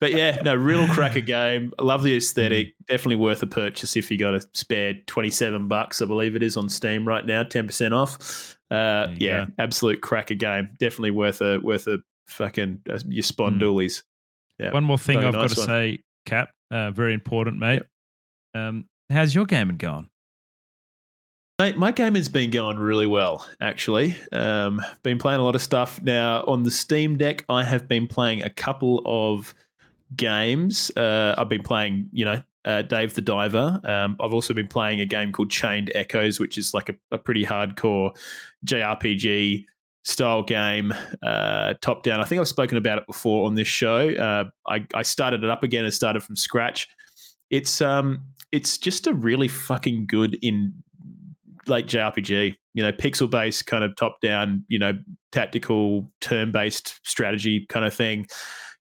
[0.01, 1.71] But yeah, no, real cracker game.
[1.79, 2.73] Love the aesthetic.
[2.87, 6.01] Definitely worth a purchase if you got a spare twenty-seven bucks.
[6.01, 8.57] I believe it is on Steam right now, ten percent off.
[8.75, 9.51] Uh, yeah, go.
[9.59, 10.69] absolute cracker game.
[10.79, 13.59] Definitely worth a worth a fucking uh, your spawn Mm.
[13.59, 14.03] doolies.
[14.59, 15.67] Yeah, One more thing I've got to one.
[15.67, 17.83] say, Cap, uh, very important, mate.
[18.53, 20.09] Um, how's your gaming going?
[21.59, 24.15] Mate, my gaming's been going really well, actually.
[24.33, 27.45] Um, been playing a lot of stuff now on the Steam Deck.
[27.47, 29.53] I have been playing a couple of
[30.17, 30.91] games.
[30.97, 33.79] Uh, I've been playing, you know, uh, Dave the Diver.
[33.85, 37.17] Um, I've also been playing a game called Chained Echoes, which is like a, a
[37.17, 38.13] pretty hardcore
[38.65, 39.65] JRPG
[40.03, 40.93] style game,
[41.23, 42.21] uh, top down.
[42.21, 44.09] I think I've spoken about it before on this show.
[44.09, 46.87] Uh, I, I started it up again and started from scratch.
[47.49, 48.21] It's um,
[48.51, 50.73] it's just a really fucking good in
[51.67, 54.93] like JRPG, you know, pixel based kind of top down, you know,
[55.31, 58.27] tactical turn based strategy kind of thing.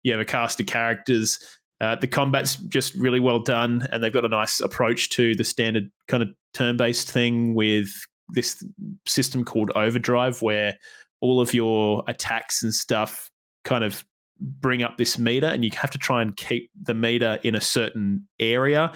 [0.02, 1.38] You have a cast of characters.
[1.80, 5.44] Uh, the combat's just really well done, and they've got a nice approach to the
[5.44, 7.90] standard kind of turn based thing with
[8.34, 8.64] this
[9.06, 10.76] system called Overdrive, where
[11.20, 13.30] all of your attacks and stuff
[13.64, 14.04] kind of
[14.40, 17.60] bring up this meter, and you have to try and keep the meter in a
[17.60, 18.92] certain area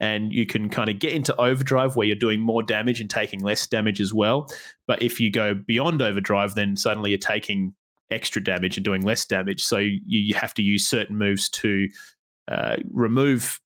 [0.00, 3.40] and you can kind of get into overdrive where you're doing more damage and taking
[3.40, 4.48] less damage as well.
[4.86, 7.74] But if you go beyond overdrive, then suddenly you're taking
[8.10, 9.64] extra damage and doing less damage.
[9.64, 11.88] So you, have to use certain moves to
[12.48, 13.58] uh, remove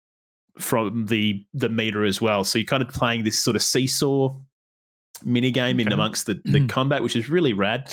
[0.59, 2.45] from the the meter as well.
[2.45, 4.35] So you're kind of playing this sort of seesaw
[5.25, 7.93] mini game in amongst the, the combat, which is really rad.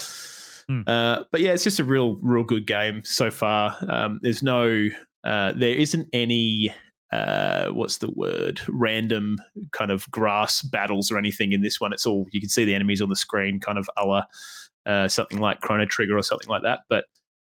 [0.67, 0.81] Hmm.
[0.85, 3.77] Uh, but yeah, it's just a real, real good game so far.
[3.87, 4.89] Um, there's no,
[5.23, 6.73] uh, there isn't any
[7.13, 8.59] uh, what's the word?
[8.67, 9.37] Random
[9.71, 11.93] kind of grass battles or anything in this one.
[11.93, 14.23] It's all you can see the enemies on the screen, kind of a
[14.85, 16.81] uh, something like Chrono Trigger or something like that.
[16.89, 17.05] But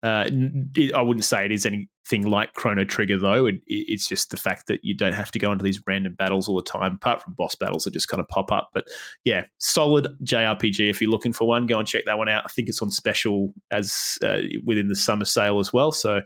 [0.02, 0.28] uh,
[0.74, 1.66] it- I wouldn't say it is
[2.10, 3.46] anything like Chrono Trigger though.
[3.46, 6.14] It, it- it's just the fact that you don't have to go into these random
[6.14, 8.70] battles all the time, apart from boss battles that just kind of pop up.
[8.74, 8.86] But
[9.24, 10.88] yeah, solid JRPG.
[10.90, 12.42] If you're looking for one, go and check that one out.
[12.44, 15.92] I think it's on special as uh, within the summer sale as well.
[15.92, 16.20] So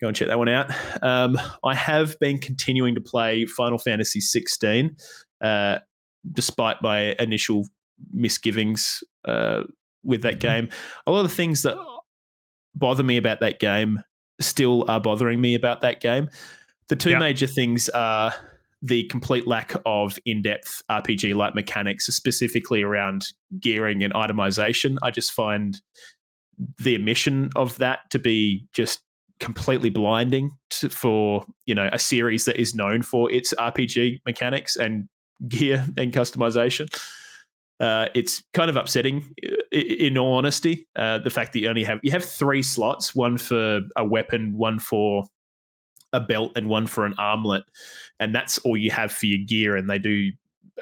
[0.00, 0.70] go and check that one out.
[1.02, 4.96] Um, I have been continuing to play Final Fantasy 16,
[5.42, 5.78] uh,
[6.32, 7.66] despite my initial
[8.12, 9.62] misgivings uh,
[10.02, 10.68] with that game.
[11.06, 11.76] A lot of the things that
[12.74, 14.00] bother me about that game
[14.40, 16.28] still are bothering me about that game.
[16.88, 17.18] The two Yeah.
[17.18, 18.34] major things are
[18.82, 23.26] the complete lack of in-depth RPG like mechanics, specifically around
[23.58, 24.98] gearing and itemization.
[25.02, 25.80] I just find
[26.78, 29.00] the omission of that to be just
[29.40, 34.76] completely blinding to, for you know a series that is known for its RPG mechanics
[34.76, 35.08] and
[35.48, 36.86] gear and customization.
[37.80, 39.34] Uh, it's kind of upsetting,
[39.72, 40.86] in all honesty.
[40.96, 44.56] Uh, the fact that you only have you have three slots: one for a weapon,
[44.56, 45.24] one for
[46.12, 47.64] a belt, and one for an armlet,
[48.20, 49.76] and that's all you have for your gear.
[49.76, 50.30] And they do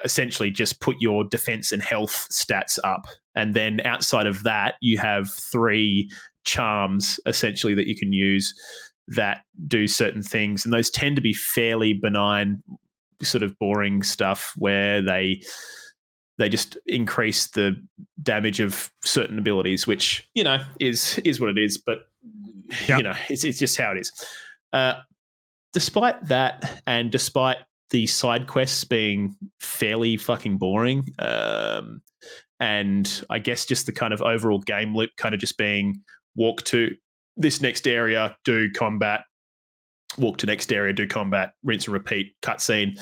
[0.04, 4.98] essentially just put your defense and health stats up, and then outside of that, you
[4.98, 6.10] have three
[6.44, 8.52] charms essentially that you can use
[9.08, 12.62] that do certain things and those tend to be fairly benign
[13.22, 15.40] sort of boring stuff where they
[16.42, 17.74] they just increase the
[18.22, 22.00] damage of certain abilities which you know is is what it is but
[22.88, 22.96] Yeah.
[22.96, 24.12] you know it's, it's just how it is
[24.72, 24.94] uh
[25.72, 27.58] despite that and despite
[27.90, 32.02] the side quests being fairly fucking boring um
[32.60, 36.00] and i guess just the kind of overall game loop kind of just being
[36.34, 36.94] walk to
[37.36, 39.22] this next area, do combat,
[40.18, 43.00] walk to next area, do combat, rinse and repeat, cutscene.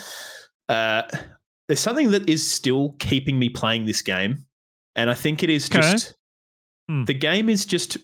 [0.69, 1.03] Uh,
[1.71, 4.45] there's something that is still keeping me playing this game,
[4.97, 5.81] and I think it is Okay.
[5.81, 6.15] just
[6.89, 7.05] Hmm.
[7.05, 7.97] the game is just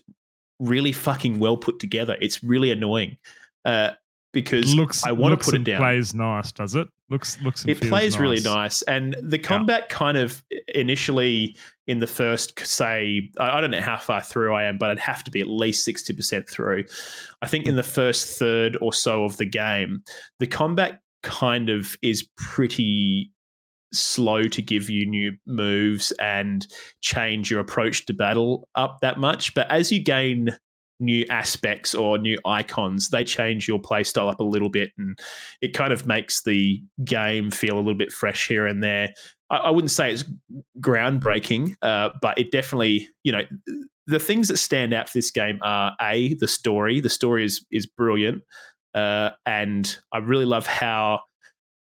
[0.59, 2.15] really fucking well put together.
[2.21, 3.17] It's really annoying
[3.65, 3.91] uh,
[4.31, 5.79] because looks I want to put it down.
[5.79, 6.87] Plays nice, does it?
[7.09, 7.65] Looks looks.
[7.65, 10.41] It plays really nice, and the combat kind of
[10.73, 11.57] initially
[11.87, 14.99] in the first, say, I I don't know how far through I am, but I'd
[14.99, 16.85] have to be at least sixty percent through.
[17.41, 20.03] I think in the first third or so of the game,
[20.39, 23.31] the combat kind of is pretty
[23.93, 26.67] slow to give you new moves and
[27.01, 29.53] change your approach to battle up that much.
[29.53, 30.57] But as you gain
[30.99, 35.17] new aspects or new icons, they change your playstyle up a little bit and
[35.61, 39.13] it kind of makes the game feel a little bit fresh here and there.
[39.49, 40.25] I, I wouldn't say it's
[40.79, 43.43] groundbreaking, uh, but it definitely, you know,
[44.07, 46.99] the things that stand out for this game are a the story.
[47.01, 48.41] The story is is brilliant,
[48.93, 51.21] uh, and I really love how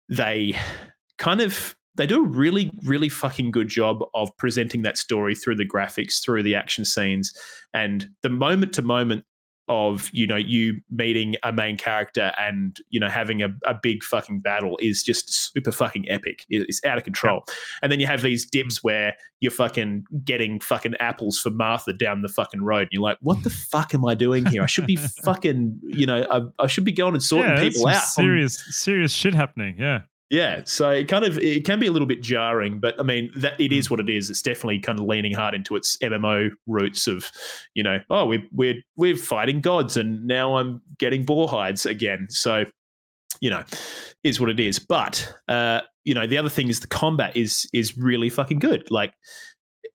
[0.09, 0.57] they
[1.17, 5.55] kind of they do a really, really fucking good job of presenting that story through
[5.55, 7.33] the graphics, through the action scenes,
[7.73, 9.25] and the moment to moment
[9.69, 14.03] of you know you meeting a main character and you know having a, a big
[14.03, 16.45] fucking battle is just super fucking epic.
[16.49, 17.45] It's out of control.
[17.81, 22.23] And then you have these dips where you're fucking getting fucking apples for martha down
[22.23, 22.81] the fucking road.
[22.81, 24.63] And you're like what the fuck am i doing here?
[24.63, 27.87] I should be fucking you know i, I should be going and sorting yeah, people
[27.87, 27.95] out.
[27.95, 29.75] Um, serious, serious shit happening.
[29.77, 30.01] Yeah.
[30.29, 33.31] Yeah, so it kind of it can be a little bit jarring, but I mean
[33.35, 33.91] that it Mm.
[33.91, 34.29] what it is.
[34.29, 37.29] It's definitely kind of leaning hard into its MMO roots of,
[37.75, 42.27] you know, oh we're we're we're fighting gods and now I'm getting boar hides again.
[42.29, 42.65] So,
[43.41, 43.63] you know,
[44.23, 44.79] is what it is.
[44.79, 48.89] But uh, you know, the other thing is the combat is is really fucking good.
[48.89, 49.13] Like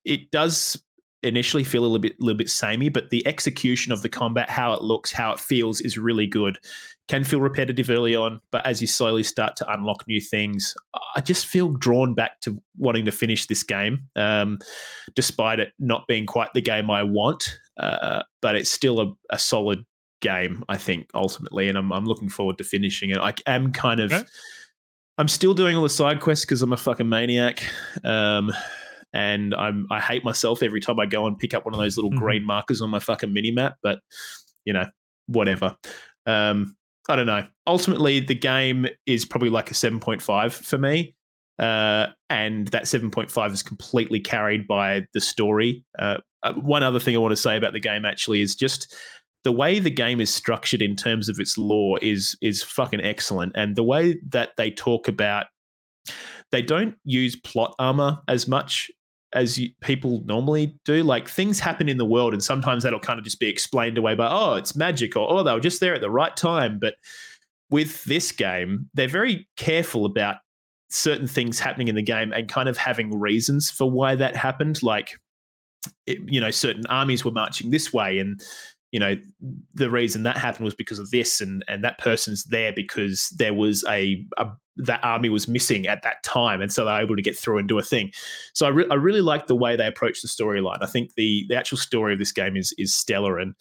[0.04, 0.80] it does
[1.24, 4.48] initially feel a little bit a little bit samey, but the execution of the combat,
[4.48, 6.58] how it looks, how it feels is really good.
[7.08, 10.74] Can feel repetitive early on, but as you slowly start to unlock new things,
[11.16, 14.58] I just feel drawn back to wanting to finish this game, um,
[15.14, 17.58] despite it not being quite the game I want.
[17.78, 19.86] Uh, but it's still a, a solid
[20.20, 23.18] game, I think, ultimately, and I'm, I'm looking forward to finishing it.
[23.18, 24.24] I am kind of, Okay.
[25.16, 27.64] I'm still doing all the side quests because I'm a fucking maniac.
[28.04, 28.52] Um,
[29.14, 31.96] and I'm I hate myself every time I go and pick up one of those
[31.96, 32.18] little Mhm.
[32.18, 34.00] green markers on my fucking mini map, but
[34.66, 34.84] you know,
[35.26, 35.74] whatever.
[36.26, 36.76] Um,
[37.08, 37.46] I don't know.
[37.66, 41.14] Ultimately, the game is probably like a 7.5 for me.
[41.58, 45.84] Uh, and that 7.5 is completely carried by the story.
[45.98, 48.94] Uh, uh, one other thing I want to say about the game actually is just
[49.44, 53.52] the way the game is structured in terms of its lore is is fucking excellent,
[53.56, 55.46] and the way that they talk about
[56.50, 58.90] they don't use plot armor as much
[59.32, 61.02] as you, people normally do.
[61.02, 64.14] Like things happen in the world, and sometimes that'll kind of just be explained away
[64.14, 66.78] by, oh, it's magic, or oh, they were just there at the right time.
[66.78, 66.94] But
[67.70, 70.36] with this game, they're very careful about
[70.90, 74.82] certain things happening in the game and kind of having reasons for why that happened.
[74.82, 75.18] Like,
[76.06, 78.40] it, you know, certain armies were marching this way, and
[78.92, 79.16] you know
[79.74, 83.54] the reason that happened was because of this, and and that person's there because there
[83.54, 84.46] was a, a
[84.76, 87.68] that army was missing at that time, and so they're able to get through and
[87.68, 88.12] do a thing.
[88.54, 90.78] So I, re- I really like the way they approach the storyline.
[90.80, 93.54] I think the the actual story of this game is is stellar, and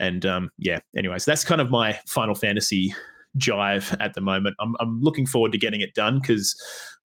[0.00, 0.80] and um, yeah.
[0.96, 2.94] Anyways, that's kind of my Final Fantasy
[3.38, 4.56] jive at the moment.
[4.60, 6.54] I'm I'm looking forward to getting it done because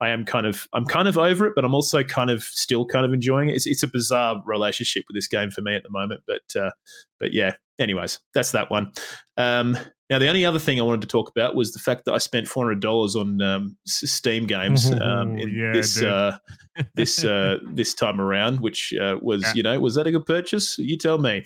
[0.02, 2.86] I am kind of I'm kind of over it, but I'm also kind of still
[2.86, 3.56] kind of enjoying it.
[3.56, 6.72] It's it's a bizarre relationship with this game for me at the moment, but uh,
[7.20, 7.54] but yeah.
[7.80, 8.92] Anyways, that's that one.
[9.38, 9.78] Um,
[10.10, 12.18] now the only other thing I wanted to talk about was the fact that I
[12.18, 16.38] spent four hundred dollars on um, Steam games um, in yeah, this uh,
[16.96, 19.54] this uh, this time around, which uh, was Yeah.
[19.54, 20.78] you know was that a good purchase?
[20.80, 21.46] You tell me.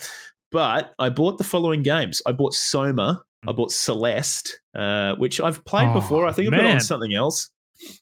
[0.53, 2.22] But I bought the following games.
[2.26, 3.22] I bought Soma.
[3.47, 6.27] I bought Celeste, uh, which I've played Oh, before.
[6.27, 7.49] I think I've been on something else,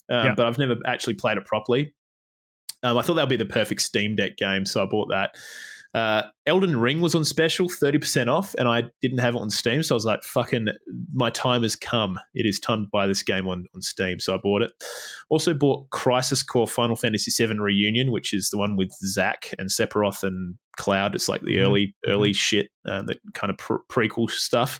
[0.09, 0.35] um, Yeah.
[0.35, 1.93] but I've never actually played it properly.
[2.83, 5.35] Um, I thought that would be the perfect Steam Deck game, so I bought that.
[5.95, 9.81] Uh, Elden Ring was on special, 30% off, and I didn't have it on Steam.
[9.81, 10.67] So I was like, fucking,
[11.13, 12.19] my time has come.
[12.35, 14.19] It is time to buy this game on, on Steam.
[14.19, 14.71] So I bought it.
[15.29, 19.67] Also bought Crisis Core Final Fantasy VII Reunion, which is the one with Zack and
[19.67, 21.15] Sephiroth and Cloud.
[21.15, 21.61] It's like the Mhm.
[21.65, 24.79] early, early shit, uh, the kind of pre- prequel stuff.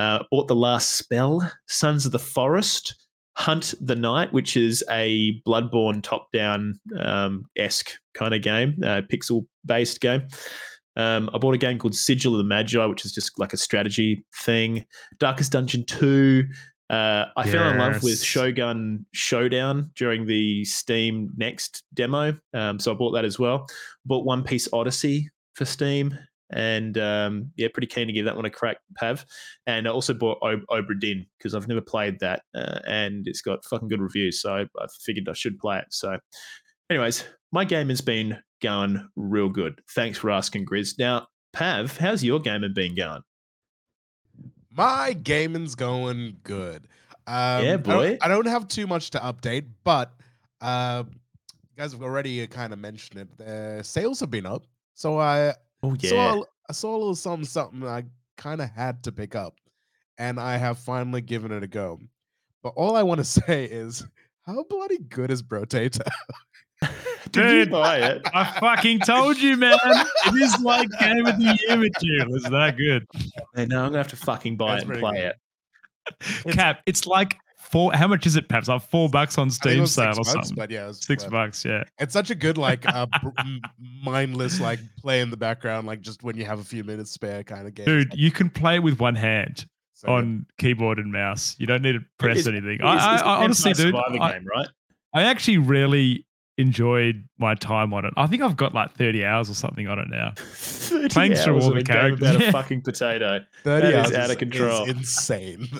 [0.00, 2.94] Uh, bought The Last Spell, Sons of the Forest,
[3.36, 10.00] Hunt the Night, which is a Bloodborne top-down um, esque kind of game, uh, pixel-based
[10.00, 10.26] game.
[10.96, 13.58] Um, I bought a game called Sigil of the Magi, which is just like a
[13.58, 14.86] strategy thing.
[15.18, 16.46] Darkest Dungeon 2.
[16.88, 18.22] Uh, I fell in love with Yes.
[18.22, 22.36] Shogun Showdown during the Steam Next demo.
[22.54, 23.66] Um, so I bought that as well.
[24.06, 26.18] Bought One Piece Odyssey for Steam.
[26.52, 29.24] And um, yeah, pretty keen to give that one a crack, Pav.
[29.66, 33.64] And I also bought o- Obra because I've never played that, uh, and it's got
[33.64, 34.40] fucking good reviews.
[34.42, 35.86] So I, I figured I should play it.
[35.90, 36.18] So,
[36.90, 39.80] anyways, my game has been going real good.
[39.94, 40.98] Thanks for asking, Grizz.
[40.98, 43.22] Now, Pav, how's your gaming been going?
[44.72, 46.86] My gaming's going good.
[47.26, 48.08] Um, Yeah, I boy.
[48.10, 50.12] don't, I don't have too much to update, but
[50.60, 53.38] uh, you guys have already kind of mentioned it.
[53.38, 54.64] The sales have been up,
[54.94, 56.10] so I Oh yeah.
[56.10, 58.04] saw a- I saw a little something something I
[58.36, 59.54] kind of had to pick up,
[60.18, 61.98] and I have finally given it a go.
[62.62, 64.04] But all I want to say is,
[64.46, 66.00] how bloody good is Brotato?
[67.32, 67.70] Did you Dude.
[67.70, 68.22] buy it?
[68.34, 69.78] I fucking told you, man.
[69.84, 72.34] It is like game of the year material.
[72.34, 73.06] It's that good.
[73.54, 75.34] Hey, no, I'm gonna have to fucking buy That's it and play good.
[76.48, 76.54] it.
[76.56, 77.36] Cap, it's like
[77.70, 77.92] four.
[77.92, 78.68] How much is it, Paps?
[78.68, 80.54] Like four bucks on I think it Steam was sale six or bucks, something.
[80.56, 81.84] but yeah, it was Six bucks, yeah.
[81.98, 83.06] It's such a good like uh,
[84.04, 87.42] mindless like play in the background, like just when you have a few minutes spare
[87.44, 87.86] kind of game.
[87.86, 90.12] Dude, you can play with one hand So good.
[90.12, 91.56] on keyboard and mouse.
[91.58, 92.74] You don't need to press It's- anything.
[92.74, 94.68] It's, I, I, it's a I honestly, Vampire dude, Survivor I, game, right?
[95.12, 96.26] I actually really
[96.58, 98.12] enjoyed my time on it.
[98.18, 100.34] I think I've got like 30 hours or something on it now.
[100.52, 102.20] 30 Playing through all the characters.
[102.20, 102.48] about Yeah.
[102.48, 103.40] a fucking potato.
[103.64, 104.84] 30 That is hours out of control.
[104.84, 105.68] insane.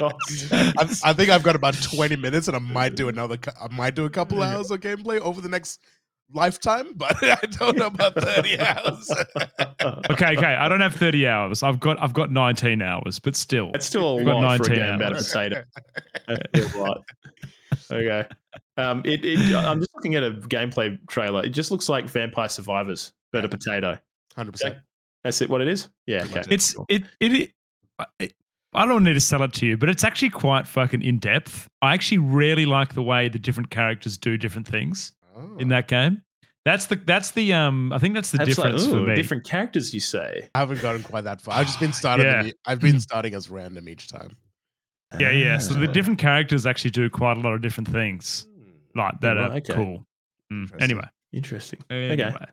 [0.00, 0.14] God.
[0.52, 3.94] I, I think I've got about 20 minutes and I might do another I might
[3.94, 5.80] do a couple hours of gameplay over the next
[6.32, 9.10] lifetime, but I don't know about 30 hours.
[10.10, 10.54] Okay, okay.
[10.54, 11.62] I don't have 30 hours.
[11.62, 13.70] I've got I've got 19 hours, but still.
[13.72, 15.28] That's still a We've got lot for a 19 game about a hours.
[15.28, 15.64] potato.
[16.52, 17.04] That's a lot.
[17.92, 18.26] Okay.
[18.76, 21.44] Um, it, it, I'm just looking at a gameplay trailer.
[21.44, 23.98] It just looks like Vampire Survivors, but a potato.
[24.38, 24.80] 100%.
[25.24, 25.50] That's it.
[25.50, 25.88] What it is?
[26.06, 26.24] Yeah.
[26.24, 26.42] Okay.
[26.48, 27.50] It's it it,
[28.18, 28.32] it
[28.72, 31.68] I don't need to sell it to you, but it's actually quite fucking in depth.
[31.82, 35.56] I actually really like the way the different characters do different things Oh.
[35.58, 36.22] in that game.
[36.64, 39.14] That's the that's the um I think that's the That's like, difference for me.
[39.14, 40.48] different characters, you say?
[40.54, 41.54] I haven't gotten quite that far.
[41.56, 42.26] I've just been starting.
[42.26, 42.42] Yeah.
[42.42, 44.36] them I've been starting as random each time.
[45.18, 45.58] Yeah, yeah.
[45.58, 45.92] So the Ah.
[45.92, 48.46] different characters actually do quite a lot of different things
[48.94, 49.72] like that right, are okay.
[49.74, 50.06] cool.
[50.52, 50.82] Mm, Interesting.
[50.82, 51.80] Anyway, Interesting.
[51.90, 52.24] anyway.
[52.26, 52.44] Okay.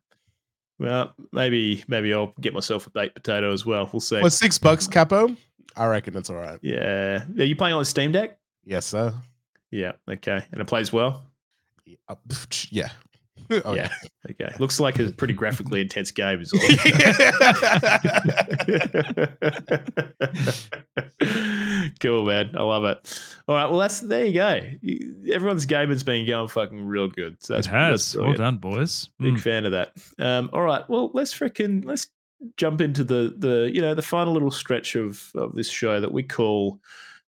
[0.79, 3.89] Well, maybe maybe I'll get myself a baked potato as well.
[3.91, 4.21] We'll see.
[4.21, 5.35] For six bucks, Capo,
[5.77, 6.59] I reckon it's all right.
[6.61, 7.23] Yeah.
[7.37, 8.37] Are you playing on the Steam Deck?
[8.65, 9.13] Yes, sir.
[9.71, 9.93] Yeah.
[10.09, 10.43] Okay.
[10.51, 11.23] And it plays well.
[11.85, 11.95] Yeah.
[12.09, 12.15] Uh,
[12.71, 12.89] yeah.
[13.63, 13.89] Oh, yeah.
[14.29, 14.49] Okay.
[14.59, 16.67] Looks like a pretty graphically intense game as well.
[22.01, 22.51] cool, man.
[22.57, 23.21] I love it.
[23.47, 23.69] All right.
[23.69, 24.59] Well, that's there you go.
[25.33, 27.37] Everyone's game has been going fucking real good.
[27.41, 28.13] So It that's, has.
[28.13, 29.09] that's Well done, boys.
[29.19, 29.39] Big Mm.
[29.39, 29.93] fan of that.
[30.19, 30.87] Um, all right.
[30.89, 32.07] Well, let's freaking let's
[32.55, 36.11] jump into the the you know the final little stretch of of this show that
[36.11, 36.79] we call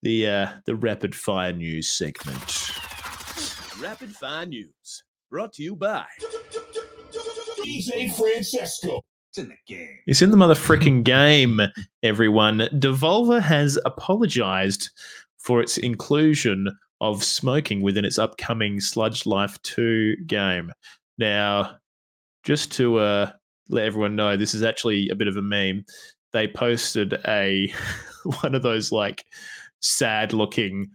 [0.03, 2.71] the uh the rapid fire news segment.
[3.81, 6.05] Rapid Fire News, brought to you by
[7.65, 9.01] DJ Francesco.
[9.29, 9.97] It's in the game.
[10.05, 11.59] It's in the mother freaking game,
[12.03, 12.59] everyone.
[12.73, 14.91] Devolver has apologized
[15.39, 16.67] for its inclusion
[16.99, 20.71] of smoking within its upcoming Sludge Life 2 game.
[21.17, 21.77] Now,
[22.43, 23.31] just to uh,
[23.69, 25.85] let everyone know, this is actually a bit of a meme.
[26.33, 27.73] They posted a
[28.41, 29.25] one of those like
[29.79, 30.91] sad looking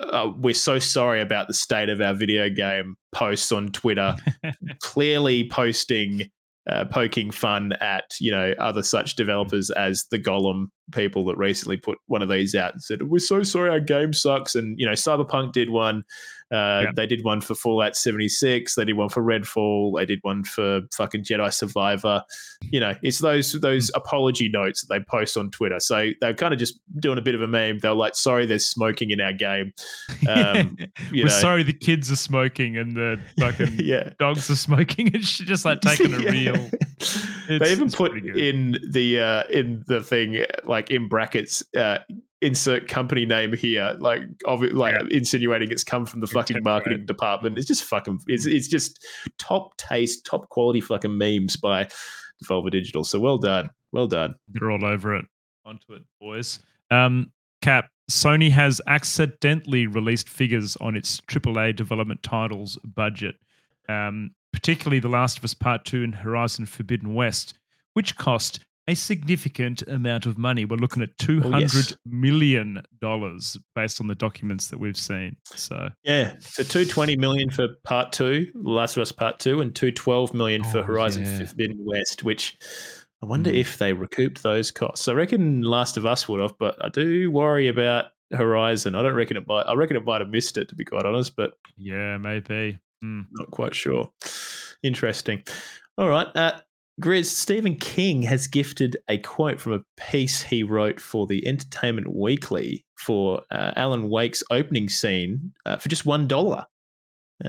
[0.00, 4.16] uh, we're so sorry about the state of our video game posts on Twitter
[4.80, 6.30] clearly posting
[6.70, 11.76] uh, poking fun at you know other such developers as the Gollum people that recently
[11.76, 14.84] put one of these out and said we're so sorry our game sucks and you
[14.86, 16.04] know Cyberpunk did one
[16.52, 16.90] uh, Yeah.
[16.94, 20.82] they did one for Fallout 76 they did one for Redfall they did one for
[20.94, 22.22] fucking Jedi Survivor
[22.70, 26.52] you know it's those those apology notes that they post on Twitter so they're kind
[26.52, 29.32] of just doing a bit of a meme they're like sorry there's smoking in our
[29.32, 29.72] game
[30.28, 30.76] um,
[31.10, 31.40] you We're know.
[31.40, 35.10] sorry the kids are smoking and the fucking yeah dogs are smoking.
[35.14, 36.30] It's just like taking a Yeah.
[36.30, 36.70] real.
[37.58, 41.98] they even put in the uh in the thing like in brackets uh
[42.42, 45.06] insert company name here like of it like Yeah.
[45.10, 47.06] insinuating it's come from the fucking marketing right.
[47.06, 49.02] department it's just fucking it's it's just
[49.38, 51.88] top taste top quality fucking memes by
[52.44, 55.24] Devolver Digital so well done well done They're all over it.
[55.64, 56.58] Onto it, boys.
[56.90, 57.32] Um,
[57.62, 63.36] Cap, Sony has accidentally released figures on its AAA development titles budget,
[63.88, 67.54] um, particularly The Last of Us Part 2 and Horizon Forbidden West,
[67.94, 70.64] which cost a significant amount of money.
[70.66, 71.96] We're looking at two hundred yes.
[72.04, 75.36] million dollars based on the documents that we've seen.
[75.54, 80.34] So yeah so 220 million for part two last of us part two and 212
[80.34, 81.44] million for Oh, horizon yeah.
[81.46, 82.56] forbidden west which
[83.22, 83.56] i wonder Mm.
[83.60, 87.30] if they recouped those costs i reckon last of us would have but i do
[87.30, 90.68] worry about horizon i don't reckon it might i reckon it might have missed it
[90.68, 92.78] to be quite honest but yeah, maybe.
[93.04, 93.26] Mm.
[93.32, 94.10] not quite sure
[94.82, 95.42] interesting
[95.98, 96.52] all right uh
[97.00, 102.14] Grizz, Stephen King has gifted a quote from a piece he wrote for the Entertainment
[102.14, 106.64] Weekly for uh, Alan Wake's opening scene uh, for just one dollar.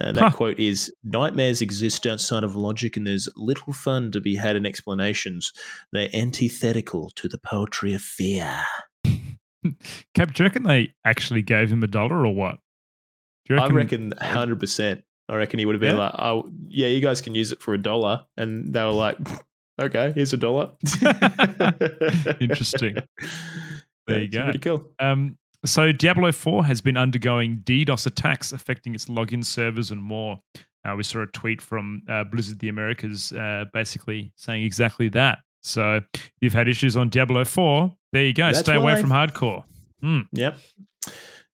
[0.01, 0.31] Uh, that Huh.
[0.31, 4.65] quote is Nightmares exist outside of logic, and there's little fun to be had in
[4.65, 5.53] explanations.
[5.91, 8.63] They're antithetical to the poetry of fear.
[10.15, 12.57] Cap, do you reckon they actually gave him a dollar or what?
[13.47, 15.03] You I reckon 100%.
[15.29, 16.03] I reckon he would have been Yeah?
[16.03, 18.23] like, oh, yeah, you guys can use it for a dollar.
[18.37, 19.17] And they were like,
[19.81, 20.71] okay, here's a dollar.
[22.39, 22.97] Interesting.
[24.07, 24.43] There you go.
[24.43, 24.91] Pretty cool.
[24.99, 25.35] Um,
[25.65, 30.39] so Diablo 4 has been undergoing DDoS attacks affecting its login servers and more.
[30.87, 35.39] Uh, we saw a tweet from uh, Blizzard the Americas uh, basically saying exactly that.
[35.63, 38.45] So if you've had issues on Diablo 4, there you go.
[38.45, 39.01] That's Stay away why.
[39.01, 39.63] from hardcore.
[40.33, 40.59] Yep.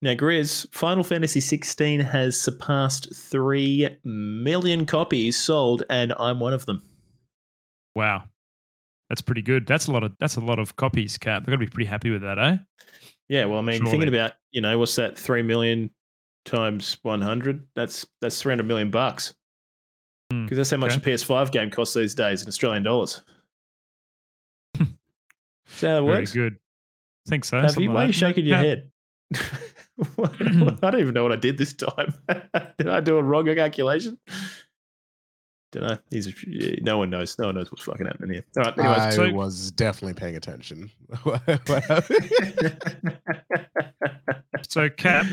[0.04, 6.66] Now, Grizz, Final Fantasy 16 has surpassed 3 million copies sold, and I'm one of
[6.66, 6.82] them.
[7.96, 8.24] Wow.
[9.10, 9.68] That's pretty good.
[9.68, 11.46] That's a lot of that's a lot of copies, Cap.
[11.46, 12.58] They're gonna be pretty happy with that, eh?
[13.28, 13.92] Yeah, well, I mean, Surely.
[13.92, 15.92] thinking about you know what's that three million
[16.46, 17.68] times one hundred?
[17.76, 19.34] That's that's three hundred million bucks.
[20.32, 21.12] Hmm, Because that's how much okay.
[21.12, 23.22] a PS5 game costs these days in Australian dollars.
[24.80, 24.96] How that
[25.82, 26.32] Very works?
[26.32, 26.56] good.
[27.28, 27.60] think so.
[27.62, 28.64] Have you, why are you shaking your Yeah.
[28.64, 28.92] head?
[30.18, 32.14] I don't even know what I did this time.
[32.78, 34.18] did I do a wrong calculation?
[35.72, 35.98] Don't know.
[36.10, 36.34] He's
[36.82, 37.38] no one knows.
[37.40, 38.46] No one knows what's fucking happening here.
[38.58, 38.78] All right.
[38.78, 40.92] Anyways, I so- was definitely paying attention.
[44.70, 45.26] So, Cap,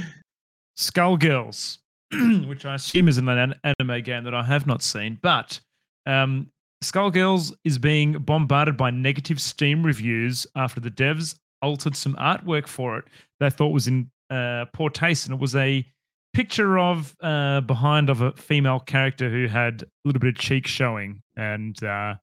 [0.77, 1.79] Skullgirls,
[2.49, 5.61] which I assume is an an- anime game that I have not seen, but
[6.07, 6.51] um,
[6.83, 12.99] Skullgirls is being bombarded by negative Steam reviews after the devs altered some artwork for
[12.99, 13.05] it
[13.41, 15.85] they thought was in uh, poor taste, and it was a
[16.35, 20.67] picture of uh, behind of a female character who had a little bit of cheek
[20.67, 22.15] showing, and uh,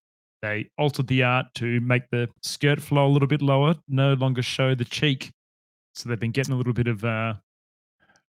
[0.41, 4.41] they altered the art to make the skirt flow a little bit lower, no longer
[4.41, 5.31] show the cheek.
[5.95, 7.03] So they've been getting a little bit of.
[7.03, 7.35] Uh,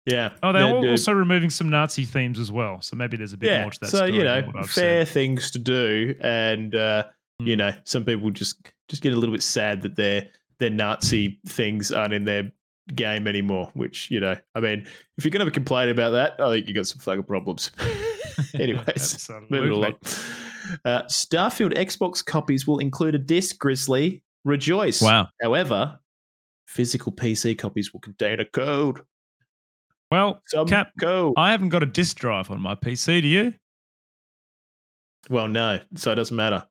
[0.04, 0.30] yeah.
[0.42, 0.90] oh, they're Yeah, al- dude.
[0.90, 2.80] also removing some Nazi themes as well.
[2.80, 3.62] So maybe there's a bit yeah.
[3.62, 5.12] more to that so you know, than what I've fair said.
[5.14, 7.04] things to do, and uh,
[7.40, 7.58] you Hmm.
[7.58, 8.56] know, some people just
[8.88, 10.28] just get a little bit sad that their
[10.58, 12.50] their Nazi things aren't in their
[12.94, 13.70] game anymore.
[13.74, 14.86] Which you know, I mean,
[15.18, 17.70] if you're going to complain about that, I think you got some fucking problems.
[18.54, 19.94] Anyways, moving along.
[20.84, 23.58] Uh, Starfield Xbox copies will include a disc.
[23.58, 25.00] Grizzly, rejoice!
[25.00, 25.28] Wow.
[25.40, 25.98] However,
[26.66, 29.00] physical PC copies will contain a code.
[30.10, 31.34] Well, Some Cap, code.
[31.36, 33.22] I haven't got a disk drive on my PC.
[33.22, 33.54] Do you?
[35.28, 36.64] well, no, so it doesn't matter.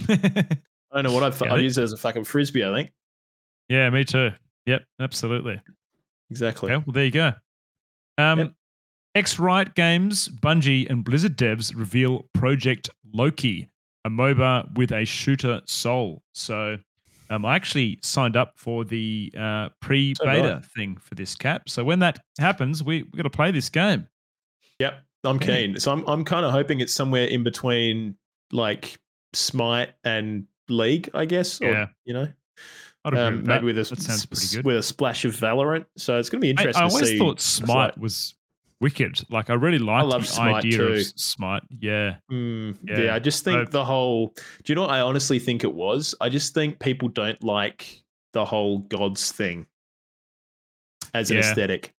[0.08, 0.16] I
[0.92, 2.64] don't know what I've, I've they- used it as a fucking frisbee.
[2.64, 2.92] I think
[3.68, 4.30] yeah, me too.
[4.66, 5.60] Yep, absolutely.
[6.30, 6.72] exactly.
[6.72, 7.32] Okay, well, there you go.
[8.18, 8.52] Um, Yep.
[9.14, 13.70] X Riot Games, Bungie, and Blizzard devs reveal Project Loki,
[14.04, 16.22] a MOBA with a shooter soul.
[16.34, 16.76] So,
[17.30, 21.68] um, I actually signed up for the uh, pre-beta So thing for this cap.
[21.68, 24.06] So when that happens, we we got to play this game.
[24.80, 25.80] Yep, I'm keen.
[25.80, 28.16] So I'm I'm kind of hoping it's somewhere in between
[28.52, 28.96] like
[29.32, 31.60] Smite and League, I guess.
[31.62, 31.86] Or, Yeah.
[32.04, 32.28] you know,
[33.14, 33.62] um, maybe that.
[33.62, 34.64] with a that sounds pretty good.
[34.64, 35.84] with a splash of Valorant.
[35.96, 36.82] So it's going to be interesting.
[36.84, 38.34] I to always thought Smite was
[38.80, 39.22] wicked.
[39.30, 40.86] Like I really liked love the Smite idea too.
[40.94, 41.62] of Smite.
[41.80, 42.16] Yeah.
[42.30, 43.14] Mm, Yeah, yeah.
[43.14, 44.34] I just think so- the whole.
[44.64, 46.14] Do you know what I honestly think it was?
[46.20, 48.02] I just think people don't like
[48.32, 49.66] the whole gods thing
[51.14, 51.42] as an Yeah.
[51.48, 51.94] aesthetic.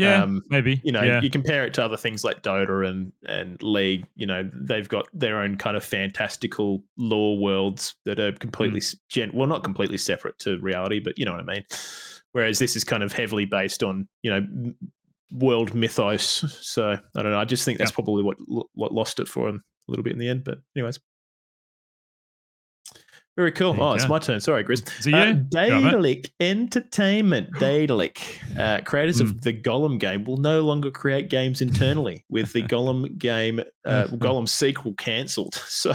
[0.00, 0.80] Yeah, Um, maybe.
[0.84, 1.20] you know, yeah.
[1.20, 4.06] you compare it to other things like Dota and and League.
[4.16, 8.96] You know, they've got their own kind of fantastical lore worlds that are completely Mm.
[9.08, 11.64] gen- well, not completely separate to reality, but you know what I mean.
[12.32, 14.72] Whereas this is kind of heavily based on you know
[15.32, 16.44] world mythos.
[16.66, 17.38] So I don't know.
[17.38, 17.94] I just think that's Yeah.
[17.94, 18.36] probably what
[18.74, 20.44] what lost it for them a little bit in the end.
[20.44, 20.98] But anyways.
[23.40, 23.72] Very cool.
[23.72, 24.10] There Oh, it's go.
[24.10, 24.38] my turn.
[24.38, 24.82] Sorry, Chris.
[24.98, 25.32] Is it Uh.
[25.48, 28.20] Daedalic Entertainment, Daedalic,
[28.58, 29.26] uh, creators Hmm.
[29.28, 34.04] of the Gollum game, will no longer create games internally with the Gollum game, uh,
[34.12, 35.54] Gollum sequel cancelled.
[35.70, 35.94] So,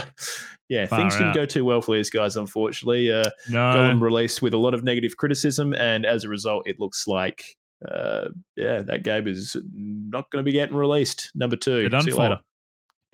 [0.68, 3.12] yeah, Far things didn't go too well for these guys, unfortunately.
[3.12, 3.58] Uh, No.
[3.58, 7.44] Gollum released with a lot of negative criticism, and as a result, it looks like,
[7.88, 11.30] uh, yeah, that game is not going to be getting released.
[11.36, 11.82] Number two.
[11.82, 12.22] They're done See you for.
[12.22, 12.40] later.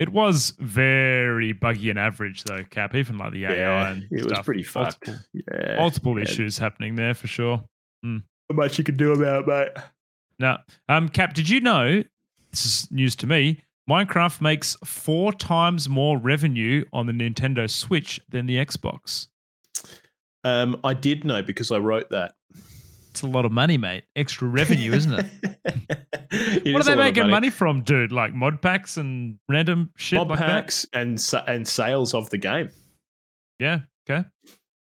[0.03, 2.93] It was very buggy and average though, Cap.
[2.93, 5.07] Even like the AI Yeah, and it was pretty fucked.
[5.07, 6.23] Multiple, Yeah, multiple yeah.
[6.23, 7.63] issues happening there for sure.
[8.03, 8.21] Not
[8.51, 9.83] much you can do about it, mate.
[10.39, 10.59] Now,
[10.89, 12.03] um, Cap, did you know?
[12.51, 13.61] This is news to me.
[13.89, 19.27] Minecraft makes four times more revenue on the Nintendo Switch than the Xbox.
[20.43, 22.33] Um, I did know because I wrote that.
[23.13, 24.05] It's a lot of money, mate.
[24.15, 25.25] Extra revenue, isn't it?
[26.31, 27.51] it what is are they making money.
[27.51, 28.11] from, dude?
[28.11, 30.47] Like mod packs and random shit Mob like that?
[30.47, 32.71] packs and and sales of the game.
[33.59, 33.81] Yeah.
[34.09, 34.27] Okay.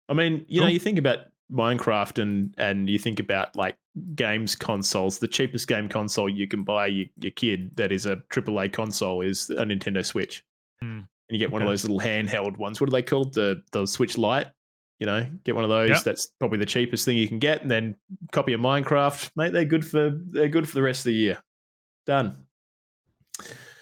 [0.09, 3.77] I mean, you know, you think about Minecraft and and you think about like
[4.15, 5.19] games consoles.
[5.19, 9.23] The cheapest game console you can buy your, your kid that is a AAA console
[9.23, 10.45] is a Nintendo Switch.
[10.81, 11.01] Hmm.
[11.01, 12.81] And you get one of those little handheld ones.
[12.81, 13.35] What are they called?
[13.35, 14.47] The the Switch Lite.
[14.99, 15.91] You know, get one of those.
[15.91, 16.05] Yep.
[16.05, 17.97] That's probably the cheapest thing you can get, and then
[18.31, 19.53] copy a Minecraft, mate.
[19.53, 21.43] They're good for they're good for the rest of the year.
[22.07, 22.37] Done.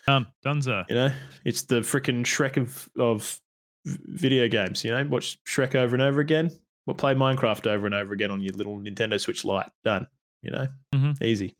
[0.08, 0.84] Um, Dunzo.
[0.88, 1.12] You know,
[1.44, 3.38] it's the freaking Shrek of of
[3.84, 4.84] video games.
[4.84, 6.50] You know, watch Shrek over and over again.
[6.86, 9.70] Well, play Minecraft over and over again on your little Nintendo Switch Lite.
[9.84, 10.06] Done.
[10.42, 11.22] You know, mm-hmm.
[11.22, 11.54] easy.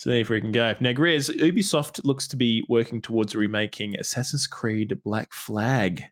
[0.00, 0.74] So there you freaking go.
[0.80, 6.04] Now, Grizz, Ubisoft looks to be working towards remaking Assassin's Creed Black Flag,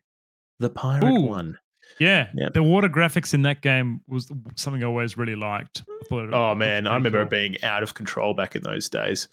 [0.59, 1.21] the pirate Ooh.
[1.21, 1.57] one.
[1.99, 2.29] Yeah.
[2.33, 2.53] Yep.
[2.53, 5.83] The water graphics in that game was something I always really liked.
[5.89, 7.27] I thought it Oh man, I remember cool.
[7.27, 9.27] it being out of control back in those days.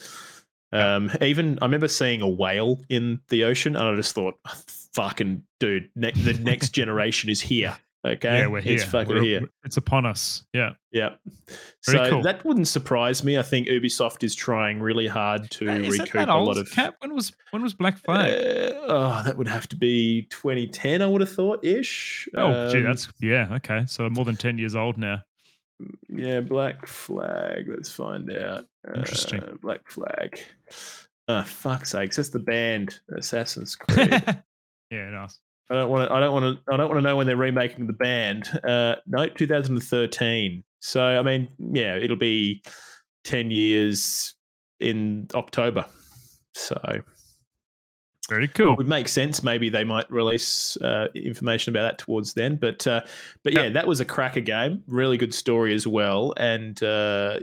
[0.72, 4.52] Um, even I remember seeing a whale in the ocean, and I just thought, "Oh,
[4.94, 7.76] "Fucking dude, ne- the next generation is here."
[8.06, 8.74] Okay, Yeah, we're here.
[8.74, 9.48] It's fucking We're- here.
[9.64, 10.44] It's upon us.
[10.52, 10.74] Yeah.
[10.92, 11.14] Yeah.
[11.86, 12.22] Very so cool.
[12.22, 13.36] that wouldn't surprise me.
[13.38, 16.70] I think Ubisoft is trying really hard to Uh, recoup a lot of.
[16.70, 16.94] Cap?
[17.00, 18.30] When was when was Black Flag?
[18.32, 22.28] Uh, oh, that would have to be 2010, I would have thought ish.
[22.36, 23.48] oh, gee, Um, that's yeah.
[23.56, 25.22] Okay, so more than ten years old now.
[26.08, 26.40] yeah.
[26.40, 27.66] Black Flag.
[27.68, 28.66] Let's find out.
[28.94, 29.42] Interesting.
[29.42, 30.38] Uh, Black Flag.
[31.28, 32.16] Oh, fuck's sakes!
[32.16, 34.10] That's the band Assassin's Creed.
[34.92, 35.40] yeah, nice.
[35.70, 36.14] I don't want to.
[36.14, 36.72] I don't want to.
[36.72, 38.48] I don't want to know when they're remaking the band.
[38.66, 40.62] Uh, no, 2013.
[40.80, 42.62] So I mean, yeah, it'll be
[43.24, 44.34] 10 years
[44.80, 45.84] in October.
[46.54, 46.80] So
[48.28, 48.72] Very cool.
[48.72, 49.42] it would make sense.
[49.42, 52.56] Maybe they might release uh, information about that towards then.
[52.56, 53.00] But uh,
[53.42, 53.68] but yeah, Yeah.
[53.70, 54.82] that was a cracker game.
[54.86, 56.32] Really good story as well.
[56.36, 57.40] And uh,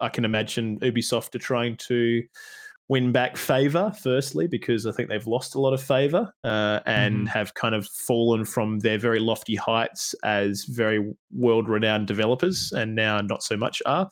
[0.00, 2.22] I can imagine Ubisoft are trying to
[2.88, 7.26] win back favor firstly because i think they've lost a lot of favor uh, and
[7.26, 7.28] Mhm.
[7.28, 12.94] have kind of fallen from their very lofty heights as very world renowned developers and
[12.94, 14.08] now not so much are.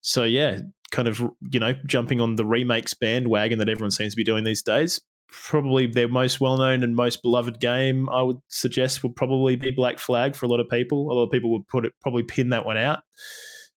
[0.00, 0.60] So yeah
[0.92, 1.20] kind of
[1.50, 5.00] you know jumping on the remakes bandwagon that everyone seems to be doing these days
[5.28, 9.98] probably their most well-known and most beloved game i would suggest would probably be black
[9.98, 11.10] flag for a lot of people.
[11.10, 13.00] A lot of people would put it probably pin that one out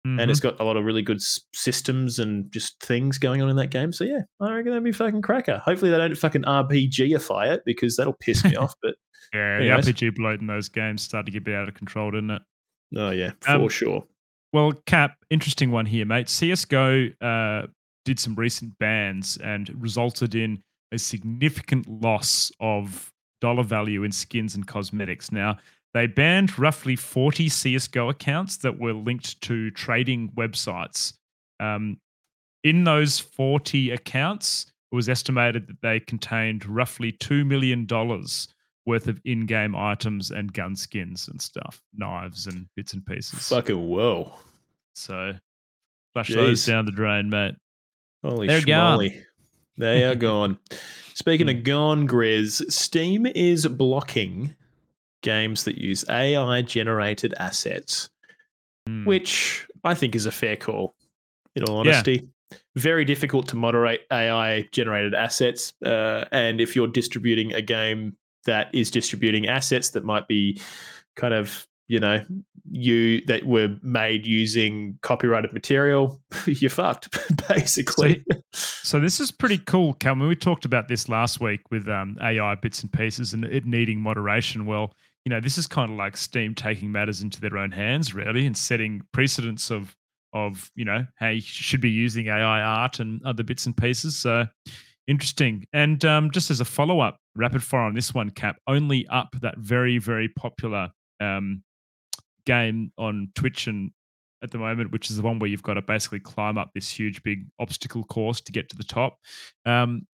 [0.08, 0.22] Mhm.
[0.22, 3.50] and it's got a lot of really good s- systems and just things going on
[3.50, 3.92] in that game.
[3.92, 5.62] So yeah, I reckon that'd be fucking cracker.
[5.66, 8.74] Hopefully they don't fucking RPGify it because that'll piss me off.
[8.82, 8.96] But
[9.34, 9.86] yeah, anyways.
[9.86, 12.32] the RPG bloat in those games started to get a bit out of control, didn't
[12.32, 12.42] it?
[12.98, 14.04] oh yeah, for Um, sure.
[14.54, 16.28] Well, Cap, interesting one here, mate.
[16.28, 17.68] CSGO uh,
[18.06, 23.12] did some recent bans and resulted in a significant loss of
[23.42, 25.32] dollar value in skins and cosmetics.
[25.32, 25.58] Now,
[25.94, 31.14] they banned roughly 40 CSGO accounts that were linked to trading websites.
[31.60, 32.00] Um,
[32.64, 37.88] in those 40 accounts, it was estimated that they contained roughly $2 million
[38.86, 43.48] worth of in game items and gun skins and stuff, knives and bits and pieces.
[43.50, 44.34] Fucking whoa.
[44.94, 45.34] So
[46.14, 46.68] flush those Jeez.
[46.68, 47.56] down the drain, mate.
[48.24, 49.10] Holy They're gone.
[49.78, 50.60] They are gone.
[51.14, 54.56] Speaking of gone, Grizz, Steam is blocking
[55.22, 58.10] games that use AI generated assets,
[58.88, 59.06] Hmm.
[59.06, 60.96] which I think is a fair call,
[61.56, 61.94] in all Yeah.
[61.94, 62.28] honesty.
[62.76, 65.74] Very difficult to moderate AI generated assets.
[65.86, 68.16] Uh, and if you're distributing a game
[68.46, 70.60] that is distributing assets that might be
[71.16, 72.24] kind of, you know,
[72.72, 77.10] you that were made using copyrighted material, you're fucked,
[77.50, 78.24] basically.
[78.54, 80.28] So this is pretty cool, Calvin.
[80.28, 84.00] We talked about this last week with um, AI bits and pieces and it needing
[84.00, 84.66] moderation.
[84.66, 84.94] Well,
[85.26, 88.46] you know, this is kind of like Steam taking matters into their own hands, really,
[88.46, 89.96] and setting precedents of
[90.32, 94.16] of you know how you should be using AI art and other bits and pieces.
[94.16, 94.48] So
[95.08, 95.66] interesting.
[95.74, 98.58] And um, just as a follow up, rapid fire on this one, Cap.
[98.68, 101.64] Only up that very very popular um,
[102.46, 103.92] game on Twitch and
[104.42, 106.90] at the moment, which is the one where you've got to basically climb up this
[106.90, 109.18] huge big obstacle course to get to the top.
[109.66, 110.08] Um,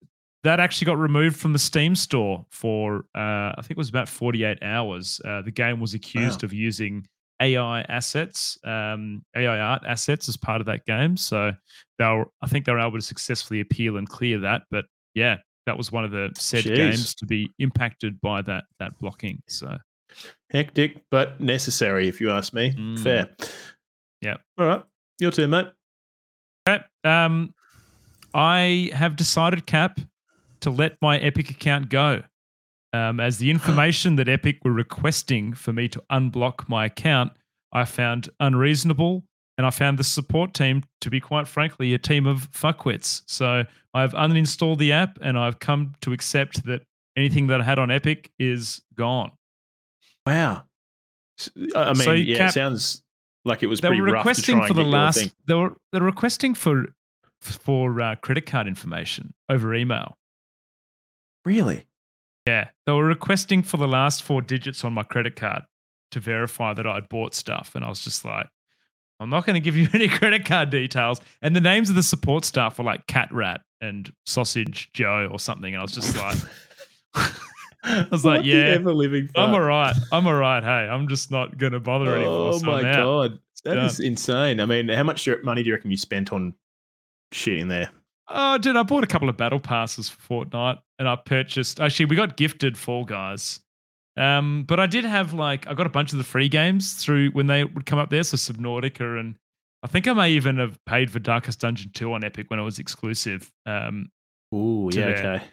[0.45, 4.07] that actually got removed from the Steam store for uh, I think it was about
[4.07, 5.19] 48 hours.
[5.25, 7.07] Uh, the game was accused of using
[7.41, 11.17] AI assets, um, AI art assets as part of that game.
[11.17, 11.51] So
[11.97, 14.61] they were, I think they were able to successfully appeal and clear that.
[14.69, 14.85] But
[15.15, 16.75] yeah, that was one of the said Jeez.
[16.75, 19.41] games to be impacted by that that blocking.
[19.47, 19.75] So
[20.53, 22.71] Hectic, but necessary, if you ask me.
[22.71, 22.99] Mm.
[22.99, 23.29] Fair.
[24.21, 24.41] Yep.
[24.59, 24.83] All right.
[25.19, 25.67] Your turn, mate.
[26.69, 26.83] Okay.
[27.03, 27.55] Um,
[28.35, 29.99] I have decided, Cap,
[30.65, 32.23] to let my Epic account go.
[32.91, 37.33] Um, as the information that Epic were requesting for me to unblock my account,
[37.71, 39.23] I found unreasonable,
[39.57, 43.21] and I found the support team to be quite frankly a team of fuckwits.
[43.27, 43.63] So
[43.93, 46.81] I've uninstalled the app, and I've come to accept that
[47.15, 49.31] anything that I had on Epic is gone.
[50.25, 50.63] Wow.
[51.75, 53.03] I mean, So, yeah, Cap, it sounds
[53.43, 55.29] like it was They pretty were requesting for the last.
[55.45, 56.87] They were they're requesting for
[57.41, 60.17] for uh, credit card information over email.
[61.45, 61.85] Really?
[62.47, 65.63] Yeah, they were requesting for the last four digits on my credit card
[66.11, 68.47] to verify that I'd bought stuff, and I was just like,
[69.19, 71.21] I'm not going to give you any credit card details.
[71.41, 75.39] And the names of the support staff were like Cat Rat and Sausage Joe or
[75.39, 76.37] something, and I was just like,
[77.83, 78.75] I was like, What the yeah,
[79.35, 80.63] I'm all right, I'm all right.
[80.63, 82.53] Hey, I'm just not going to bother anymore.
[82.53, 83.85] Oh so my god, that Done.
[83.85, 84.59] is insane.
[84.59, 86.53] I mean, how much money do you reckon you spent on
[87.31, 87.89] shit in there?
[88.27, 91.79] Oh, dude, I bought a couple of battle passes for Fortnite, and I purchased.
[91.79, 93.59] Actually, we got gifted Fall Guys,
[94.17, 97.29] um, but I did have like I got a bunch of the free games through
[97.31, 99.35] when they would come up there, so Subnautica, and
[99.83, 102.63] I think I may even have paid for Darkest Dungeon two on Epic when it
[102.63, 103.51] was exclusive.
[103.65, 104.09] Um,
[104.53, 105.17] Ooh, yeah, there.
[105.17, 105.43] okay,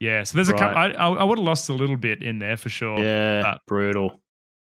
[0.00, 0.76] yeah, so there's a couple.
[0.76, 2.98] I, I, I would have lost a little bit in there for sure.
[2.98, 4.20] yeah, brutal.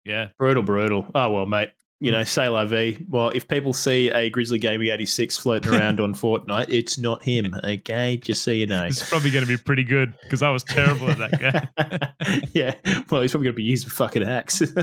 [0.06, 0.30] Yeah.
[0.38, 1.06] Brutal, brutal.
[1.14, 1.72] Oh well, mate.
[2.00, 2.18] You hmm.
[2.18, 2.98] know, say la vie.
[3.10, 7.54] Well, if people see a Grizzly Gaming 86 floating around on Fortnite, it's not him.
[7.64, 8.86] Okay, just so you know.
[8.86, 12.50] Is probably going to be pretty good because I was terrible at that game.
[12.54, 12.76] yeah.
[13.10, 14.62] Well, he's probably going to be using fucking hacks.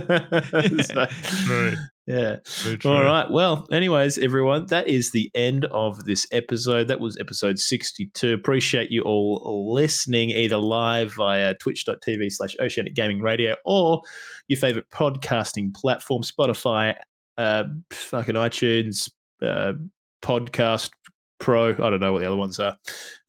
[0.86, 1.06] So,
[1.46, 1.76] True.
[2.06, 2.36] Yeah.
[2.84, 3.28] All right.
[3.28, 6.86] Well, anyways, everyone, that is the end of this episode.
[6.86, 8.32] That was episode 62.
[8.32, 14.02] Appreciate you all listening either live via twitch.tv slash oceanic gaming radio or
[14.46, 16.94] your favorite podcasting platform, Spotify,
[17.38, 19.10] uh, fucking iTunes,
[19.42, 19.72] uh,
[20.22, 20.90] Podcast
[21.40, 21.70] Pro.
[21.70, 22.76] I don't know what the other ones are.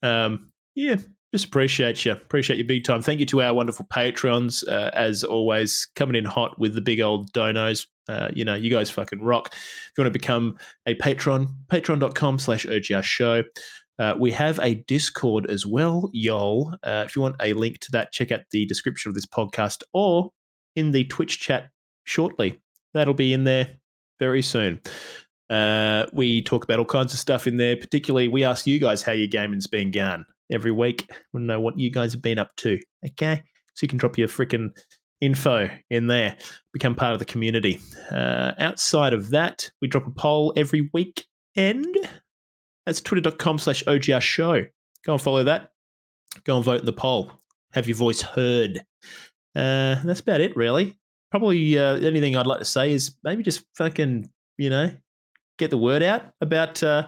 [0.03, 0.97] Um, yeah,
[1.33, 2.11] just appreciate you.
[2.11, 3.01] Appreciate you big time.
[3.01, 7.01] Thank you to our wonderful patrons, uh, as always, coming in hot with the big
[7.01, 7.87] old donos.
[8.07, 9.53] Uh, you know, you guys fucking rock.
[9.53, 13.43] If you want to become a patron, patreon.com slash OGR show.
[13.99, 16.75] Uh, we have a Discord as well, y'all.
[16.83, 19.83] Uh, if you want a link to that, check out the description of this podcast
[19.93, 20.31] or
[20.75, 21.69] in the Twitch chat
[22.03, 22.61] shortly.
[22.93, 23.69] That'll be in there
[24.19, 24.81] very soon.
[25.49, 27.75] Uh, we talk about all kinds of stuff in there.
[27.75, 31.09] Particularly, we ask you guys how your gaming's been going every week.
[31.33, 32.79] We know what you guys have been up to.
[33.05, 33.41] Okay,
[33.73, 34.69] so you can drop your freaking
[35.21, 36.37] info in there,
[36.73, 37.79] become part of the community.
[38.11, 41.95] Uh, outside of that, we drop a poll every weekend.
[42.85, 44.65] That's twitter.com slash OGR show.
[45.05, 45.71] Go and follow that.
[46.43, 47.31] Go and vote in the poll.
[47.73, 48.83] Have your voice heard.
[49.55, 50.97] Uh, that's about it, really.
[51.31, 54.91] Probably uh, anything I'd like to say is maybe just fucking, you know,
[55.57, 57.07] get the word out about uh,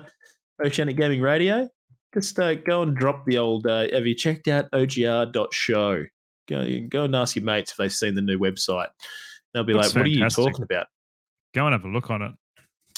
[0.64, 1.70] Oceanic Gaming Radio.
[2.14, 3.68] Just uh, go and drop the old.
[3.68, 6.06] Uh, have you checked out ogr.show?
[6.50, 8.88] Go, go and ask your mates if they've seen the new website.
[9.54, 10.88] They'll be Looks like, "What are you talking about?"
[11.54, 12.32] Go and have a look on it.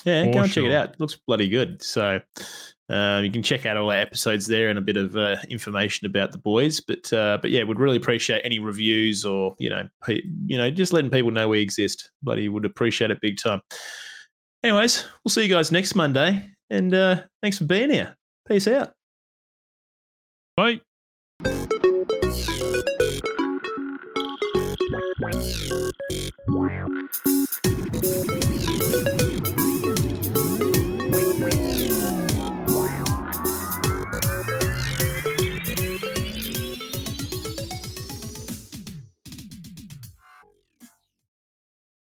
[0.06, 0.94] Yeah, go and check it out.
[0.94, 1.84] It looks bloody good.
[1.84, 2.20] So
[2.90, 6.08] uh, you can check out all our episodes there and a bit of uh, information
[6.08, 6.80] about the boys.
[6.80, 10.72] But uh, but yeah, would really appreciate any reviews or you know pe- you know
[10.72, 12.12] just letting people know we exist.
[12.24, 13.62] Bloody would appreciate it big time.
[14.64, 18.16] Anyways, we'll see you guys next Monday, and uh, thanks for being here.
[18.48, 18.94] Peace out.
[20.58, 20.82] Bye.
[26.48, 26.88] Wow.